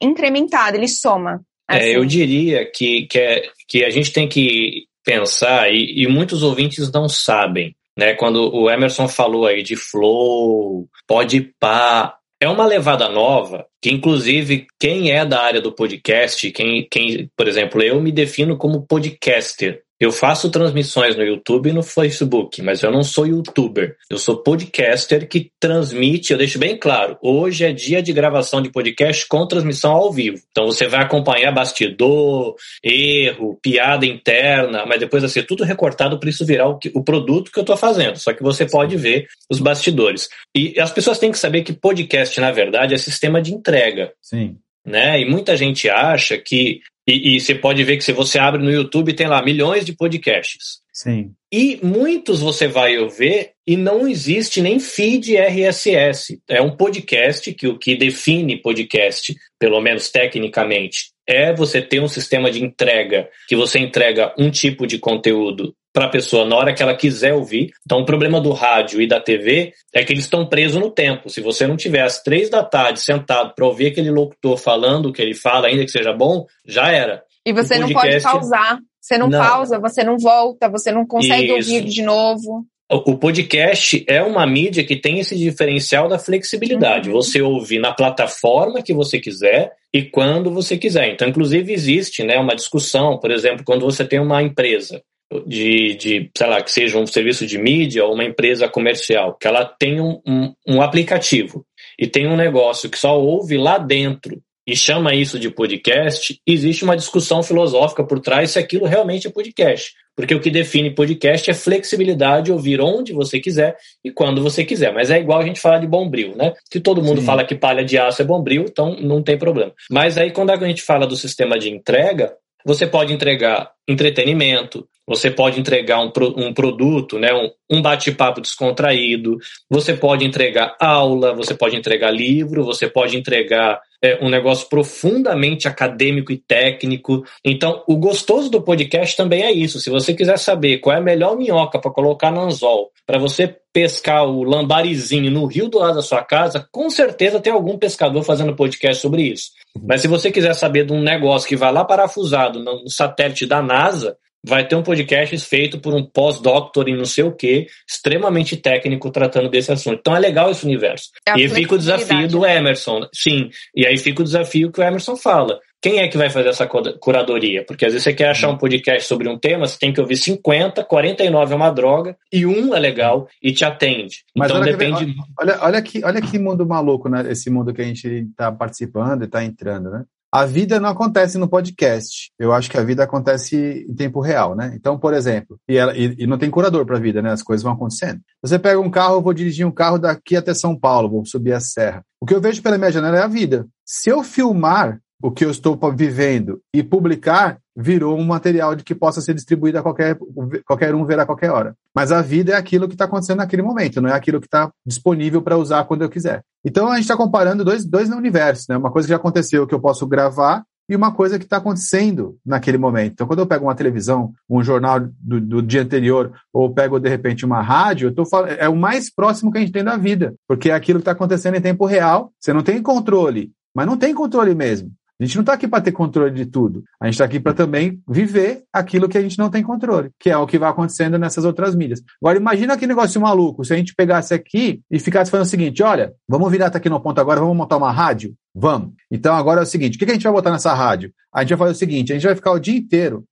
[0.00, 1.40] incrementada, ele soma.
[1.66, 1.80] Assim.
[1.80, 6.44] É, eu diria que, que, é, que a gente tem que pensar, e, e muitos
[6.44, 8.14] ouvintes não sabem, né?
[8.14, 14.66] Quando o Emerson falou aí de flow, pode pá, é uma levada nova que, inclusive,
[14.78, 19.82] quem é da área do podcast, quem, quem, por exemplo, eu me defino como podcaster.
[20.00, 23.98] Eu faço transmissões no YouTube e no Facebook, mas eu não sou youtuber.
[24.08, 28.70] Eu sou podcaster que transmite, eu deixo bem claro, hoje é dia de gravação de
[28.70, 30.38] podcast com transmissão ao vivo.
[30.50, 36.30] Então você vai acompanhar bastidor, erro, piada interna, mas depois vai ser tudo recortado para
[36.30, 38.16] isso virar o, que, o produto que eu estou fazendo.
[38.16, 40.30] Só que você pode ver os bastidores.
[40.56, 44.14] E as pessoas têm que saber que podcast, na verdade, é sistema de entrega.
[44.22, 44.56] Sim.
[44.82, 45.20] Né?
[45.20, 48.70] E muita gente acha que e, e, você pode ver que se você abre no
[48.70, 50.80] YouTube, tem lá milhões de podcasts.
[50.92, 51.32] Sim.
[51.52, 56.40] E muitos você vai ver e não existe nem feed RSS.
[56.48, 62.08] É um podcast que o que define podcast, pelo menos tecnicamente, é você ter um
[62.08, 66.72] sistema de entrega que você entrega um tipo de conteúdo para a pessoa na hora
[66.72, 67.70] que ela quiser ouvir.
[67.84, 71.28] Então, o problema do rádio e da TV é que eles estão presos no tempo.
[71.28, 75.12] Se você não tiver às três da tarde sentado para ouvir aquele locutor falando o
[75.12, 77.22] que ele fala, ainda que seja bom, já era.
[77.44, 77.92] E você podcast...
[77.94, 78.78] não pode pausar.
[79.00, 81.74] Você não, não, pausa, você não volta, você não consegue Isso.
[81.74, 82.66] ouvir de novo.
[82.92, 87.08] O podcast é uma mídia que tem esse diferencial da flexibilidade.
[87.08, 87.14] Uhum.
[87.14, 91.08] Você ouvir na plataforma que você quiser e quando você quiser.
[91.08, 95.00] Então, inclusive, existe né, uma discussão, por exemplo, quando você tem uma empresa
[95.46, 99.46] de, de, sei lá, que seja um serviço de mídia ou uma empresa comercial, que
[99.46, 101.64] ela tem um, um, um aplicativo
[101.98, 106.84] e tem um negócio que só ouve lá dentro e chama isso de podcast, existe
[106.84, 109.94] uma discussão filosófica por trás se aquilo realmente é podcast.
[110.14, 114.92] Porque o que define podcast é flexibilidade, ouvir onde você quiser e quando você quiser.
[114.92, 116.52] Mas é igual a gente falar de bombril, né?
[116.70, 117.26] Que todo mundo Sim.
[117.26, 119.72] fala que palha de aço é bombril, então não tem problema.
[119.90, 122.32] Mas aí quando a gente fala do sistema de entrega,
[122.64, 129.38] você pode entregar entretenimento, você pode entregar um, um produto, né, um, um bate-papo descontraído,
[129.68, 135.66] você pode entregar aula, você pode entregar livro, você pode entregar é, um negócio profundamente
[135.66, 137.24] acadêmico e técnico.
[137.44, 139.80] Então, o gostoso do podcast também é isso.
[139.80, 143.56] Se você quiser saber qual é a melhor minhoca para colocar no anzol, para você
[143.72, 148.22] pescar o lambarizinho no rio do lado da sua casa, com certeza tem algum pescador
[148.22, 149.50] fazendo podcast sobre isso.
[149.82, 153.60] Mas se você quiser saber de um negócio que vai lá parafusado no satélite da
[153.60, 158.56] NASA, vai ter um podcast feito por um pós-doctor em não sei o que, extremamente
[158.56, 159.98] técnico tratando desse assunto.
[160.00, 161.10] Então é legal esse universo.
[161.28, 162.56] É e aí fica o desafio do né?
[162.56, 163.00] Emerson.
[163.14, 165.60] Sim, e aí fica o desafio que o Emerson fala.
[165.82, 167.64] Quem é que vai fazer essa curadoria?
[167.64, 170.16] Porque às vezes você quer achar um podcast sobre um tema, você tem que ouvir
[170.16, 174.22] 50, 49 é uma droga, e um é legal e te atende.
[174.36, 175.06] Mas então olha depende.
[175.06, 177.24] Que, olha, olha, que, olha que mundo maluco, né?
[177.30, 180.04] Esse mundo que a gente está participando e está entrando, né?
[180.32, 182.30] A vida não acontece no podcast.
[182.38, 184.72] Eu acho que a vida acontece em tempo real, né?
[184.74, 187.32] Então, por exemplo, e, ela, e, e não tem curador para a vida, né?
[187.32, 188.20] As coisas vão acontecendo.
[188.40, 191.52] Você pega um carro, eu vou dirigir um carro daqui até São Paulo, vou subir
[191.52, 192.04] a serra.
[192.20, 193.66] O que eu vejo pela minha janela é a vida.
[193.84, 198.94] Se eu filmar o que eu estou vivendo e publicar, virou um material de que
[198.94, 200.18] possa ser distribuído a qualquer,
[200.66, 201.74] qualquer um ver a qualquer hora.
[201.94, 204.70] Mas a vida é aquilo que está acontecendo naquele momento, não é aquilo que está
[204.86, 206.42] disponível para usar quando eu quiser.
[206.64, 208.76] Então a gente está comparando dois, dois universos, né?
[208.76, 212.36] Uma coisa que já aconteceu que eu posso gravar e uma coisa que está acontecendo
[212.44, 213.12] naquele momento.
[213.12, 217.08] Então, quando eu pego uma televisão, um jornal do, do dia anterior, ou pego de
[217.08, 219.96] repente uma rádio, eu tô falando, é o mais próximo que a gente tem da
[219.96, 222.32] vida, porque é aquilo que está acontecendo em tempo real.
[222.40, 224.90] Você não tem controle, mas não tem controle mesmo.
[225.20, 226.82] A gente não está aqui para ter controle de tudo.
[226.98, 230.30] A gente está aqui para também viver aquilo que a gente não tem controle, que
[230.30, 232.02] é o que vai acontecendo nessas outras mídias.
[232.22, 235.82] Agora, imagina que negócio maluco, se a gente pegasse aqui e ficasse falando o seguinte:
[235.82, 238.34] olha, vamos virar aqui no ponto agora, vamos montar uma rádio?
[238.54, 238.94] Vamos.
[239.10, 241.12] Então, agora é o seguinte: o que a gente vai botar nessa rádio?
[241.32, 243.24] A gente vai fazer o seguinte: a gente vai ficar o dia inteiro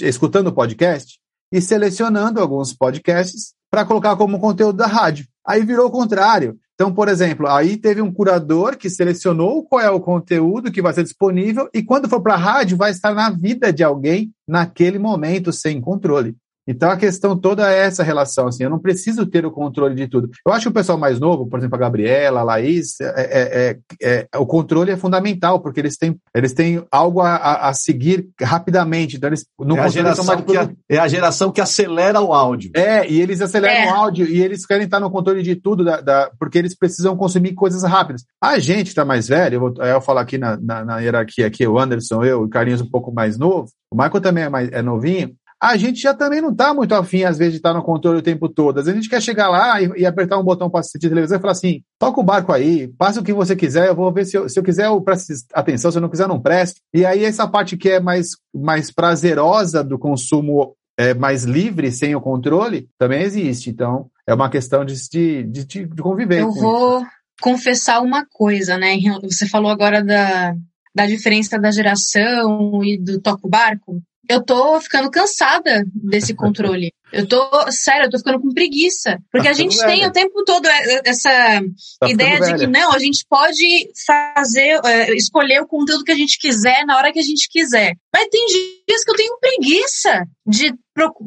[0.00, 1.18] escutando o podcast
[1.52, 5.26] e selecionando alguns podcasts para colocar como conteúdo da rádio.
[5.46, 6.58] Aí virou o contrário.
[6.76, 10.92] Então, por exemplo, aí teve um curador que selecionou qual é o conteúdo que vai
[10.92, 14.98] ser disponível e quando for para a rádio vai estar na vida de alguém naquele
[14.98, 16.36] momento sem controle.
[16.66, 20.08] Então a questão toda é essa relação, assim, eu não preciso ter o controle de
[20.08, 20.30] tudo.
[20.44, 23.78] Eu acho que o pessoal mais novo, por exemplo, a Gabriela, a Laís, é, é,
[24.02, 27.74] é, é o controle é fundamental, porque eles têm, eles têm algo a, a, a
[27.74, 29.16] seguir rapidamente.
[29.16, 32.70] Então eles, no é, a geração que a, é a geração que acelera o áudio.
[32.74, 33.92] É, e eles aceleram é.
[33.92, 37.16] o áudio e eles querem estar no controle de tudo, da, da, porque eles precisam
[37.16, 38.24] consumir coisas rápidas.
[38.42, 41.66] A gente está mais velho, eu vou eu falar aqui na, na, na, hierarquia aqui,
[41.66, 44.82] o Anderson, eu, o Carlinhos um pouco mais novo, o Michael também é, mais, é
[44.82, 48.18] novinho, a gente já também não está muito afim, às vezes, de estar no controle
[48.18, 48.78] o tempo todo.
[48.78, 51.38] Às vezes a gente quer chegar lá e, e apertar um botão para assistir televisão
[51.38, 54.26] e falar assim: toca o barco aí, passa o que você quiser, eu vou ver
[54.26, 56.80] se eu, se eu quiser, eu presto atenção, se eu não quiser, não preste.
[56.92, 62.14] E aí, essa parte que é mais, mais prazerosa do consumo é, mais livre, sem
[62.14, 63.70] o controle, também existe.
[63.70, 66.40] Então, é uma questão de, de, de, de conviver.
[66.40, 67.08] Eu vou isso.
[67.40, 68.96] confessar uma coisa, né?
[69.22, 70.54] Você falou agora da,
[70.96, 76.92] da diferença da geração e do toco barco eu tô ficando cansada desse controle.
[77.12, 79.18] Eu tô, sério, eu tô ficando com preguiça.
[79.30, 80.66] Porque tá a gente tem o tempo todo
[81.04, 81.62] essa
[82.00, 86.16] tá ideia de que não, a gente pode fazer, é, escolher o conteúdo que a
[86.16, 87.94] gente quiser na hora que a gente quiser.
[88.12, 90.72] Mas tem dias que eu tenho preguiça de,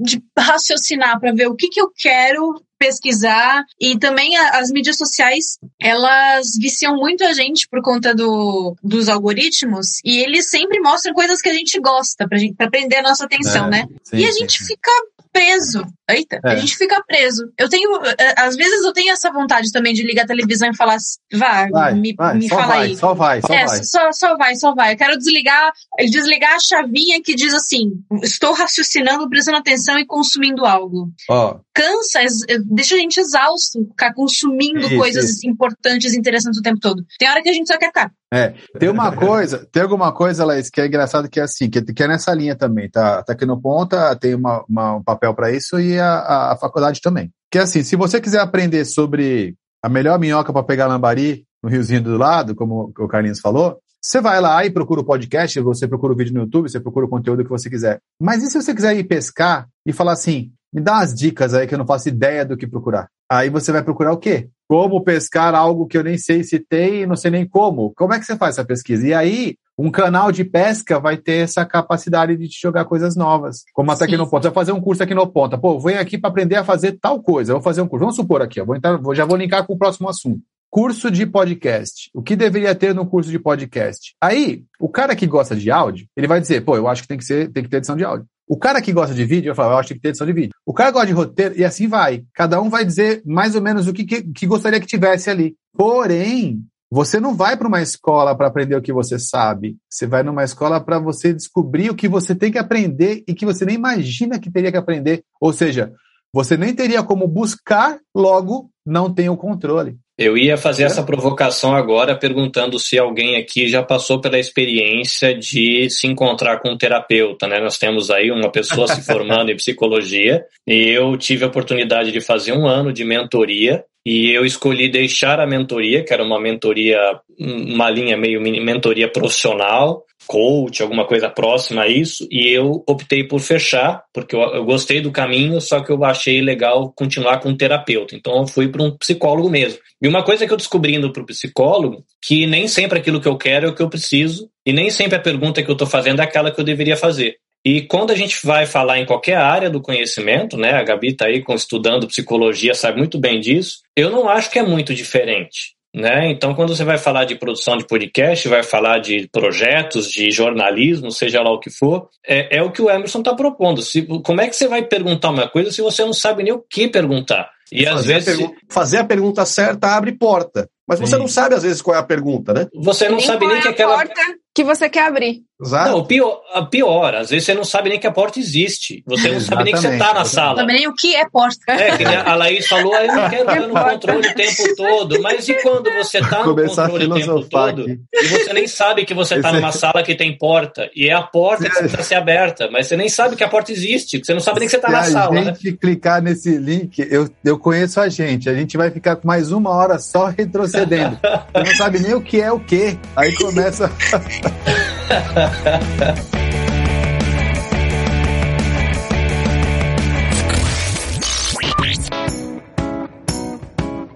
[0.02, 5.60] de raciocinar para ver o que, que eu quero pesquisar e também as mídias sociais
[5.80, 11.42] elas viciam muito a gente por conta do, dos algoritmos e eles sempre mostram coisas
[11.42, 13.88] que a gente gosta para prender a nossa atenção, é, né?
[14.04, 14.66] Sim, e a gente sim.
[14.66, 14.92] fica
[15.32, 15.86] preso.
[16.10, 16.52] Eita, é.
[16.52, 17.52] a gente fica preso.
[17.58, 20.76] Eu tenho, é, às vezes eu tenho essa vontade também de ligar a televisão e
[20.76, 20.98] falar,
[21.34, 22.96] vá, vai, me, vai, me fala vai, aí.
[22.96, 23.84] Só vai, só é, vai.
[23.84, 24.94] Só, só vai, só vai.
[24.94, 27.92] Eu quero desligar, desligar a chavinha que diz assim,
[28.24, 31.12] estou raciocinando, prestando atenção e consumindo algo.
[31.30, 31.60] Oh.
[31.74, 32.20] Cansa,
[32.66, 35.48] deixa a gente exausto, ficar consumindo isso, coisas isso.
[35.48, 37.06] importantes interessantes o tempo todo.
[37.20, 38.12] Tem hora que a gente só quer ficar.
[38.32, 41.82] É, tem uma coisa, tem alguma coisa, Laís, que é engraçado que é assim, que,
[41.82, 43.24] que é nessa linha também, tá?
[43.24, 47.02] Tá aqui no ponta, tem uma, uma um papel para isso e a, a, faculdade
[47.02, 47.32] também.
[47.52, 52.02] Que assim, se você quiser aprender sobre a melhor minhoca para pegar lambari no riozinho
[52.02, 56.14] do lado, como o Carlinhos falou, Você vai lá e procura o podcast, você procura
[56.14, 58.00] o vídeo no YouTube, você procura o conteúdo que você quiser.
[58.22, 61.68] Mas e se você quiser ir pescar e falar assim, me dá umas dicas aí
[61.68, 63.10] que eu não faço ideia do que procurar.
[63.30, 64.50] Aí você vai procurar o quê?
[64.68, 67.92] Como pescar algo que eu nem sei se tem e não sei nem como.
[67.96, 69.08] Como é que você faz essa pesquisa?
[69.08, 73.64] E aí, um canal de pesca vai ter essa capacidade de te jogar coisas novas.
[73.74, 74.44] Como a Tecnoponta.
[74.44, 75.58] Você vai fazer um curso aqui no Ponta.
[75.58, 77.52] Pô, vem aqui para aprender a fazer tal coisa.
[77.52, 78.02] Eu vou fazer um curso.
[78.02, 80.42] Vamos supor aqui, ó, vou entrar, já vou linkar com o próximo assunto.
[80.70, 82.12] Curso de podcast.
[82.14, 84.14] O que deveria ter no curso de podcast?
[84.22, 87.18] Aí, o cara que gosta de áudio, ele vai dizer, pô, eu acho que tem
[87.18, 88.28] que, ser, tem que ter edição de áudio.
[88.50, 90.54] O cara que gosta de vídeo vai falar, eu acho que tem edição de vídeo.
[90.66, 92.24] O cara gosta de roteiro, e assim vai.
[92.34, 95.56] Cada um vai dizer mais ou menos o que, que, que gostaria que tivesse ali.
[95.78, 99.78] Porém, você não vai para uma escola para aprender o que você sabe.
[99.88, 103.46] Você vai numa escola para você descobrir o que você tem que aprender e que
[103.46, 105.22] você nem imagina que teria que aprender.
[105.40, 105.94] Ou seja,
[106.34, 109.96] você nem teria como buscar, logo não tem o controle.
[110.20, 110.86] Eu ia fazer é.
[110.88, 116.72] essa provocação agora perguntando se alguém aqui já passou pela experiência de se encontrar com
[116.72, 117.58] um terapeuta, né?
[117.62, 122.20] Nós temos aí uma pessoa se formando em psicologia e eu tive a oportunidade de
[122.20, 127.00] fazer um ano de mentoria e eu escolhi deixar a mentoria, que era uma mentoria,
[127.40, 133.40] uma linha meio mentoria profissional, coach, alguma coisa próxima a isso, e eu optei por
[133.40, 137.58] fechar, porque eu, eu gostei do caminho, só que eu achei legal continuar com um
[137.58, 138.16] terapeuta.
[138.16, 139.80] Então eu fui para um psicólogo mesmo.
[140.00, 143.28] E uma coisa que eu descobri indo para o psicólogo, que nem sempre aquilo que
[143.28, 145.88] eu quero é o que eu preciso, e nem sempre a pergunta que eu estou
[145.88, 147.38] fazendo é aquela que eu deveria fazer.
[147.66, 151.26] E quando a gente vai falar em qualquer área do conhecimento, né, a Gabi está
[151.26, 155.79] aí estudando psicologia, sabe muito bem disso, eu não acho que é muito diferente.
[155.94, 156.30] Né?
[156.30, 161.12] Então, quando você vai falar de produção de podcast, vai falar de projetos, de jornalismo,
[161.12, 163.82] seja lá o que for, é, é o que o Emerson está propondo.
[163.82, 166.60] Se, como é que você vai perguntar uma coisa se você não sabe nem o
[166.60, 167.50] que perguntar?
[167.72, 168.44] E fazer às vezes.
[168.44, 170.70] A fazer a pergunta certa abre porta.
[170.88, 171.20] Mas você Sim.
[171.20, 172.68] não sabe, às vezes, qual é a pergunta, né?
[172.82, 173.96] Você não nem sabe nem é que aquela.
[173.96, 174.22] porta
[174.60, 175.42] que você quer abrir.
[175.62, 175.92] Exato.
[175.92, 179.04] Não, pior, pior, às vezes você não sabe nem que a porta existe.
[179.06, 180.56] Você não sabe nem que você está na sala.
[180.56, 181.60] Também o que é porta.
[181.68, 185.22] É, que a Laís falou, ah, eu não quero estar no controle o tempo todo.
[185.22, 188.00] Mas e quando você está no controle o tempo todo aqui.
[188.14, 191.24] e você nem sabe que você está numa sala que tem porta e é a
[191.24, 194.42] porta que precisa ser aberta, mas você nem sabe que a porta existe, você não
[194.42, 195.34] sabe nem que você está na sala.
[195.34, 195.78] Se a gente né?
[195.80, 199.70] clicar nesse link, eu, eu conheço a gente, a gente vai ficar com mais uma
[199.70, 201.20] hora só retrocedendo.
[201.22, 202.98] Você não sabe nem o que é o que.
[203.16, 203.92] Aí começa.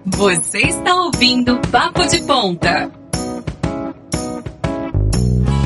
[0.06, 3.03] Você está ouvindo Papo de Ponta.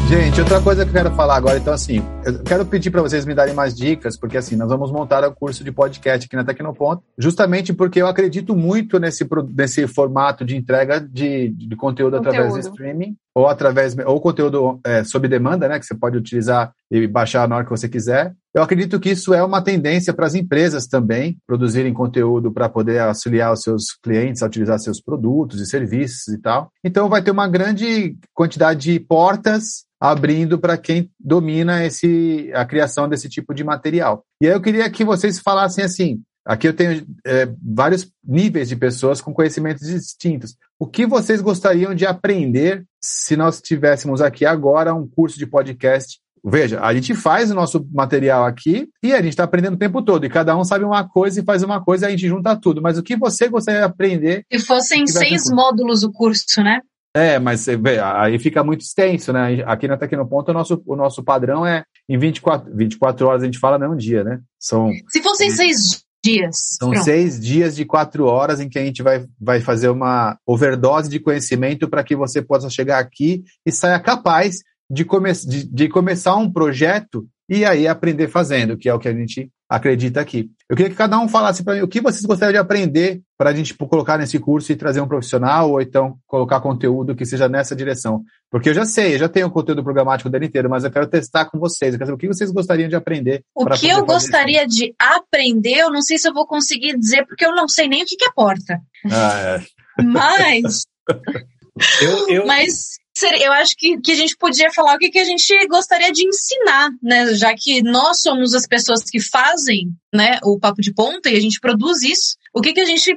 [0.09, 3.27] Gente, outra coisa que eu quero falar agora, então assim, eu quero pedir para vocês
[3.27, 6.43] me darem mais dicas, porque assim, nós vamos montar o curso de podcast aqui na
[6.43, 12.27] Tecnoponto, justamente porque eu acredito muito nesse, nesse formato de entrega de, de conteúdo, conteúdo.
[12.27, 16.73] através do streaming, ou através, ou conteúdo é, sob demanda, né, que você pode utilizar
[16.91, 18.35] e baixar na hora que você quiser.
[18.53, 22.99] Eu acredito que isso é uma tendência para as empresas também produzirem conteúdo para poder
[22.99, 26.73] auxiliar os seus clientes a utilizar seus produtos e serviços e tal.
[26.83, 33.09] Então vai ter uma grande quantidade de portas abrindo para quem domina esse, a criação
[33.09, 34.25] desse tipo de material.
[34.43, 38.77] E aí eu queria que vocês falassem assim, aqui eu tenho é, vários níveis de
[38.77, 40.57] pessoas com conhecimentos distintos.
[40.79, 46.19] O que vocês gostariam de aprender se nós tivéssemos aqui agora um curso de podcast
[46.45, 50.01] Veja, a gente faz o nosso material aqui e a gente está aprendendo o tempo
[50.01, 50.25] todo.
[50.25, 52.81] E cada um sabe uma coisa e faz uma coisa e a gente junta tudo.
[52.81, 54.45] Mas o que você gostaria de aprender?
[54.51, 56.81] Se fossem seis módulos o curso, né?
[57.15, 59.65] É, mas aí fica muito extenso, né?
[59.67, 63.59] Aqui na Tecnoponto, o nosso, o nosso padrão é em 24, 24 horas, a gente
[63.59, 64.41] fala, não um dia, né?
[64.59, 66.57] São, Se fossem seis dias.
[66.79, 67.05] São Pronto.
[67.05, 71.21] seis dias de quatro horas em que a gente vai, vai fazer uma overdose de
[71.21, 74.59] conhecimento para que você possa chegar aqui e saia capaz
[74.91, 79.09] de, come de, de começar um projeto e aí aprender fazendo, que é o que
[79.09, 80.51] a gente acredita aqui.
[80.69, 83.51] Eu queria que cada um falasse para mim o que vocês gostariam de aprender para
[83.51, 87.27] a gente tipo, colocar nesse curso e trazer um profissional, ou então colocar conteúdo que
[87.27, 88.23] seja nessa direção.
[88.51, 91.07] Porque eu já sei, eu já tenho o conteúdo programático dele inteiro, mas eu quero
[91.07, 91.93] testar com vocês.
[91.93, 93.43] Eu quero saber o que vocês gostariam de aprender.
[93.55, 94.77] O que eu gostaria isso.
[94.77, 98.03] de aprender, eu não sei se eu vou conseguir dizer, porque eu não sei nem
[98.03, 98.81] o que é porta.
[99.11, 99.59] Ah,
[99.99, 100.03] é.
[100.03, 100.87] Mas.
[102.03, 102.47] eu, eu...
[102.47, 106.13] Mas eu acho que, que a gente podia falar o que, que a gente gostaria
[106.13, 107.35] de ensinar, né?
[107.35, 111.41] Já que nós somos as pessoas que fazem né, o papo de ponta e a
[111.41, 113.17] gente produz isso, o que, que a gente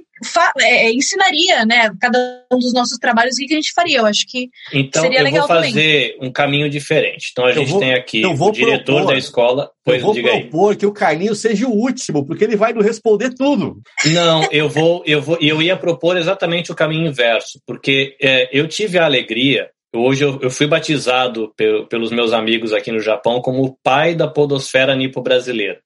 [0.60, 1.92] é, é, ensinaria, né?
[2.00, 4.00] Cada um dos nossos trabalhos, o que, que a gente faria.
[4.00, 5.72] Eu acho que então, seria legal também.
[5.72, 6.30] Então, eu vou fazer também.
[6.30, 7.30] um caminho diferente.
[7.32, 9.72] Então, a gente vou, tem aqui o diretor propor, da escola.
[9.84, 10.78] Pois, eu vou diga propor aí.
[10.78, 13.82] que o Carlinhos seja o último, porque ele vai nos responder tudo.
[14.06, 18.68] Não, eu vou, eu vou, eu ia propor exatamente o caminho inverso, porque é, eu
[18.68, 23.42] tive a alegria Hoje eu, eu fui batizado pe pelos meus amigos aqui no Japão
[23.42, 25.82] como o pai da podosfera nipo-brasileira.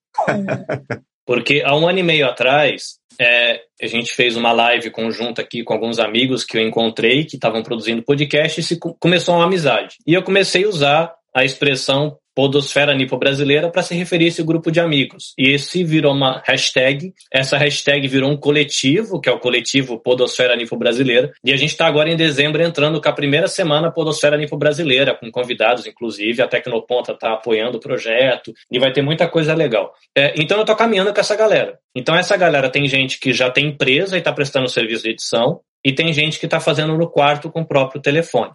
[1.25, 5.63] Porque há um ano e meio atrás, é, a gente fez uma live conjunta aqui
[5.63, 9.97] com alguns amigos que eu encontrei que estavam produzindo podcast e se, começou uma amizade.
[10.05, 14.43] E eu comecei a usar a expressão Podosfera Nipo Brasileira para se referir a esse
[14.43, 15.33] grupo de amigos.
[15.37, 17.13] E esse virou uma hashtag.
[17.31, 21.31] Essa hashtag virou um coletivo, que é o coletivo Podosfera Nipo Brasileira.
[21.43, 25.15] E a gente está agora em dezembro entrando com a primeira semana Podosfera Nipo Brasileira,
[25.15, 26.41] com convidados, inclusive.
[26.41, 29.93] A Tecnoponta está apoiando o projeto e vai ter muita coisa legal.
[30.15, 31.79] É, então eu estou caminhando com essa galera.
[31.95, 35.61] Então essa galera tem gente que já tem empresa e está prestando serviço de edição.
[35.85, 38.51] E tem gente que está fazendo no quarto com o próprio telefone.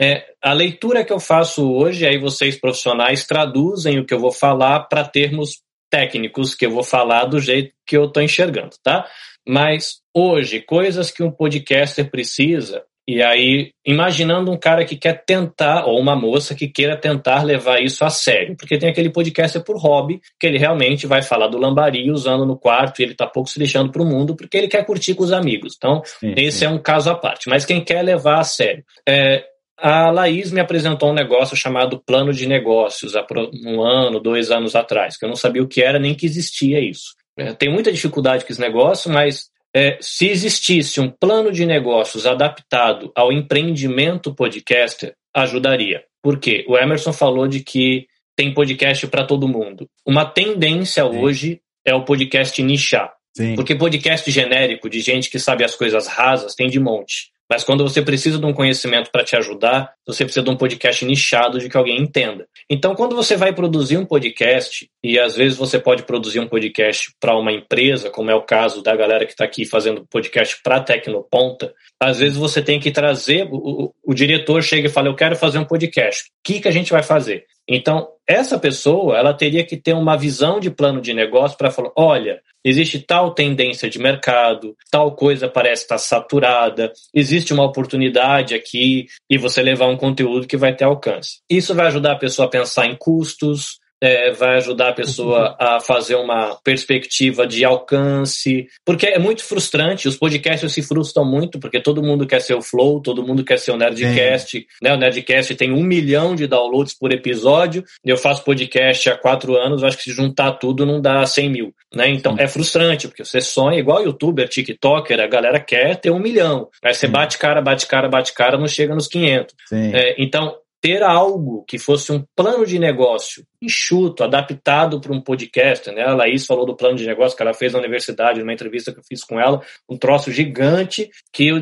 [0.00, 4.32] É, a leitura que eu faço hoje, aí vocês profissionais traduzem o que eu vou
[4.32, 9.06] falar para termos técnicos que eu vou falar do jeito que eu estou enxergando, tá?
[9.46, 15.86] Mas hoje, coisas que um podcaster precisa, e aí, imaginando um cara que quer tentar,
[15.86, 19.76] ou uma moça que queira tentar levar isso a sério, porque tem aquele podcaster por
[19.76, 23.50] hobby, que ele realmente vai falar do lambari usando no quarto e ele tá pouco
[23.50, 25.74] se deixando para o mundo, porque ele quer curtir com os amigos.
[25.76, 26.64] Então, sim, esse sim.
[26.66, 27.48] é um caso à parte.
[27.48, 28.84] Mas quem quer levar a sério.
[29.08, 29.44] É,
[29.76, 33.26] a Laís me apresentou um negócio chamado plano de negócios há
[33.66, 36.78] um ano, dois anos atrás, que eu não sabia o que era nem que existia
[36.78, 37.16] isso.
[37.36, 42.26] É, tem muita dificuldade com esse negócio, mas é, se existisse um plano de negócios
[42.26, 46.04] adaptado ao empreendimento podcaster, ajudaria.
[46.22, 46.64] Por quê?
[46.68, 48.06] O Emerson falou de que
[48.36, 49.88] tem podcast para todo mundo.
[50.06, 51.18] Uma tendência Sim.
[51.18, 53.12] hoje é o podcast nichar.
[53.36, 53.56] Sim.
[53.56, 57.31] Porque podcast genérico, de gente que sabe as coisas rasas, tem de monte.
[57.52, 61.04] Mas quando você precisa de um conhecimento para te ajudar, você precisa de um podcast
[61.04, 62.46] nichado de que alguém entenda.
[62.68, 67.12] Então, quando você vai produzir um podcast, e às vezes você pode produzir um podcast
[67.20, 70.80] para uma empresa, como é o caso da galera que está aqui fazendo podcast para
[70.80, 75.14] Tecnoponta, às vezes você tem que trazer, o, o, o, diretor chega e fala, eu
[75.14, 77.44] quero fazer um podcast, o que, que a gente vai fazer?
[77.74, 81.90] Então, essa pessoa, ela teria que ter uma visão de plano de negócio para falar,
[81.96, 89.06] olha, existe tal tendência de mercado, tal coisa parece estar saturada, existe uma oportunidade aqui
[89.28, 91.38] e você levar um conteúdo que vai ter alcance.
[91.48, 95.78] Isso vai ajudar a pessoa a pensar em custos, é, vai ajudar a pessoa a
[95.78, 101.80] fazer uma perspectiva de alcance, porque é muito frustrante, os podcasts se frustram muito, porque
[101.80, 104.92] todo mundo quer ser o Flow, todo mundo quer ser o Nerdcast, né?
[104.92, 109.84] O Nerdcast tem um milhão de downloads por episódio, eu faço podcast há quatro anos,
[109.84, 112.08] acho que se juntar tudo não dá 100 mil, né?
[112.08, 112.42] Então Sim.
[112.42, 116.92] é frustrante, porque você sonha, igual youtuber, tiktoker, a galera quer ter um milhão, aí
[116.92, 117.12] você Sim.
[117.12, 119.54] bate cara, bate cara, bate cara, não chega nos 500.
[119.72, 125.88] É, então, ter algo que fosse um plano de negócio enxuto, adaptado para um podcast,
[125.92, 126.02] né?
[126.02, 128.98] A Laís falou do plano de negócio que ela fez na universidade, numa entrevista que
[128.98, 131.58] eu fiz com ela, um troço gigante que eu,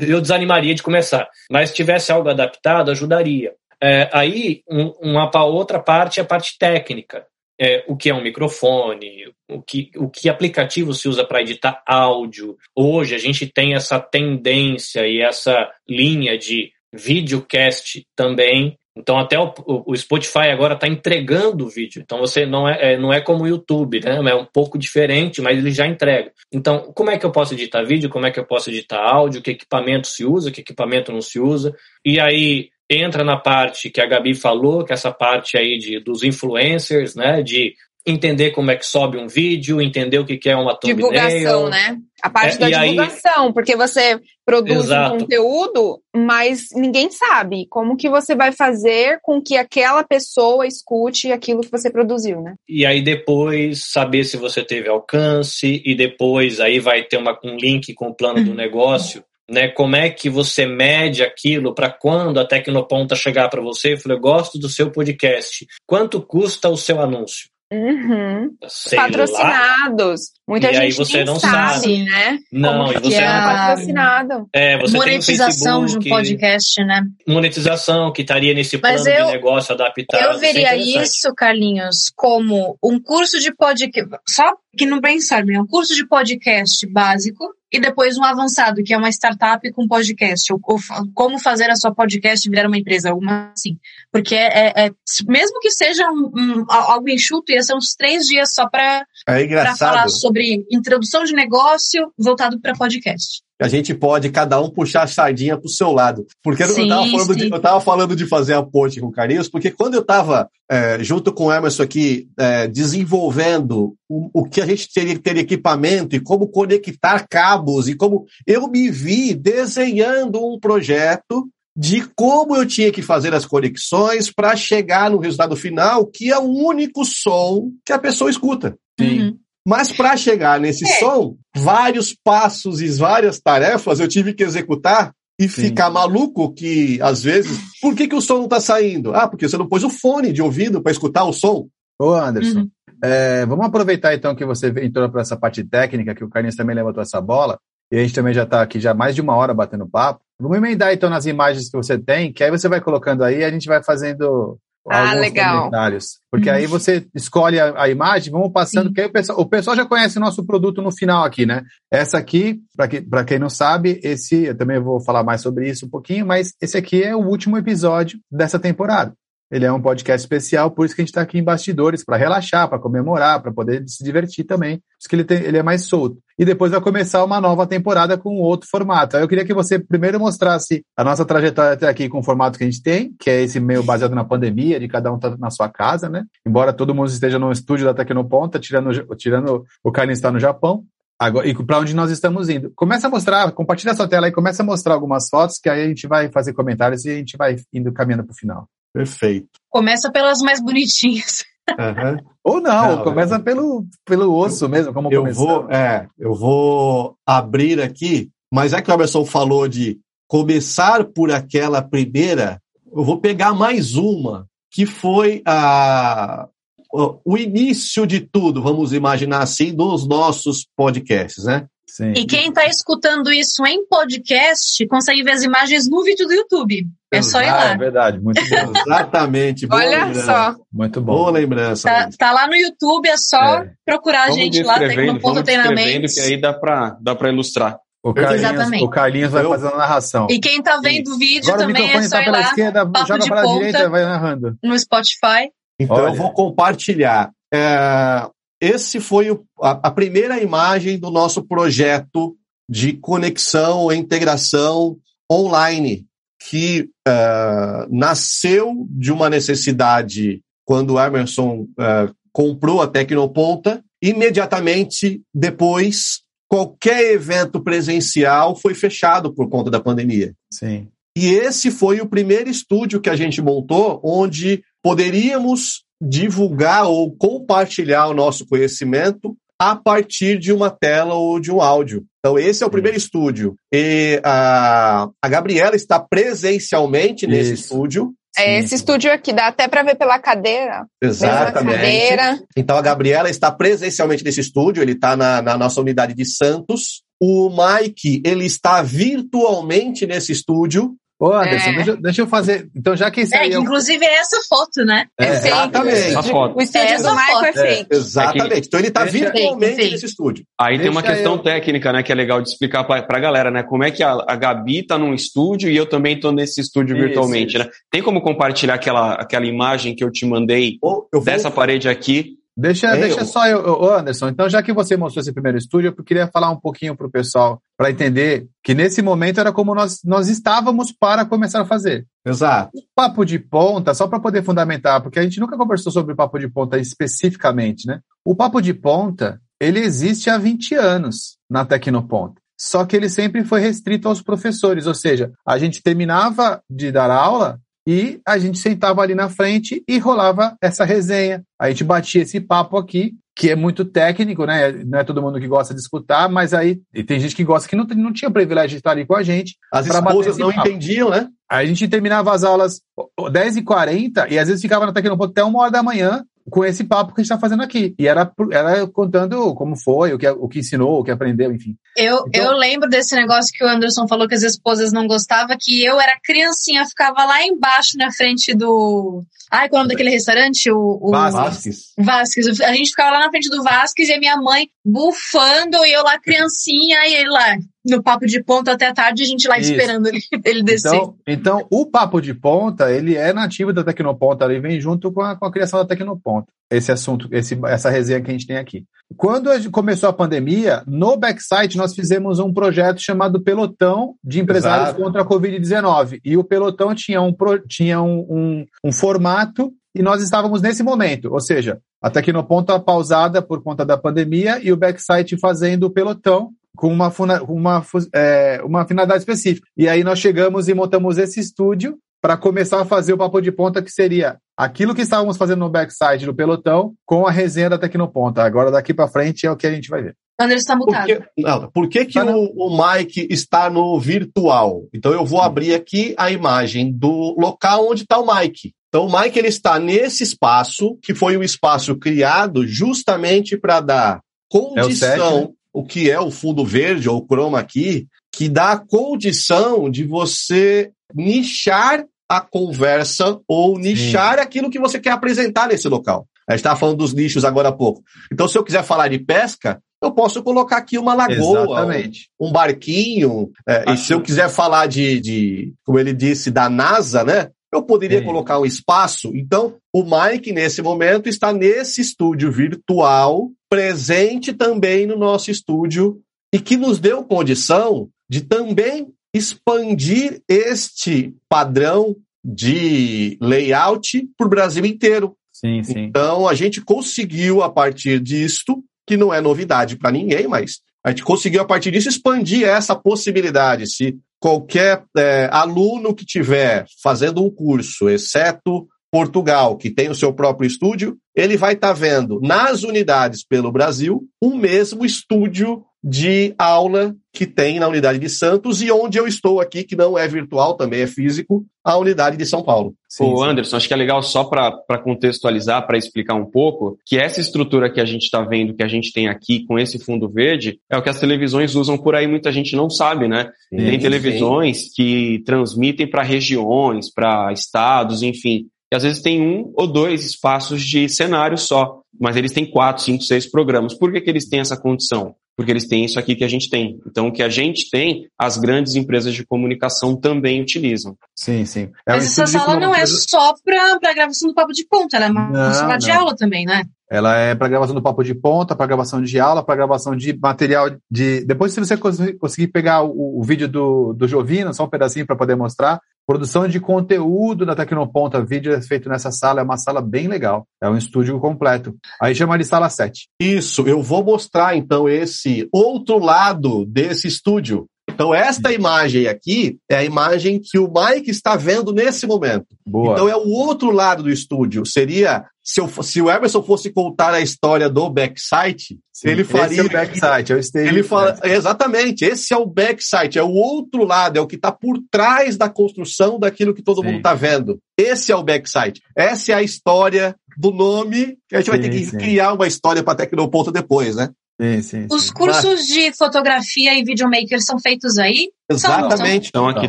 [0.00, 1.28] eu desanimaria de começar.
[1.50, 3.52] Mas se tivesse algo adaptado, ajudaria.
[3.82, 7.26] É, aí, um, uma outra parte é a parte técnica.
[7.60, 11.82] É, o que é um microfone, o que, o que aplicativo se usa para editar
[11.84, 12.56] áudio.
[12.74, 18.76] Hoje a gente tem essa tendência e essa linha de videocast também.
[18.96, 19.52] Então até o,
[19.86, 22.02] o Spotify agora está entregando o vídeo.
[22.02, 24.16] Então você não é, é, não é como o YouTube, né?
[24.16, 26.32] É um pouco diferente, mas ele já entrega.
[26.52, 28.10] Então como é que eu posso editar vídeo?
[28.10, 29.42] Como é que eu posso editar áudio?
[29.42, 30.50] Que equipamento se usa?
[30.50, 31.74] Que equipamento não se usa?
[32.04, 36.00] E aí entra na parte que a Gabi falou, que é essa parte aí de,
[36.00, 37.40] dos influencers, né?
[37.42, 37.74] De
[38.06, 40.96] entender como é que sobe um vídeo, entender o que é uma thumbnail.
[40.96, 41.98] Divulgação, né?
[42.22, 43.52] A parte é, da divulgação, aí...
[43.52, 45.14] porque você produz Exato.
[45.14, 51.30] um conteúdo, mas ninguém sabe como que você vai fazer com que aquela pessoa escute
[51.32, 52.54] aquilo que você produziu, né?
[52.68, 57.56] E aí depois saber se você teve alcance e depois aí vai ter uma, um
[57.56, 59.24] link com o plano do negócio.
[59.52, 63.96] Né, como é que você mede aquilo para quando a Tecnoponta chegar para você e
[63.96, 67.50] falar, eu gosto do seu podcast, quanto custa o seu anúncio?
[67.72, 68.56] Uhum.
[68.96, 70.20] Patrocinados.
[70.20, 70.40] Lá.
[70.48, 72.38] Muita e gente aí você não sabe, sabe, né?
[72.52, 74.48] Não, Como e você é não patrocinado.
[74.52, 77.02] É, você monetização tem de um podcast, né?
[77.28, 80.20] Monetização que estaria nesse plano Mas eu, de negócio adaptado.
[80.20, 84.10] Eu veria isso, Carlinhos, como um curso de podcast.
[84.28, 88.92] Só que no Brainstorm é um curso de podcast básico e depois um avançado, que
[88.92, 90.78] é uma startup com podcast, ou, ou
[91.14, 93.78] como fazer a sua podcast virar uma empresa, alguma assim.
[94.12, 94.90] Porque é, é, é
[95.28, 99.76] mesmo que seja um, um, algo enxuto, ia ser uns três dias só para é
[99.76, 105.06] falar sobre introdução de negócio voltado para podcast a gente pode cada um puxar a
[105.06, 106.26] sardinha pro seu lado.
[106.42, 109.12] Porque sim, eu, estava falando de, eu tava falando de fazer a ponte com o
[109.12, 114.44] Carlinhos, porque quando eu estava é, junto com o Emerson aqui, é, desenvolvendo o, o,
[114.44, 118.90] que a gente teria que ter equipamento e como conectar cabos e como eu me
[118.90, 125.18] vi desenhando um projeto de como eu tinha que fazer as conexões para chegar no
[125.18, 128.76] resultado final, que é o único som que a pessoa escuta.
[128.98, 129.20] Sim.
[129.20, 129.38] Uhum.
[129.66, 130.98] Mas para chegar nesse é.
[130.98, 135.68] som, vários passos e várias tarefas eu tive que executar e Sim.
[135.68, 139.14] ficar maluco que, às vezes, por que, que o som não está saindo?
[139.14, 141.66] Ah, porque você não pôs o fone de ouvido para escutar o som.
[141.98, 142.70] Ô, Anderson, uhum.
[143.02, 146.76] é, vamos aproveitar então que você entrou para essa parte técnica, que o Carlinhos também
[146.76, 147.58] levantou essa bola,
[147.90, 150.20] e a gente também já está aqui já mais de uma hora batendo papo.
[150.38, 153.44] Vamos emendar então nas imagens que você tem, que aí você vai colocando aí e
[153.44, 154.58] a gente vai fazendo
[154.88, 155.58] ah, legal.
[155.58, 156.20] comentários.
[156.30, 156.70] Porque aí uhum.
[156.70, 160.20] você escolhe a, a imagem, vamos passando, porque o pessoal, o pessoal já conhece o
[160.20, 161.62] nosso produto no final aqui, né?
[161.90, 165.86] Essa aqui, para que, quem não sabe, esse, eu também vou falar mais sobre isso
[165.86, 169.12] um pouquinho, mas esse aqui é o último episódio dessa temporada.
[169.50, 172.16] Ele é um podcast especial, por isso que a gente está aqui em bastidores, para
[172.16, 174.76] relaxar, para comemorar, para poder se divertir também.
[174.76, 176.18] Por isso que ele, tem, ele é mais solto.
[176.38, 179.16] E depois vai começar uma nova temporada com outro formato.
[179.16, 182.56] Aí eu queria que você primeiro mostrasse a nossa trajetória até aqui com o formato
[182.56, 185.36] que a gente tem, que é esse meio baseado na pandemia, de cada um tá
[185.36, 186.24] na sua casa, né?
[186.46, 190.84] Embora todo mundo esteja no estúdio da Tecnoponta, tirando, tirando o Carlinhos está no Japão.
[191.18, 192.72] Agora, e para onde nós estamos indo.
[192.74, 195.82] Começa a mostrar, compartilha a sua tela aí, começa a mostrar algumas fotos, que aí
[195.82, 198.66] a gente vai fazer comentários e a gente vai indo caminhando para o final.
[198.92, 199.48] Perfeito.
[199.68, 201.44] Começa pelas mais bonitinhas.
[201.70, 202.30] Uhum.
[202.42, 207.16] Ou não, não começa eu, pelo, pelo osso mesmo, como eu vou, é, eu vou
[207.24, 212.60] abrir aqui, mas é que o Emerson falou de começar por aquela primeira,
[212.92, 216.48] eu vou pegar mais uma, que foi a,
[216.92, 221.66] o início de tudo, vamos imaginar assim, dos nossos podcasts, né?
[221.90, 222.12] Sim.
[222.12, 226.86] E quem está escutando isso em podcast consegue ver as imagens no vídeo do YouTube.
[227.12, 227.70] É só ir ah, lá.
[227.72, 228.72] É verdade, muito bom.
[228.86, 229.66] Exatamente.
[229.70, 230.24] Olha lembrança.
[230.24, 230.56] só.
[230.72, 231.14] Muito bom.
[231.14, 231.88] Boa lembrança.
[231.88, 233.72] Tá, tá lá no YouTube, é só é.
[233.84, 236.12] procurar a gente lá, tem no ponto treinamento.
[236.12, 237.78] que aí dá para dá ilustrar.
[238.02, 238.84] O Carlinhos, Exatamente.
[238.84, 240.26] O Carlinhos vai fazendo a narração.
[240.30, 242.40] E quem tá vendo o vídeo Agora também o é só tá ir lá.
[242.40, 244.56] Esquerda, joga para a direita, vai narrando.
[244.62, 245.50] No Spotify.
[245.78, 246.10] Então Olha.
[246.10, 247.30] eu vou compartilhar.
[247.52, 248.26] É,
[248.60, 252.36] esse foi o, a, a, primeira imagem do nosso projeto
[252.68, 254.98] de conexão e integração
[255.30, 256.06] online,
[256.48, 263.82] que uh, nasceu de uma necessidade quando o Emerson uh, comprou a Tecnoponta.
[264.02, 270.34] Imediatamente depois, qualquer evento presencial foi fechado por conta da pandemia.
[270.52, 270.88] Sim.
[271.16, 278.06] E esse foi o primeiro estúdio que a gente montou, onde poderíamos divulgar ou compartilhar
[278.08, 282.04] o nosso conhecimento a partir de uma tela ou de um áudio.
[282.18, 283.54] Então, esse é o primeiro estúdio.
[283.72, 287.64] E a, a Gabriela está presencialmente nesse Isso.
[287.64, 288.14] estúdio.
[288.38, 290.86] É esse estúdio aqui, dá até para ver pela cadeira.
[291.02, 291.76] Exatamente.
[291.76, 292.38] Cadeira.
[292.56, 297.02] Então, a Gabriela está presencialmente nesse estúdio, ele está na, na nossa unidade de Santos.
[297.20, 300.96] O Mike, ele está virtualmente nesse estúdio.
[301.20, 301.72] Ô, Anderson, é.
[301.74, 302.70] deixa, deixa, eu fazer.
[302.74, 303.50] Então, já que isso é, aí.
[303.50, 303.60] Que, eu...
[303.60, 305.04] Inclusive, é essa foto, né?
[305.20, 305.98] É, exatamente.
[305.98, 306.56] Essa foto.
[306.56, 307.92] O estúdio é do Michael é feito.
[307.92, 308.66] exatamente.
[308.66, 310.46] Então, ele está virtualmente fake, nesse estúdio.
[310.58, 311.38] Aí deixa tem uma questão eu...
[311.40, 313.62] técnica, né, que é legal de explicar para a galera, né?
[313.62, 316.96] Como é que a, a Gabi está num estúdio e eu também estou nesse estúdio
[316.96, 317.66] isso, virtualmente, isso.
[317.66, 317.70] né?
[317.90, 321.24] Tem como compartilhar aquela, aquela imagem que eu te mandei oh, eu vou...
[321.24, 322.39] dessa parede aqui?
[322.56, 323.26] Deixa, é, deixa eu...
[323.26, 324.28] só eu, Anderson.
[324.28, 327.10] Então, já que você mostrou esse primeiro estúdio, eu queria falar um pouquinho para o
[327.10, 332.06] pessoal, para entender que nesse momento era como nós, nós estávamos para começar a fazer.
[332.24, 332.70] Exato.
[332.76, 336.16] O papo de ponta, só para poder fundamentar, porque a gente nunca conversou sobre o
[336.16, 338.00] papo de ponta especificamente, né?
[338.24, 342.40] O papo de ponta, ele existe há 20 anos na Tecnoponta.
[342.60, 347.10] Só que ele sempre foi restrito aos professores, ou seja, a gente terminava de dar
[347.10, 347.58] aula,
[347.90, 351.42] e a gente sentava ali na frente e rolava essa resenha.
[351.58, 354.70] A gente batia esse papo aqui, que é muito técnico, né?
[354.70, 357.74] Não é todo mundo que gosta de escutar, mas aí tem gente que gosta que
[357.74, 359.56] não, não tinha privilégio de estar ali com a gente.
[359.72, 360.68] As esposas não papo.
[360.68, 361.26] entendiam, né?
[361.50, 362.80] Aí a gente terminava as aulas
[363.18, 367.14] 10h40 e às vezes ficava na Tecnoponto até uma hora da manhã com esse papo
[367.14, 367.94] que a gente está fazendo aqui.
[367.98, 371.76] E era, era contando como foi, o que, o que ensinou, o que aprendeu, enfim.
[371.96, 375.56] Eu, então, eu lembro desse negócio que o Anderson falou que as esposas não gostavam,
[375.58, 379.22] que eu era criancinha, ficava lá embaixo na frente do.
[379.50, 380.70] Ai, qual é o nome daquele restaurante?
[380.70, 381.10] O, o...
[381.10, 381.92] Vasques.
[381.98, 382.60] Vasques.
[382.60, 386.02] A gente ficava lá na frente do Vasques e a minha mãe bufando e eu
[386.02, 387.56] lá criancinha e ele lá
[387.88, 389.72] no papo de ponta até tarde, a gente lá Isso.
[389.72, 390.94] esperando ele, ele descer.
[390.94, 395.22] Então, então, o papo de ponta, ele é nativo da Tecnoponta, ele vem junto com
[395.22, 396.48] a, com a criação da Tecnoponta.
[396.70, 398.84] Esse assunto, esse, essa resenha que a gente tem aqui.
[399.16, 404.90] Quando a começou a pandemia, no backsite nós fizemos um projeto chamado Pelotão de Empresários
[404.90, 405.02] Exato.
[405.02, 406.20] contra a Covid-19.
[406.24, 407.34] E o Pelotão tinha, um,
[407.66, 413.42] tinha um, um, um formato e nós estávamos nesse momento, ou seja, a Tecnoponta pausada
[413.42, 417.12] por conta da pandemia e o backsite fazendo o pelotão com uma,
[417.48, 417.84] uma,
[418.14, 419.66] é, uma finalidade específica.
[419.76, 423.50] E aí nós chegamos e montamos esse estúdio para começar a fazer o papo de
[423.50, 427.78] ponta, que seria aquilo que estávamos fazendo no backside do pelotão com a resenha da
[427.78, 428.42] Tecnoponta.
[428.42, 430.16] Agora, daqui para frente, é o que a gente vai ver.
[430.38, 431.06] Anderson está mutado.
[431.06, 434.84] Por que, não, por que, que tá o, o Mike está no virtual?
[434.94, 438.72] Então, eu vou abrir aqui a imagem do local onde está o Mike.
[438.90, 444.20] Então, o Mike ele está nesse espaço, que foi um espaço criado justamente para dar
[444.50, 449.88] condição, é o, o que é o fundo verde ou chroma key, que dá condição
[449.88, 454.40] de você nichar a conversa ou nichar Sim.
[454.40, 456.26] aquilo que você quer apresentar nesse local.
[456.48, 458.02] A gente estava falando dos nichos agora há pouco.
[458.32, 462.52] Então, se eu quiser falar de pesca, eu posso colocar aqui uma lagoa, um, um,
[462.52, 463.50] barquinho.
[463.68, 467.50] É, e se eu quiser falar de, de, como ele disse, da NASA, né?
[467.72, 468.24] Eu poderia Sim.
[468.24, 469.30] colocar um espaço.
[469.34, 476.20] Então, o Mike, nesse momento, está nesse estúdio virtual, presente também no nosso estúdio,
[476.52, 484.84] e que nos deu condição de também expandir este padrão de layout para o Brasil
[484.84, 485.36] inteiro.
[485.52, 486.00] Sim, sim.
[486.00, 491.10] Então, a gente conseguiu, a partir disto, que não é novidade para ninguém, mas a
[491.10, 493.86] gente conseguiu, a partir disso, expandir essa possibilidade.
[493.86, 500.32] Se qualquer é, aluno que tiver fazendo um curso, exceto Portugal, que tem o seu
[500.32, 506.54] próprio estúdio, ele vai estar tá vendo nas unidades pelo Brasil o mesmo estúdio de
[506.58, 510.26] aula que tem na unidade de Santos e onde eu estou aqui, que não é
[510.26, 512.94] virtual, também é físico, a unidade de São Paulo.
[513.08, 517.18] Sim, Ô, Anderson, acho que é legal só para contextualizar, para explicar um pouco, que
[517.18, 520.28] essa estrutura que a gente está vendo, que a gente tem aqui com esse fundo
[520.28, 523.50] verde, é o que as televisões usam por aí, muita gente não sabe, né?
[523.68, 524.90] Sim, tem televisões sim.
[524.96, 528.66] que transmitem para regiões, para estados, enfim.
[528.92, 533.04] E às vezes tem um ou dois espaços de cenário só, mas eles têm quatro,
[533.04, 533.94] cinco, seis programas.
[533.94, 535.34] Por que, que eles têm essa condição?
[535.56, 536.98] Porque eles têm isso aqui que a gente tem.
[537.06, 541.16] Então, o que a gente tem, as grandes empresas de comunicação também utilizam.
[541.36, 541.90] Sim, sim.
[542.06, 545.30] É mas essa sala não é só para gravação do papo de ponta, ela é
[545.30, 546.84] uma não, sala de aula também, né?
[547.10, 550.32] Ela é para gravação do papo de ponta, para gravação de aula, para gravação de
[550.38, 551.44] material de.
[551.44, 555.36] Depois, se você conseguir pegar o, o vídeo do, do Jovino, só um pedacinho para
[555.36, 560.00] poder mostrar, Produção de conteúdo da Tecnoponta, vídeo é feito nessa sala, é uma sala
[560.00, 560.66] bem legal.
[560.82, 561.96] É um estúdio completo.
[562.22, 563.28] Aí chama de sala 7.
[563.40, 567.86] Isso, eu vou mostrar então esse outro lado desse estúdio.
[568.12, 572.66] Então, esta imagem aqui é a imagem que o Mike está vendo nesse momento.
[572.86, 573.12] Boa.
[573.12, 574.84] Então, é o outro lado do estúdio.
[574.84, 579.66] Seria, se, eu, se o Emerson fosse contar a história do backsite, Sim, ele faria.
[579.66, 580.88] Esse é o backsite, é o stage.
[580.88, 584.72] Ele fala, exatamente, esse é o backsite, é o outro lado, é o que está
[584.72, 587.06] por trás da construção daquilo que todo sim.
[587.06, 587.78] mundo está vendo.
[587.98, 589.02] Esse é o backsite.
[589.16, 591.36] Essa é a história do nome.
[591.52, 592.18] A gente sim, vai ter que sim.
[592.18, 594.30] criar uma história para Tecnoponto depois, né?
[594.60, 598.50] Sim, sim, Os cursos de fotografia e videomaker são feitos aí?
[598.70, 599.46] Exatamente.
[599.46, 599.88] Estão aqui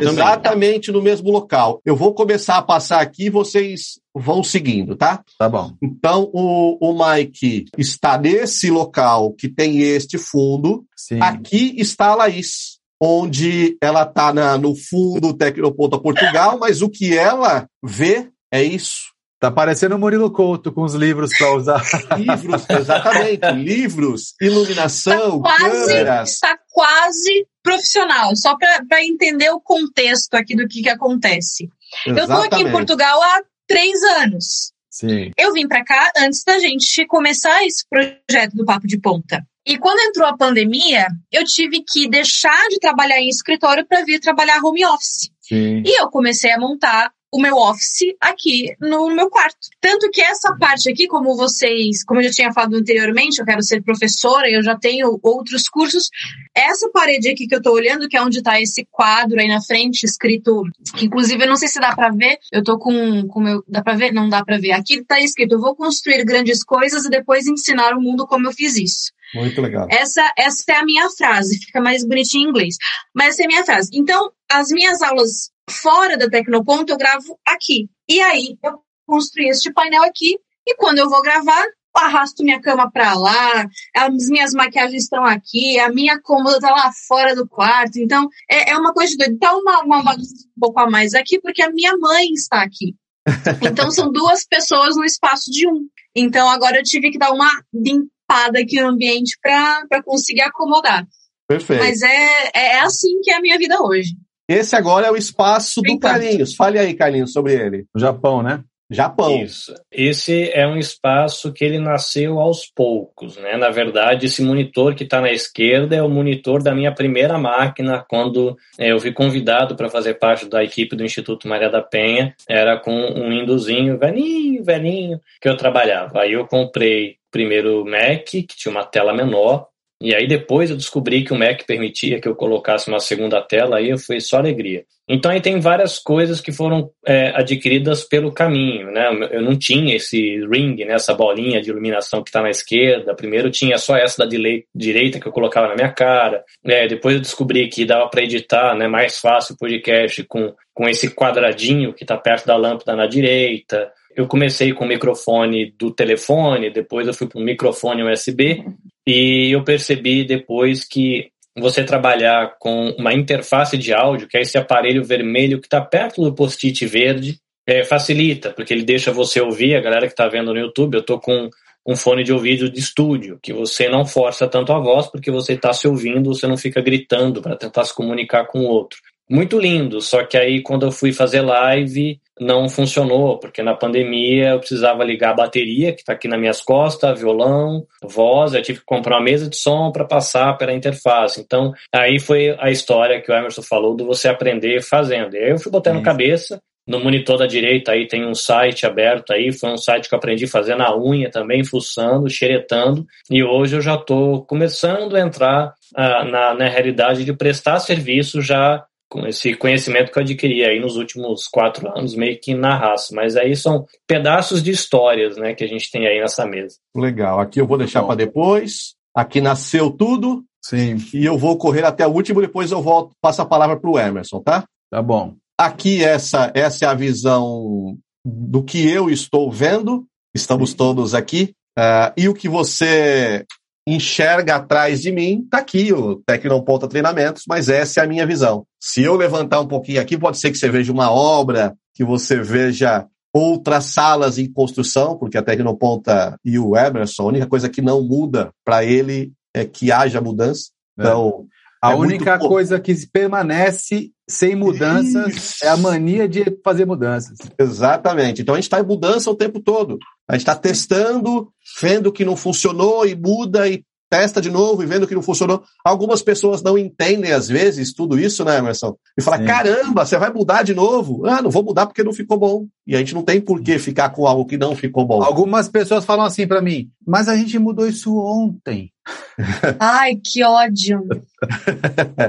[0.00, 0.14] também.
[0.14, 1.82] Exatamente no mesmo local.
[1.84, 5.22] Eu vou começar a passar aqui, vocês vão seguindo, tá?
[5.38, 5.74] Tá bom.
[5.82, 10.86] Então, o, o Mike está nesse local que tem este fundo.
[10.96, 11.20] Sim.
[11.20, 17.66] Aqui está a Laís, onde ela está no fundo Tecnoponta Portugal, mas o que ela
[17.84, 19.11] vê é isso.
[19.42, 21.82] Tá parecendo o Murilo Couto com os livros para usar.
[22.16, 23.50] livros, exatamente.
[23.50, 26.30] livros, iluminação, tá quase, câmeras.
[26.30, 31.68] Está quase profissional, só para entender o contexto aqui do que, que acontece.
[32.06, 32.18] Exatamente.
[32.20, 34.72] Eu estou aqui em Portugal há três anos.
[34.88, 35.32] Sim.
[35.36, 39.44] Eu vim para cá antes da gente começar esse projeto do Papo de Ponta.
[39.66, 44.20] E quando entrou a pandemia, eu tive que deixar de trabalhar em escritório para vir
[44.20, 45.32] trabalhar home office.
[45.40, 45.82] Sim.
[45.84, 49.68] E eu comecei a montar o meu office aqui no meu quarto.
[49.80, 53.62] Tanto que essa parte aqui, como vocês, como eu já tinha falado anteriormente, eu quero
[53.62, 56.10] ser professora, eu já tenho outros cursos.
[56.54, 59.62] Essa parede aqui que eu tô olhando, que é onde tá esse quadro aí na
[59.62, 60.62] frente, escrito,
[60.94, 63.82] que inclusive eu não sei se dá para ver, eu tô com o meu, dá
[63.82, 64.12] para ver?
[64.12, 64.72] Não dá para ver.
[64.72, 68.52] Aqui tá escrito, eu vou construir grandes coisas e depois ensinar o mundo como eu
[68.52, 69.10] fiz isso.
[69.34, 69.88] Muito legal.
[69.90, 72.76] Essa, essa é a minha frase, fica mais bonitinho em inglês.
[73.14, 73.88] Mas essa é a minha frase.
[73.94, 77.88] Então, as minhas aulas fora da Tecnoponto eu gravo aqui.
[78.08, 82.90] E aí eu construí este painel aqui e quando eu vou gravar, arrasto minha cama
[82.90, 87.98] para lá, as minhas maquiagens estão aqui, a minha cômoda tá lá fora do quarto.
[87.98, 89.38] Então, é, é uma coisa de doido.
[89.38, 92.94] Tá uma, uma bagunça um pouco a mais aqui, porque a minha mãe está aqui.
[93.62, 95.86] Então, são duas pessoas no espaço de um.
[96.14, 101.06] Então, agora eu tive que dar uma limpada aqui no ambiente para conseguir acomodar.
[101.46, 101.82] Perfeito.
[101.82, 104.14] Mas é, é assim que é a minha vida hoje.
[104.48, 106.10] Esse agora é o espaço do Então.
[106.10, 106.54] Carlinhos.
[106.54, 107.86] Fale aí, Carlinhos, sobre ele.
[107.94, 108.62] No Japão, né?
[108.92, 109.42] Japão.
[109.42, 109.74] Isso.
[109.90, 113.56] Esse é um espaço que ele nasceu aos poucos, né?
[113.56, 118.04] Na verdade, esse monitor que está na esquerda é o monitor da minha primeira máquina
[118.08, 122.34] quando eh, eu fui convidado para fazer parte da equipe do Instituto Maria da Penha.
[122.46, 126.20] Era com um Windowsinho velhinho, velhinho, que eu trabalhava.
[126.20, 129.68] Aí eu comprei primeiro o Mac, que tinha uma tela menor,
[130.02, 133.76] e aí depois eu descobri que o Mac permitia que eu colocasse uma segunda tela,
[133.76, 134.84] aí foi só alegria.
[135.08, 139.08] Então aí tem várias coisas que foram é, adquiridas pelo caminho, né?
[139.30, 140.94] Eu não tinha esse ring, né?
[140.94, 143.14] essa bolinha de iluminação que está na esquerda.
[143.14, 144.38] Primeiro tinha só essa da
[144.74, 146.42] direita que eu colocava na minha cara.
[146.64, 148.88] É, depois eu descobri que dava para editar, né?
[148.88, 153.92] Mais fácil o podcast com com esse quadradinho que está perto da lâmpada na direita.
[154.16, 158.64] Eu comecei com o microfone do telefone, depois eu fui para um microfone USB
[159.06, 164.56] e eu percebi depois que você trabalhar com uma interface de áudio, que é esse
[164.56, 169.76] aparelho vermelho que está perto do post-it verde, é, facilita, porque ele deixa você ouvir,
[169.76, 171.50] a galera que está vendo no YouTube, eu estou com
[171.86, 175.54] um fone de ouvido de estúdio, que você não força tanto a voz, porque você
[175.54, 178.98] está se ouvindo, você não fica gritando para tentar se comunicar com o outro.
[179.32, 184.50] Muito lindo, só que aí quando eu fui fazer live não funcionou, porque na pandemia
[184.50, 188.80] eu precisava ligar a bateria, que está aqui nas minhas costas, violão, voz, eu tive
[188.80, 191.40] que comprar uma mesa de som para passar pela interface.
[191.40, 195.34] Então, aí foi a história que o Emerson falou do você aprender fazendo.
[195.34, 196.04] E aí eu fui botando Isso.
[196.04, 200.14] cabeça, no monitor da direita aí tem um site aberto aí, foi um site que
[200.14, 205.16] eu aprendi a fazer na unha também, fuçando, xeretando, e hoje eu já estou começando
[205.16, 210.22] a entrar ah, na, na realidade de prestar serviço já com esse conhecimento que eu
[210.22, 213.14] adquiri aí nos últimos quatro anos, meio que na raça.
[213.14, 216.76] Mas aí são pedaços de histórias, né, que a gente tem aí nessa mesa.
[216.96, 217.38] Legal.
[217.38, 218.94] Aqui eu vou deixar para depois.
[219.14, 223.42] Aqui nasceu tudo Sim, e eu vou correr até o último, depois eu volto, passo
[223.42, 224.64] a palavra para o Emerson, tá?
[224.88, 225.34] tá bom.
[225.58, 230.06] Aqui essa, essa é a visão do que eu estou vendo.
[230.34, 231.52] Estamos todos aqui.
[231.76, 233.44] Ah, e o que você
[233.86, 238.64] enxerga atrás de mim, tá aqui, o Tecnoponta Treinamentos, mas essa é a minha visão.
[238.80, 242.40] Se eu levantar um pouquinho aqui, pode ser que você veja uma obra, que você
[242.40, 247.82] veja outras salas em construção, porque a Tecnoponta e o Emerson, a única coisa que
[247.82, 250.70] não muda para ele é que haja mudança.
[250.98, 251.02] É.
[251.02, 251.46] Então,
[251.82, 255.64] A É única coisa que permanece sem mudanças Isso.
[255.64, 257.36] é a mania de fazer mudanças.
[257.58, 258.40] Exatamente.
[258.40, 259.98] Então a gente está em mudança o tempo todo.
[260.28, 264.86] A gente está testando, vendo que não funcionou e muda e testa de novo e
[264.86, 265.62] vendo que não funcionou.
[265.82, 268.94] Algumas pessoas não entendem, às vezes, tudo isso, né, Emerson?
[269.18, 269.46] E fala: Sim.
[269.46, 271.24] caramba, você vai mudar de novo?
[271.24, 272.66] Ah, não vou mudar porque não ficou bom.
[272.86, 275.22] E a gente não tem por que ficar com algo que não ficou bom.
[275.22, 278.92] Algumas pessoas falam assim pra mim, mas a gente mudou isso ontem.
[279.80, 281.02] Ai, que ódio.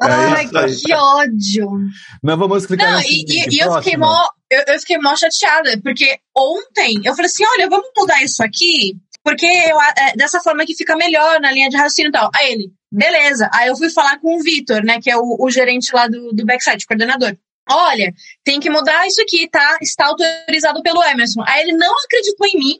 [0.00, 0.76] Ai, isso aí.
[0.76, 1.70] que ódio.
[2.22, 5.78] Mas vamos explicar Não, e, e- e eu fiquei mó, eu, eu fiquei mó chateada,
[5.82, 8.96] porque ontem eu falei assim, olha, vamos mudar isso aqui,
[9.28, 12.30] porque eu, é, dessa forma que fica melhor na linha de raciocínio e tal.
[12.34, 13.50] Aí ele, beleza.
[13.52, 16.32] Aí eu fui falar com o Vitor, né, que é o, o gerente lá do,
[16.32, 17.36] do backside, coordenador.
[17.70, 18.10] Olha,
[18.42, 19.76] tem que mudar isso aqui, tá?
[19.82, 21.42] Está autorizado pelo Emerson.
[21.46, 22.78] Aí ele não acreditou em mim,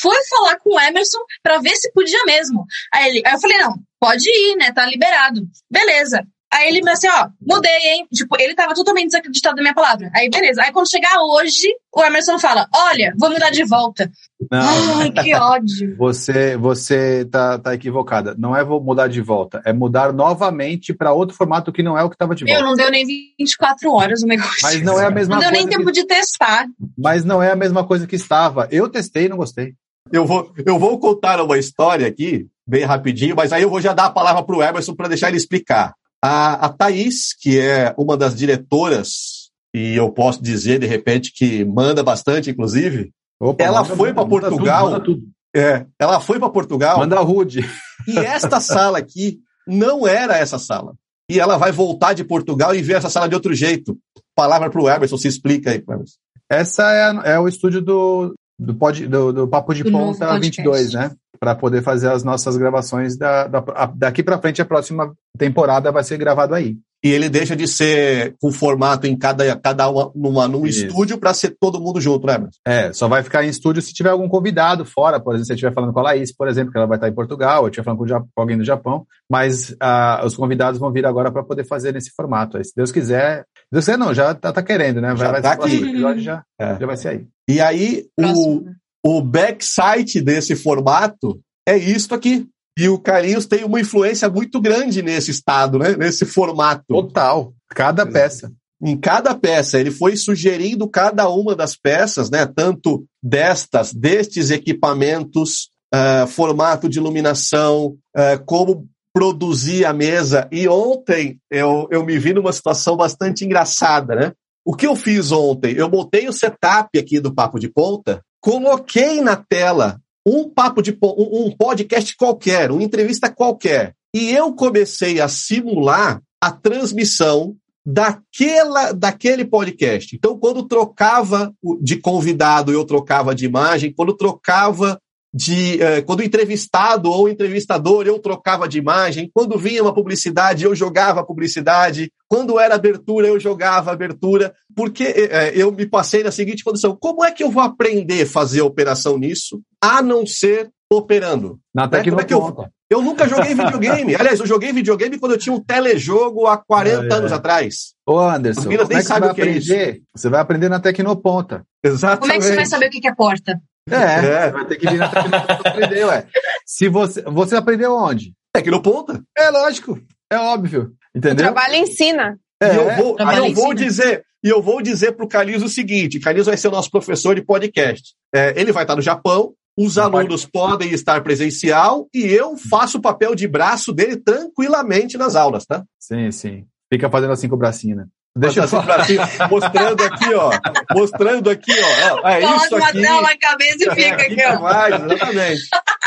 [0.00, 2.64] foi falar com o Emerson pra ver se podia mesmo.
[2.94, 4.70] Aí, ele, aí eu falei, não, pode ir, né?
[4.70, 5.42] Tá liberado.
[5.68, 6.24] Beleza.
[6.52, 8.06] Aí ele me assim, ó, mudei, hein?
[8.12, 10.10] Tipo, ele tava totalmente desacreditado da minha palavra.
[10.14, 10.62] Aí, beleza.
[10.62, 14.10] Aí quando chegar hoje, o Emerson fala, olha, vou mudar de volta.
[14.50, 15.96] Não, Ai, que ódio.
[15.98, 18.34] você, você tá, tá equivocada.
[18.38, 22.02] Não é vou mudar de volta, é mudar novamente para outro formato que não é
[22.02, 22.62] o que estava de volta.
[22.62, 23.04] não deu nem
[23.38, 24.62] 24 horas o negócio.
[24.62, 26.66] Mas não é a mesma Não deu nem tempo que, de testar.
[26.96, 28.68] Mas não é a mesma coisa que estava.
[28.70, 29.74] Eu testei e não gostei.
[30.10, 33.92] Eu vou, eu vou contar uma história aqui, bem rapidinho, mas aí eu vou já
[33.92, 35.92] dar a palavra para o Emerson para deixar ele explicar.
[36.22, 41.64] A, a Thaís, que é uma das diretoras e eu posso dizer, de repente, que
[41.64, 43.12] manda bastante, inclusive.
[43.40, 44.90] Opa, ela manda, foi para Portugal.
[44.94, 45.22] Tudo, tudo.
[45.54, 46.98] É, ela foi para Portugal.
[46.98, 47.64] Manda rude.
[48.06, 50.94] E esta sala aqui não era essa sala.
[51.30, 53.98] E ela vai voltar de Portugal e ver essa sala de outro jeito.
[54.34, 56.16] Palavra para o Emerson, se explica aí, Emerson.
[56.50, 60.94] Essa é, é o estúdio do, do, pod, do, do Papo de do Ponta 22,
[60.94, 61.14] né?
[61.40, 63.62] Para poder fazer as nossas gravações da, da
[63.94, 68.34] daqui para frente, a próxima temporada vai ser gravado aí e ele deixa de ser
[68.40, 70.86] com formato em cada, cada uma numa, num Isso.
[70.86, 72.58] estúdio para ser todo mundo junto, né, Emerson?
[72.66, 75.54] É, só vai ficar em estúdio se tiver algum convidado fora, por exemplo, se eu
[75.54, 77.84] estiver falando com a Laís, por exemplo, que ela vai estar em Portugal, eu estiver
[77.84, 81.64] falando com, com, alguém do Japão, mas uh, os convidados vão vir agora para poder
[81.64, 82.56] fazer nesse formato.
[82.56, 85.08] Aí, se Deus quiser, Deus quiser não, já tá, tá querendo, né?
[85.08, 85.76] Vai, já vai tá aqui.
[85.76, 86.78] episódio já, é.
[86.80, 87.26] já vai ser aí.
[87.48, 88.64] E aí, o,
[89.04, 92.46] o backside desse formato é isto aqui.
[92.78, 95.96] E o Carlinhos tem uma influência muito grande nesse estado, né?
[95.96, 96.84] nesse formato.
[96.88, 97.52] Total.
[97.70, 98.52] Cada peça.
[98.80, 102.46] Em cada peça, ele foi sugerindo cada uma das peças, né?
[102.46, 110.48] tanto destas, destes equipamentos, uh, formato de iluminação, uh, como produzir a mesa.
[110.52, 114.32] E ontem eu, eu me vi numa situação bastante engraçada, né?
[114.64, 115.74] O que eu fiz ontem?
[115.74, 120.96] Eu botei o setup aqui do Papo de Ponta, coloquei na tela um papo de
[121.02, 129.44] um podcast qualquer, uma entrevista qualquer, e eu comecei a simular a transmissão daquela, daquele
[129.44, 130.14] podcast.
[130.14, 135.00] Então, quando trocava de convidado, eu trocava de imagem, quando trocava
[135.32, 140.74] de eh, quando entrevistado ou entrevistador eu trocava de imagem, quando vinha uma publicidade eu
[140.74, 146.64] jogava publicidade, quando era abertura eu jogava abertura, porque eh, eu me passei na seguinte
[146.64, 151.58] condição: como é que eu vou aprender a fazer operação nisso, a não ser operando?
[151.74, 152.02] Na né?
[152.02, 154.14] Como é que eu, eu nunca joguei videogame.
[154.16, 157.94] Aliás, eu joguei videogame quando eu tinha um telejogo há 40 é, anos atrás.
[158.06, 159.88] Ô, Anderson, como é que você vai aprender?
[159.88, 161.64] É você vai aprender na Tecnoponta.
[161.84, 162.20] Exatamente.
[162.20, 163.60] Como é que você vai saber o que é porta?
[163.90, 164.50] É, é.
[164.50, 166.26] vai ter que vir na Tecnoponta para aprender, ué.
[166.66, 168.34] Se você, você aprendeu onde?
[168.52, 169.22] Tecnoponta.
[169.36, 170.00] É lógico,
[170.30, 170.92] é óbvio.
[171.14, 171.46] Entendeu?
[171.46, 172.38] O trabalho ensina.
[172.60, 175.68] É, e eu vou, eu vou dizer, e eu vou dizer para o Carlinhos o
[175.68, 178.14] seguinte: Carlinhos vai ser o nosso professor de podcast.
[178.34, 180.72] É, ele vai estar no Japão, os Não alunos pode...
[180.72, 185.84] podem estar presencial e eu faço o papel de braço dele tranquilamente nas aulas, tá?
[185.98, 186.64] Sim, sim.
[186.92, 188.06] Fica fazendo assim com o bracinho, né?
[188.38, 190.50] Deixa eu pra cima, mostrando aqui, ó.
[190.94, 192.28] Mostrando aqui, ó.
[192.28, 192.98] É Coloca isso aqui.
[192.98, 194.60] uma na cabeça e fica é, aqui, ó.
[194.60, 195.62] Mais, exatamente.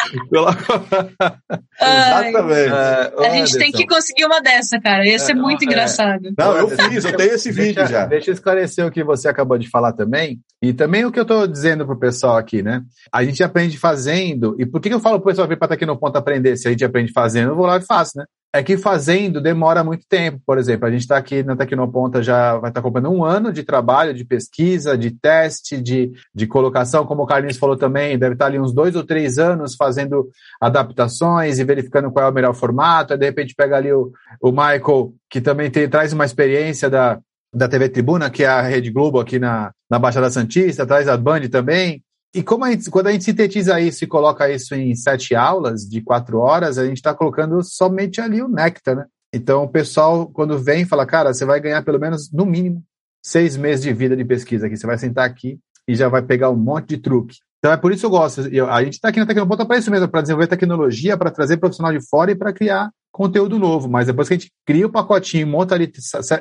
[1.81, 2.73] exatamente.
[2.73, 5.05] É, a gente tem que conseguir uma dessa, cara.
[5.05, 5.65] Ia ser é, muito é.
[5.65, 6.33] engraçado.
[6.37, 8.05] Não, eu fiz, eu tenho esse vídeo deixa, já.
[8.05, 10.39] Deixa eu esclarecer o que você acabou de falar também.
[10.61, 12.81] E também o que eu estou dizendo pro pessoal aqui, né?
[13.11, 14.55] A gente aprende fazendo.
[14.57, 16.55] E por que eu falo pro pessoal vir para estar aqui no ponto aprender?
[16.55, 18.25] Se a gente aprende fazendo, eu vou lá e faço, né?
[18.53, 20.41] É que fazendo demora muito tempo.
[20.45, 23.63] Por exemplo, a gente está aqui na Tecnoponta já vai estar tá um ano de
[23.63, 28.45] trabalho, de pesquisa, de teste, de, de colocação, como o Carlinhos falou também, deve estar
[28.45, 30.29] tá ali uns dois ou três anos fazendo
[30.59, 33.13] adaptações e verificando qual é o melhor formato.
[33.13, 34.11] Aí, de repente, pega ali o,
[34.41, 37.19] o Michael, que também tem, traz uma experiência da,
[37.53, 41.15] da TV Tribuna, que é a Rede Globo aqui na, na Baixada Santista, traz a
[41.15, 42.03] Band também.
[42.33, 45.81] E como a gente, quando a gente sintetiza isso e coloca isso em sete aulas
[45.81, 49.05] de quatro horas, a gente está colocando somente ali o néctar, né?
[49.33, 52.83] Então o pessoal, quando vem, fala, cara, você vai ganhar pelo menos, no mínimo,
[53.21, 54.77] seis meses de vida de pesquisa aqui.
[54.77, 57.37] Você vai sentar aqui e já vai pegar um monte de truque.
[57.59, 58.41] Então é por isso que eu gosto.
[58.41, 61.93] a gente está aqui na Tecnoponta para isso mesmo, para desenvolver tecnologia, para trazer profissional
[61.93, 63.89] de fora e para criar conteúdo novo.
[63.89, 65.91] Mas depois que a gente cria o pacotinho, monta ali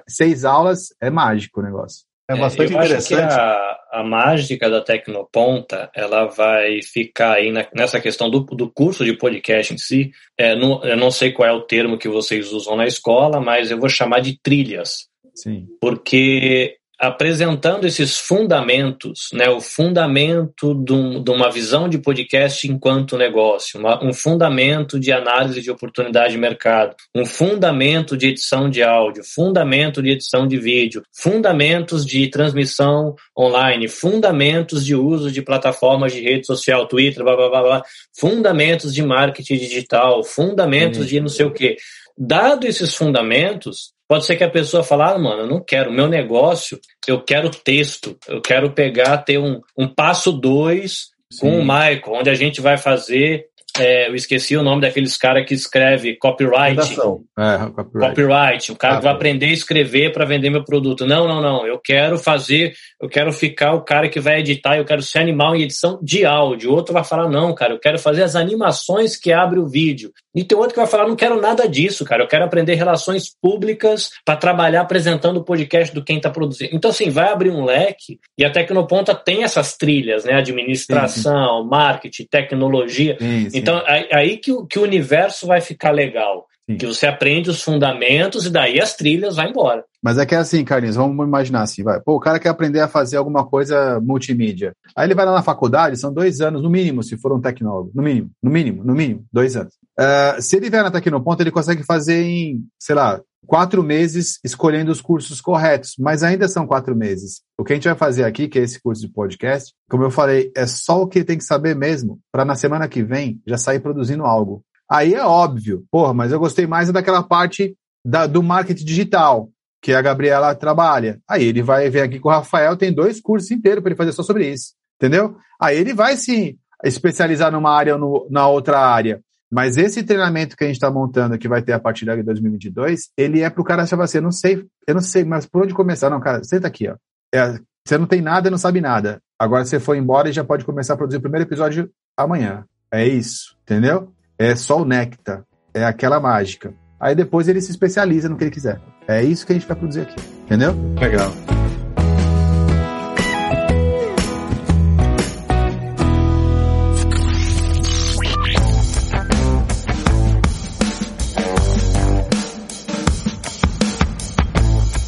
[0.09, 2.10] seis aulas, é mágico o negócio.
[2.31, 3.33] É bastante é, interessante.
[3.33, 9.05] a, a mágica da Tecnoponta, ela vai ficar aí na, nessa questão do, do curso
[9.05, 10.13] de podcast em si.
[10.39, 13.73] É, não, eu não sei qual é o termo que vocês usam na escola, mas
[13.73, 15.09] eu vou chamar de trilhas.
[15.35, 15.67] Sim.
[15.81, 23.17] Porque apresentando esses fundamentos, né, o fundamento de, um, de, uma visão de podcast enquanto
[23.17, 28.83] negócio, uma, um fundamento de análise de oportunidade de mercado, um fundamento de edição de
[28.83, 36.13] áudio, fundamento de edição de vídeo, fundamentos de transmissão online, fundamentos de uso de plataformas
[36.13, 37.83] de rede social, Twitter, blá blá blá, blá
[38.19, 41.79] fundamentos de marketing digital, fundamentos de não sei o quê.
[42.19, 46.09] Dado esses fundamentos, Pode ser que a pessoa fale, ah, mano, eu não quero, meu
[46.09, 51.11] negócio, eu quero texto, eu quero pegar, ter um, um passo dois
[51.41, 53.47] com o Michael, onde a gente vai fazer
[53.79, 56.79] é, eu esqueci o nome daqueles caras que escreve copyright.
[56.79, 58.09] É, copyright.
[58.09, 59.17] Copyright, o cara Ah, que vai tá.
[59.17, 61.07] aprender a escrever para vender meu produto.
[61.07, 61.67] Não, não, não.
[61.67, 65.55] Eu quero fazer, eu quero ficar o cara que vai editar, eu quero ser animal
[65.55, 66.73] em edição de áudio.
[66.73, 70.13] Outro vai falar, não, cara, eu quero fazer as animações que abre o vídeo.
[70.35, 72.23] E tem outro que vai falar, não quero nada disso, cara.
[72.23, 76.71] Eu quero aprender relações públicas para trabalhar apresentando o podcast do quem está produzindo.
[76.73, 80.35] Então, assim, vai abrir um leque e a Tecnoponta tem essas trilhas, né?
[80.35, 83.17] Administração, marketing, tecnologia.
[83.21, 83.59] Sim, sim.
[83.61, 86.47] Então, aí, aí que, o, que o universo vai ficar legal.
[86.69, 86.77] Sim.
[86.77, 89.85] Que você aprende os fundamentos e daí as trilhas vai embora.
[90.03, 92.01] Mas é que é assim, Carlinhos, vamos imaginar assim, vai.
[92.01, 94.73] Pô, o cara quer aprender a fazer alguma coisa multimídia.
[94.97, 97.91] Aí ele vai lá na faculdade, são dois anos, no mínimo, se for um tecnólogo.
[97.95, 99.75] No mínimo, no mínimo, no mínimo, dois anos.
[99.99, 104.91] Ah, se ele vier na Tecnoponta, ele consegue fazer em, sei lá, quatro meses escolhendo
[104.91, 107.43] os cursos corretos, mas ainda são quatro meses.
[107.59, 110.11] O que a gente vai fazer aqui, que é esse curso de podcast, como eu
[110.11, 113.59] falei, é só o que tem que saber mesmo, para na semana que vem já
[113.59, 114.63] sair produzindo algo.
[114.91, 119.51] Aí é óbvio, porra, mas eu gostei mais daquela parte da- do marketing digital,
[119.83, 121.19] que a Gabriela trabalha.
[121.29, 124.13] Aí ele vai ver aqui com o Rafael, tem dois cursos inteiros para ele fazer
[124.13, 125.37] só sobre isso, entendeu?
[125.61, 129.21] Aí ele vai se especializar numa área ou no- na outra área.
[129.53, 133.09] Mas esse treinamento que a gente está montando, que vai ter a partir de 2022,
[133.17, 135.63] ele é para o cara achar assim, eu não sei, eu não sei, mas por
[135.65, 136.09] onde começar?
[136.09, 136.95] Não, cara, senta aqui, ó.
[137.35, 139.21] É, você não tem nada e não sabe nada.
[139.39, 142.65] Agora você foi embora e já pode começar a produzir o primeiro episódio amanhã.
[142.93, 144.13] É isso, entendeu?
[144.39, 145.43] É só o néctar.
[145.75, 146.73] É aquela mágica.
[147.01, 148.79] Aí depois ele se especializa no que ele quiser.
[149.09, 150.17] É isso que a gente vai produzir aqui.
[150.45, 150.75] Entendeu?
[151.01, 151.33] Legal.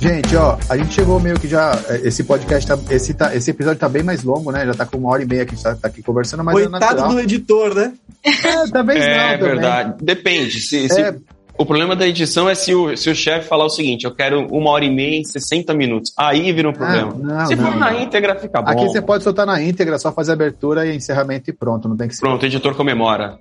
[0.01, 1.79] Gente, ó, a gente chegou meio que já.
[1.89, 4.67] é, Esse podcast, tá, esse, tá, esse episódio tá bem mais longo, né?
[4.67, 6.57] Já tá com uma hora e meia que a gente tá, tá aqui conversando, mas
[6.57, 7.09] é Coitado natural.
[7.11, 7.93] do editor, né?
[8.25, 9.95] É, talvez não, É verdade.
[10.03, 10.61] Depende.
[10.61, 11.15] Se, se- É.
[11.57, 14.47] O problema da edição é se o, se o chefe falar o seguinte: eu quero
[14.49, 16.13] uma hora e meia em 60 minutos.
[16.17, 17.15] Aí vira um problema.
[17.15, 18.01] não, se for não, na não.
[18.01, 18.71] íntegra, fica bom.
[18.71, 22.09] Aqui você pode soltar na íntegra, só fazer abertura e encerramento e pronto, não tem
[22.09, 22.23] que ser.
[22.23, 23.39] Pronto, o editor comemora.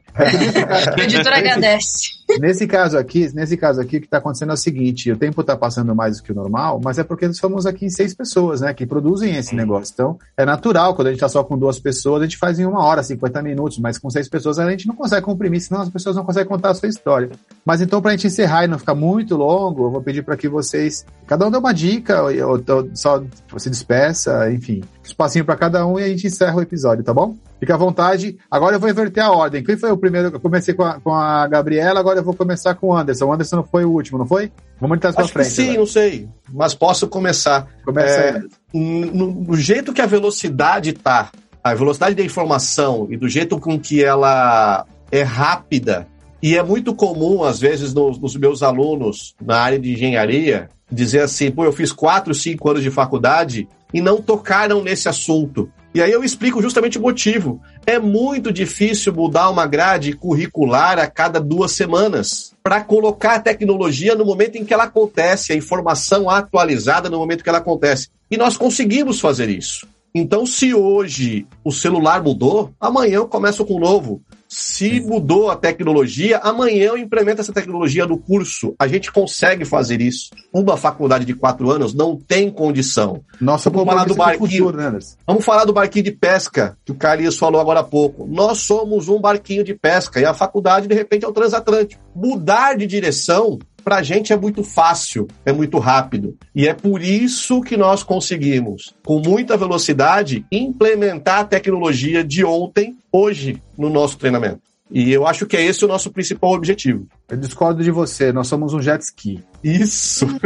[0.98, 2.22] O editor agradece.
[2.40, 5.42] Nesse caso aqui, nesse caso aqui, o que está acontecendo é o seguinte: o tempo
[5.42, 8.74] está passando mais do que o normal, mas é porque somos aqui seis pessoas, né,
[8.74, 9.92] que produzem esse negócio.
[9.94, 12.66] Então, é natural, quando a gente está só com duas pessoas, a gente faz em
[12.66, 15.90] uma hora, 50 minutos, mas com seis pessoas a gente não consegue comprimir, senão as
[15.90, 17.30] pessoas não conseguem contar a sua história.
[17.66, 20.38] Mas então, para a gente encerrar e não ficar muito longo, eu vou pedir para
[20.38, 23.24] que vocês, cada um dê uma dica, ou, ou- só
[23.58, 27.36] se despeça, enfim, espacinho para cada um e a gente encerra o episódio, tá bom?
[27.60, 28.38] Fica à vontade.
[28.50, 29.64] Agora eu vou inverter a ordem.
[29.64, 30.30] Quem foi o primeiro?
[30.30, 33.26] Eu comecei com a, com a Gabriela, agora eu vou começar com o Anderson.
[33.26, 34.52] O Anderson não foi o último, não foi?
[34.80, 35.50] Vamos Acho que frente.
[35.50, 35.80] sim, agora.
[35.80, 36.28] não sei.
[36.52, 37.68] Mas posso começar.
[37.86, 38.42] Começa É,
[38.74, 41.30] no, no jeito que a velocidade tá,
[41.64, 46.08] a velocidade da informação e do jeito com que ela é rápida,
[46.42, 51.22] e é muito comum, às vezes, nos, nos meus alunos na área de engenharia, dizer
[51.22, 55.72] assim, pô, eu fiz quatro, cinco anos de faculdade e não tocaram nesse assunto.
[55.94, 57.62] E aí eu explico justamente o motivo.
[57.86, 64.16] É muito difícil mudar uma grade curricular a cada duas semanas para colocar a tecnologia
[64.16, 68.08] no momento em que ela acontece, a informação atualizada no momento que ela acontece.
[68.30, 69.86] E nós conseguimos fazer isso.
[70.16, 74.22] Então, se hoje o celular mudou, amanhã eu começo com o novo.
[74.54, 78.76] Se mudou a tecnologia, amanhã eu implemento essa tecnologia no curso.
[78.78, 80.30] A gente consegue fazer isso.
[80.52, 83.24] Uma faculdade de quatro anos não tem condição.
[83.40, 84.66] Nossa, vamos falar do barquinho.
[84.66, 85.00] futuro, né?
[85.26, 88.28] Vamos falar do barquinho de pesca, que o Carlinhos falou agora há pouco.
[88.28, 92.04] Nós somos um barquinho de pesca e a faculdade, de repente, é o transatlântico.
[92.14, 96.38] Mudar de direção, para a gente, é muito fácil, é muito rápido.
[96.56, 102.96] E é por isso que nós conseguimos, com muita velocidade, implementar a tecnologia de ontem,
[103.12, 104.62] hoje, no nosso treinamento.
[104.90, 107.08] E eu acho que é esse o nosso principal objetivo.
[107.30, 109.42] Eu discordo de você, nós somos um jet ski.
[109.64, 110.28] Isso.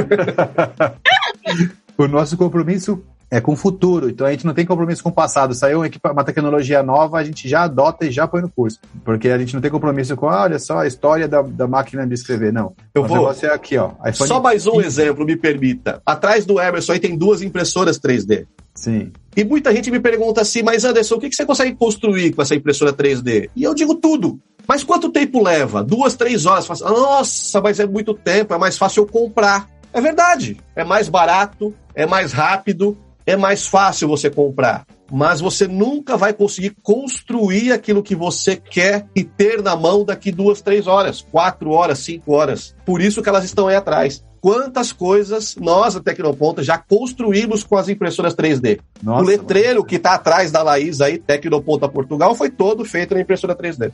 [1.97, 3.01] O nosso compromisso
[3.35, 5.53] é com o futuro, então a gente não tem compromisso com o passado.
[5.53, 8.79] Saiu um uma tecnologia nova, a gente já adota e já põe no curso.
[9.03, 12.07] Porque a gente não tem compromisso com, ah, olha só, a história da, da máquina
[12.07, 12.53] de escrever.
[12.53, 12.73] Não.
[12.93, 13.91] Eu o vou- negócio é aqui, ó.
[14.07, 14.85] iPhone Só mais um 15.
[14.87, 16.01] exemplo, me permita.
[16.05, 18.45] Atrás do Emerson aí tem duas impressoras 3D.
[18.73, 19.11] Sim.
[19.35, 22.41] E muita gente me pergunta assim, mas Anderson, o que que você consegue construir com
[22.41, 23.49] essa impressora 3D?
[23.53, 24.39] E eu digo tudo.
[24.67, 25.83] Mas quanto tempo leva?
[25.83, 26.67] Duas, três horas.
[26.81, 29.69] Nossa, mas é muito tempo, é mais fácil eu comprar.
[29.93, 30.57] É verdade.
[30.75, 34.85] É mais barato, é mais rápido, é mais fácil você comprar.
[35.11, 40.31] Mas você nunca vai conseguir construir aquilo que você quer e ter na mão daqui
[40.31, 42.75] duas, três horas, quatro horas, cinco horas.
[42.85, 44.23] Por isso que elas estão aí atrás.
[44.41, 48.79] Quantas coisas nós, a Tecnoponta, já construímos com as impressoras 3D?
[49.01, 53.21] Nossa, o letreiro que está atrás da Laís aí, Tecnoponta Portugal, foi todo feito na
[53.21, 53.91] impressora 3D.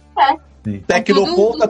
[0.85, 1.69] Tecnoponta,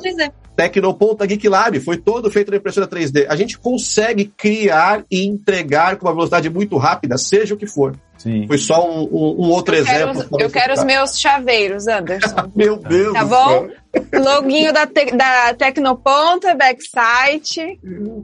[0.56, 3.26] Tecnoponta Geek Lab foi todo feito na impressora 3D.
[3.30, 7.96] A gente consegue criar e entregar com uma velocidade muito rápida, seja o que for.
[8.18, 8.46] Sim.
[8.46, 10.14] Foi só um, um, um outro Eu exemplo.
[10.14, 12.52] quero, pra eu quero os meus chaveiros, Anderson.
[12.56, 13.50] Meu Deus Tá do bom?
[13.50, 14.22] céu.
[14.24, 17.80] Loginho da, te, da Tecnoponta, backsite.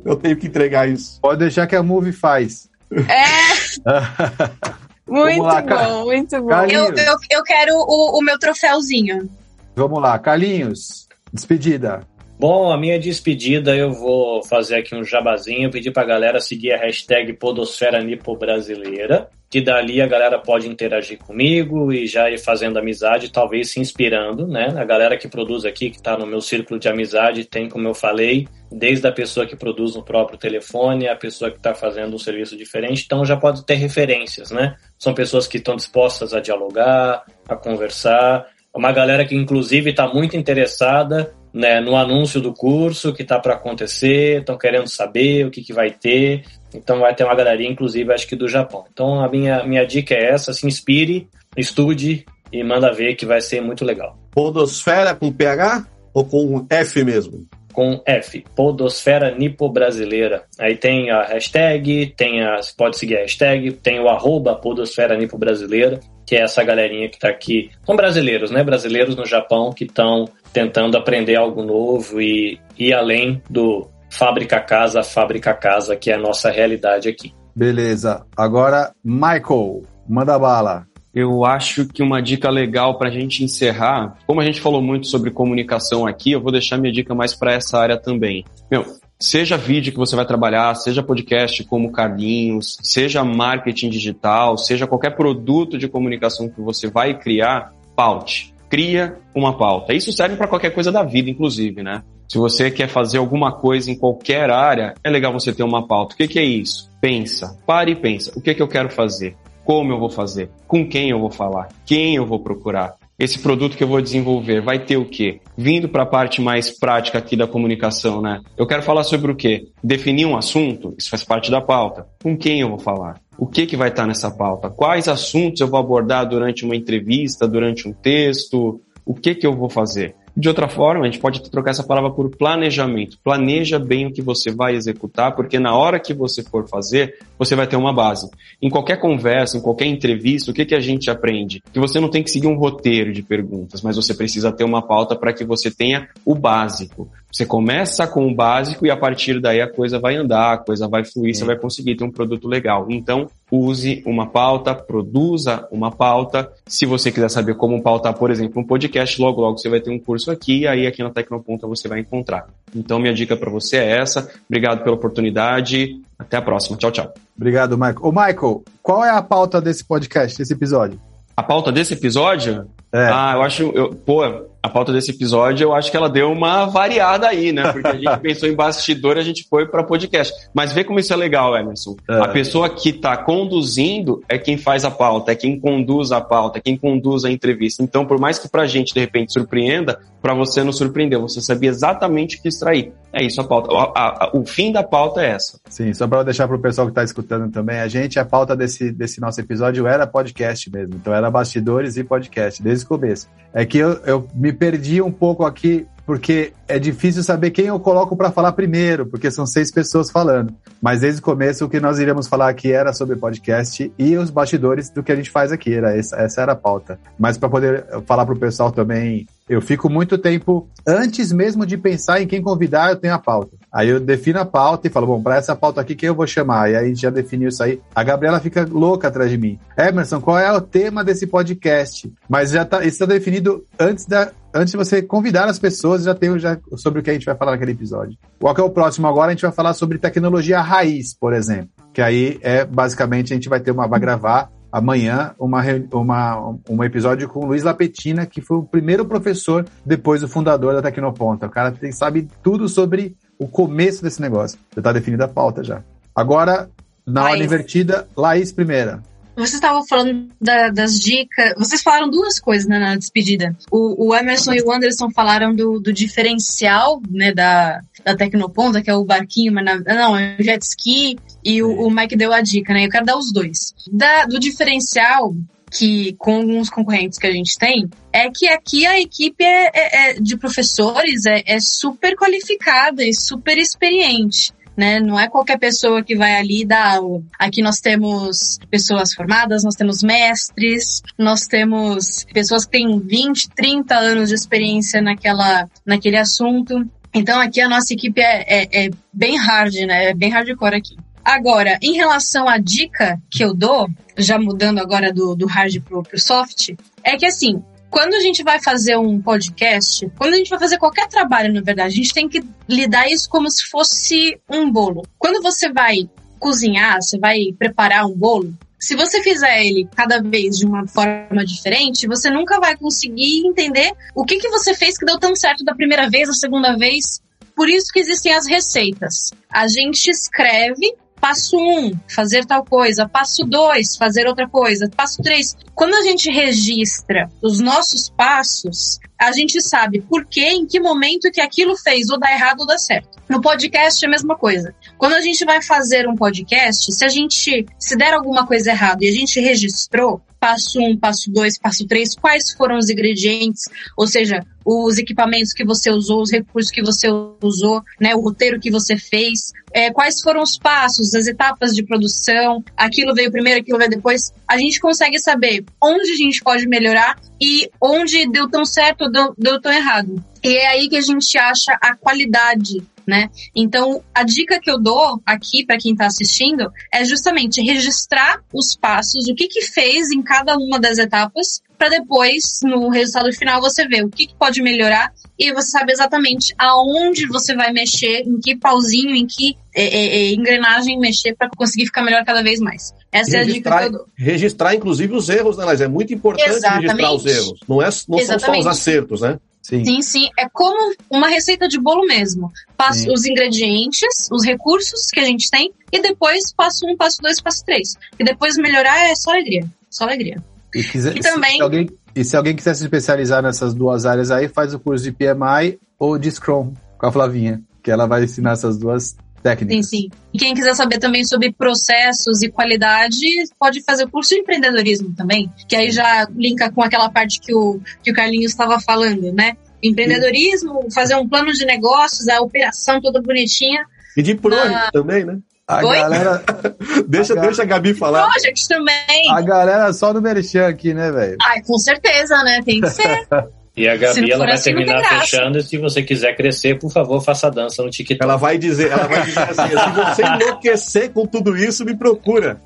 [0.05, 1.19] Eu tenho que entregar isso.
[1.21, 2.69] Pode deixar que a Movie faz.
[2.91, 3.77] É.
[5.07, 6.51] Muito lá, bom, muito bom.
[6.65, 9.29] Eu, eu, eu quero o, o meu troféuzinho.
[9.73, 12.01] Vamos lá, Carlinhos, despedida.
[12.39, 16.77] Bom, a minha despedida eu vou fazer aqui um jabazinho, pedir pra galera seguir a
[16.77, 22.77] hashtag Podosfera Nipo Brasileira, que dali a galera pode interagir comigo e já ir fazendo
[22.77, 24.71] amizade, talvez se inspirando, né?
[24.77, 27.95] A galera que produz aqui, que tá no meu círculo de amizade, tem, como eu
[27.95, 32.19] falei, desde a pessoa que produz no próprio telefone, a pessoa que está fazendo um
[32.19, 34.75] serviço diferente, então já pode ter referências, né?
[34.99, 38.45] São pessoas que estão dispostas a dialogar, a conversar,
[38.75, 43.53] uma galera que inclusive está muito interessada né, no anúncio do curso que está para
[43.53, 46.43] acontecer, estão querendo saber o que, que vai ter.
[46.73, 48.85] Então vai ter uma galerinha, inclusive, acho que do Japão.
[48.91, 53.41] Então a minha, minha dica é essa: se inspire, estude e manda ver que vai
[53.41, 54.17] ser muito legal.
[54.31, 57.47] Podosfera com PH ou com F mesmo?
[57.77, 60.45] Com F, Podosfera Nipo Brasileira.
[60.59, 65.15] Aí tem a hashtag, tem a, você pode seguir a hashtag, tem o arroba Podosfera
[65.15, 67.69] Nipo Brasileira, que é essa galerinha que está aqui.
[67.85, 68.63] São brasileiros, né?
[68.63, 75.03] Brasileiros no Japão que estão tentando aprender algo novo e ir além do fábrica casa,
[75.03, 77.31] fábrica casa, que é a nossa realidade aqui.
[77.55, 78.25] Beleza.
[78.35, 80.87] Agora, Michael, manda bala.
[81.19, 85.07] Eu acho que uma dica legal para a gente encerrar, como a gente falou muito
[85.07, 88.45] sobre comunicação aqui, eu vou deixar minha dica mais para essa área também.
[88.69, 88.85] Meu,
[89.19, 95.15] seja vídeo que você vai trabalhar, seja podcast como Carlinhos, seja marketing digital, seja qualquer
[95.15, 98.53] produto de comunicação que você vai criar, paute.
[98.69, 99.95] Cria uma pauta.
[99.95, 102.03] Isso serve para qualquer coisa da vida, inclusive, né?
[102.27, 106.13] Se você quer fazer alguma coisa em qualquer área, é legal você ter uma pauta.
[106.13, 106.91] O que, que é isso?
[107.01, 108.37] Pensa, pare e pensa.
[108.37, 109.35] O que, que eu quero fazer?
[109.67, 110.49] Como eu vou fazer?
[110.65, 111.67] Com quem eu vou falar?
[111.85, 112.95] Quem eu vou procurar?
[113.19, 115.41] Esse produto que eu vou desenvolver vai ter o quê?
[115.57, 118.39] Vindo para a parte mais prática aqui da comunicação, né?
[118.55, 119.67] Eu quero falar sobre o quê?
[119.83, 122.07] Definir um assunto, isso faz parte da pauta.
[122.23, 123.19] Com quem eu vou falar?
[123.37, 124.69] O que, que vai estar nessa pauta?
[124.69, 128.79] Quais assuntos eu vou abordar durante uma entrevista, durante um texto?
[129.05, 130.15] O que, que eu vou fazer?
[130.37, 133.17] De outra forma, a gente pode trocar essa palavra por planejamento.
[133.23, 137.55] Planeja bem o que você vai executar, porque na hora que você for fazer, você
[137.55, 138.29] vai ter uma base.
[138.61, 141.61] Em qualquer conversa, em qualquer entrevista, o que, que a gente aprende?
[141.71, 144.81] Que você não tem que seguir um roteiro de perguntas, mas você precisa ter uma
[144.81, 147.09] pauta para que você tenha o básico.
[147.31, 150.87] Você começa com o básico e a partir daí a coisa vai andar, a coisa
[150.87, 152.87] vai fluir, você vai conseguir ter um produto legal.
[152.89, 156.49] Então, use uma pauta, produza uma pauta.
[156.65, 159.91] Se você quiser saber como pautar, por exemplo, um podcast, logo logo você vai ter
[159.91, 162.47] um curso aqui, e aí aqui na Tecnoponta você vai encontrar.
[162.75, 164.31] Então, minha dica para você é essa.
[164.49, 166.01] Obrigado pela oportunidade.
[166.17, 166.77] Até a próxima.
[166.77, 167.13] Tchau, tchau.
[167.35, 167.99] Obrigado, Michael.
[168.01, 170.99] Ô, Michael, qual é a pauta desse podcast, desse episódio?
[171.35, 172.67] A pauta desse episódio?
[172.91, 173.09] É.
[173.11, 174.23] Ah, eu acho, eu, pô,
[174.67, 177.71] a pauta desse episódio, eu acho que ela deu uma variada aí, né?
[177.71, 180.33] Porque a gente pensou em bastidor e a gente foi para podcast.
[180.53, 181.95] Mas vê como isso é legal, Emerson.
[182.09, 182.19] É.
[182.19, 186.59] A pessoa que está conduzindo é quem faz a pauta, é quem conduz a pauta,
[186.59, 187.81] é quem conduz a entrevista.
[187.83, 191.21] Então, por mais que pra gente, de repente, surpreenda, para você não surpreendeu.
[191.21, 192.91] Você sabia exatamente o que extrair.
[193.13, 193.73] É isso a pauta.
[193.73, 195.59] A- a- a- o fim da pauta é essa.
[195.69, 198.55] Sim, só para deixar para o pessoal que está escutando também, a gente, a pauta
[198.55, 200.95] desse, desse nosso episódio era podcast mesmo.
[200.95, 203.27] Então era bastidores e podcast, desde o começo.
[203.53, 207.79] É que eu, eu me perdi um pouco aqui, porque é difícil saber quem eu
[207.79, 210.53] coloco para falar primeiro, porque são seis pessoas falando.
[210.81, 214.29] Mas desde o começo, o que nós iríamos falar aqui era sobre podcast e os
[214.29, 215.73] bastidores do que a gente faz aqui.
[215.73, 216.97] Era essa, essa era a pauta.
[217.19, 221.77] Mas para poder falar para o pessoal também, eu fico muito tempo, antes mesmo de
[221.77, 223.57] pensar em quem convidar, eu tenho a pauta.
[223.77, 226.25] Aí eu defino a pauta e falo, bom, para essa pauta aqui, quem eu vou
[226.25, 226.71] chamar?
[226.71, 227.79] E aí a gente já definiu isso aí.
[227.93, 229.59] A Gabriela fica louca atrás de mim.
[229.77, 232.11] Emerson, qual é o tema desse podcast?
[232.27, 236.15] Mas já tá, isso está definido antes da, antes de você convidar as pessoas, já
[236.15, 238.17] tem já sobre o que a gente vai falar naquele episódio.
[238.39, 239.27] Qual que é o próximo agora?
[239.27, 241.69] A gente vai falar sobre tecnologia raiz, por exemplo.
[241.93, 245.61] Que aí é basicamente a gente vai ter uma, vai gravar amanhã uma,
[245.93, 250.73] uma, um episódio com o Luiz Lapetina, que foi o primeiro professor depois do fundador
[250.73, 251.45] da Tecnoponta.
[251.45, 254.57] O cara tem, sabe tudo sobre o começo desse negócio.
[254.75, 255.83] Já está definida a pauta já.
[256.15, 256.69] Agora,
[257.05, 257.31] na Laís.
[257.33, 259.01] ordem invertida, Laís primeira.
[259.35, 261.53] Vocês estavam falando da- das dicas.
[261.57, 263.55] Vocês falaram duas coisas né, na despedida.
[263.71, 268.89] O, o Emerson e o Anderson falaram do, do diferencial né, da, da Tecnoponta, que
[268.89, 271.19] é o barquinho, mas na, não, é o jet ski.
[271.45, 272.85] E o, o Mike deu a dica, né?
[272.85, 273.75] Eu quero dar os dois.
[273.91, 275.35] Da, do diferencial,
[275.71, 280.11] que com alguns concorrentes que a gente tem é que aqui a equipe é, é,
[280.11, 284.99] é de professores é, é super qualificada e super experiente né?
[284.99, 287.23] Não é qualquer pessoa que vai ali dar aula.
[287.39, 293.95] Aqui nós temos pessoas formadas, nós temos mestres, nós temos pessoas que têm 20, 30
[293.95, 296.87] anos de experiência naquela, naquele assunto.
[297.11, 300.11] Então aqui a nossa equipe é, é, é bem hard, né?
[300.11, 300.95] É bem hardcore aqui.
[301.27, 306.01] Agora, em relação à dica que eu dou, já mudando agora do, do hard pro,
[306.01, 306.69] pro soft,
[307.03, 310.77] é que assim, quando a gente vai fazer um podcast, quando a gente vai fazer
[310.77, 315.05] qualquer trabalho, na verdade, a gente tem que lidar isso como se fosse um bolo.
[315.19, 316.09] Quando você vai
[316.39, 321.45] cozinhar, você vai preparar um bolo, se você fizer ele cada vez de uma forma
[321.45, 325.65] diferente, você nunca vai conseguir entender o que, que você fez que deu tão certo
[325.65, 327.21] da primeira vez, da segunda vez.
[327.53, 329.31] Por isso que existem as receitas.
[329.51, 333.07] A gente escreve Passo um, fazer tal coisa.
[333.07, 334.89] Passo dois, fazer outra coisa.
[334.95, 335.55] Passo três.
[335.73, 341.31] Quando a gente registra os nossos passos, a gente sabe por que, em que momento
[341.31, 343.17] que aquilo fez ou dá errado ou dá certo.
[343.27, 344.73] No podcast é a mesma coisa.
[344.97, 349.03] Quando a gente vai fazer um podcast, se a gente se der alguma coisa errada
[349.03, 353.63] e a gente registrou, passo um, passo dois, passo três, quais foram os ingredientes,
[353.95, 357.07] ou seja, os equipamentos que você usou, os recursos que você
[357.41, 361.83] usou, né, o roteiro que você fez, é, quais foram os passos, as etapas de
[361.83, 366.67] produção, aquilo veio primeiro, aquilo veio depois, a gente consegue saber onde a gente pode
[366.67, 370.23] melhorar e onde deu tão certo ou deu, deu tão errado.
[370.43, 373.29] E é aí que a gente acha a qualidade né?
[373.55, 378.75] Então, a dica que eu dou aqui para quem está assistindo é justamente registrar os
[378.75, 383.61] passos, o que que fez em cada uma das etapas, para depois, no resultado final,
[383.61, 388.23] você ver o que, que pode melhorar e você sabe exatamente aonde você vai mexer,
[388.25, 392.41] em que pauzinho, em que é, é, é engrenagem mexer para conseguir ficar melhor cada
[392.41, 392.93] vez mais.
[393.11, 394.05] Essa é a dica que eu dou.
[394.17, 395.79] Registrar, inclusive, os erros, né, Laís?
[395.79, 396.87] É muito importante exatamente.
[396.87, 397.59] registrar os erros.
[397.67, 399.39] Não, é, não são só os acertos, né?
[399.67, 399.83] Sim.
[399.83, 400.29] sim, sim.
[400.39, 402.49] É como uma receita de bolo mesmo.
[402.77, 407.41] Passo os ingredientes, os recursos que a gente tem, e depois passo um, passo dois,
[407.41, 407.95] passo três.
[408.17, 409.67] E depois melhorar é só alegria.
[409.89, 410.41] Só alegria.
[410.73, 411.57] E, quiser, e também.
[411.57, 415.03] Se alguém, e se alguém quiser se especializar nessas duas áreas aí, faz o curso
[415.03, 419.17] de PMI ou de Scrum com a Flavinha, que ela vai ensinar essas duas
[419.47, 419.89] técnicas.
[419.89, 420.09] Sim, sim.
[420.33, 423.25] E quem quiser saber também sobre processos e qualidade,
[423.59, 427.53] pode fazer o curso de empreendedorismo também, que aí já linka com aquela parte que
[427.53, 429.55] o, que o Carlinhos estava falando, né?
[429.81, 430.91] Empreendedorismo, sim.
[430.91, 433.85] fazer um plano de negócios, a operação toda bonitinha.
[434.15, 435.37] E de project ah, também, né?
[435.67, 435.97] A Oi?
[435.97, 436.43] galera.
[437.07, 438.29] deixa, a deixa a Gabi falar.
[438.31, 439.31] Project também.
[439.31, 441.37] A galera só no Merchan aqui, né, velho?
[441.43, 442.61] Ai, com certeza, né?
[442.65, 443.27] Tem que ser.
[443.77, 445.59] E a Gabi ela vai assim, terminar fechando.
[445.59, 448.19] E se você quiser crescer, por favor, faça dança no TikTok.
[448.23, 452.59] Ela vai dizer, ela vai dizer assim: se você enlouquecer com tudo isso, me procura.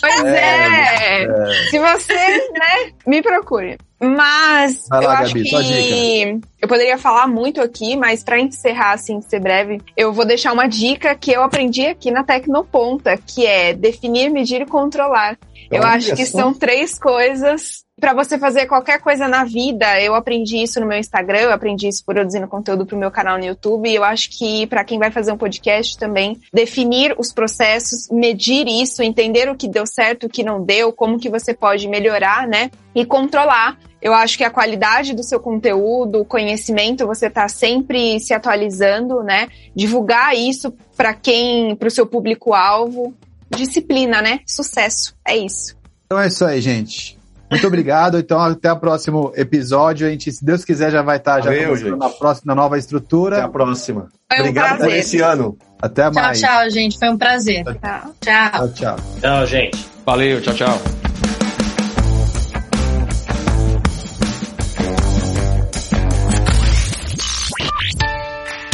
[0.00, 1.24] Pois é.
[1.24, 1.52] é.
[1.70, 3.76] Se você, né, me procure.
[4.00, 9.20] Mas lá, eu acho Gabi, que eu poderia falar muito aqui, mas para encerrar assim,
[9.20, 13.74] ser breve, eu vou deixar uma dica que eu aprendi aqui na Tecnoponta, que é
[13.74, 15.38] definir, medir e controlar.
[15.70, 20.60] eu acho que são três coisas para você fazer qualquer coisa na vida, eu aprendi
[20.60, 23.94] isso no meu Instagram, eu aprendi isso produzindo conteúdo pro meu canal no YouTube, e
[23.94, 29.04] eu acho que para quem vai fazer um podcast também, definir os processos, medir isso,
[29.04, 32.72] entender o que deu certo, o que não deu, como que você pode melhorar, né?
[32.92, 33.78] E controlar.
[34.02, 39.22] Eu acho que a qualidade do seu conteúdo, o conhecimento, você tá sempre se atualizando,
[39.22, 39.46] né?
[39.76, 43.14] Divulgar isso para quem, para o seu público-alvo.
[43.48, 44.40] Disciplina, né?
[44.44, 45.14] Sucesso.
[45.24, 45.76] É isso.
[46.06, 47.21] Então é isso aí, gente.
[47.52, 48.18] Muito obrigado.
[48.18, 50.06] Então, até o próximo episódio.
[50.06, 53.36] A gente, se Deus quiser, já vai estar Valeu, já na próxima na nova estrutura.
[53.36, 54.08] Até a próxima.
[54.26, 55.58] Foi obrigado um por esse ano.
[55.80, 56.40] Até tchau, mais.
[56.40, 56.98] Tchau, gente.
[56.98, 57.62] Foi um prazer.
[57.62, 58.14] Tchau.
[58.22, 58.96] Tchau, tchau.
[59.20, 59.86] Tchau, gente.
[60.06, 60.80] Valeu, tchau, tchau.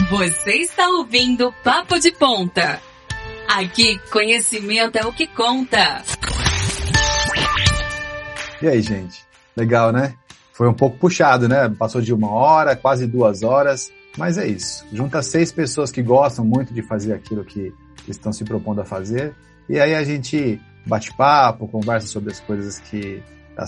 [0.09, 2.81] Você está ouvindo Papo de Ponta.
[3.49, 6.05] Aqui, conhecimento é o que conta.
[8.61, 9.25] E aí, gente?
[9.57, 10.15] Legal, né?
[10.53, 11.69] Foi um pouco puxado, né?
[11.69, 14.85] Passou de uma hora, quase duas horas, mas é isso.
[14.93, 17.73] Junta seis pessoas que gostam muito de fazer aquilo que
[18.09, 19.35] estão se propondo a fazer,
[19.69, 23.23] e aí a gente bate papo, conversa sobre as coisas que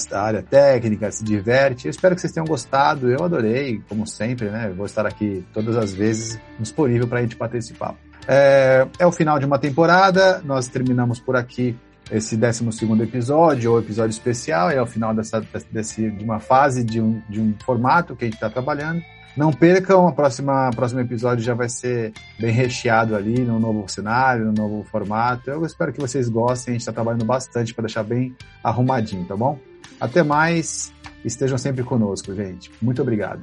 [0.09, 1.87] da área técnica, se diverte.
[1.87, 3.11] Eu espero que vocês tenham gostado.
[3.11, 4.73] Eu adorei, como sempre, né?
[4.77, 7.99] Vou estar aqui todas as vezes disponível para a gente papo.
[8.29, 11.77] É, é o final de uma temporada, nós terminamos por aqui
[12.11, 12.65] esse 12
[13.03, 17.41] episódio, ou episódio especial, é o final dessa, desse, de uma fase, de um, de
[17.41, 19.03] um formato que a gente está trabalhando.
[19.37, 24.53] Não percam, próxima próximo episódio já vai ser bem recheado ali, no novo cenário, no
[24.53, 25.49] novo formato.
[25.51, 29.37] Eu espero que vocês gostem, a gente está trabalhando bastante para deixar bem arrumadinho, tá
[29.37, 29.59] bom?
[30.01, 30.93] Até mais,
[31.25, 32.71] estejam sempre conosco, gente.
[32.83, 33.43] Muito obrigado.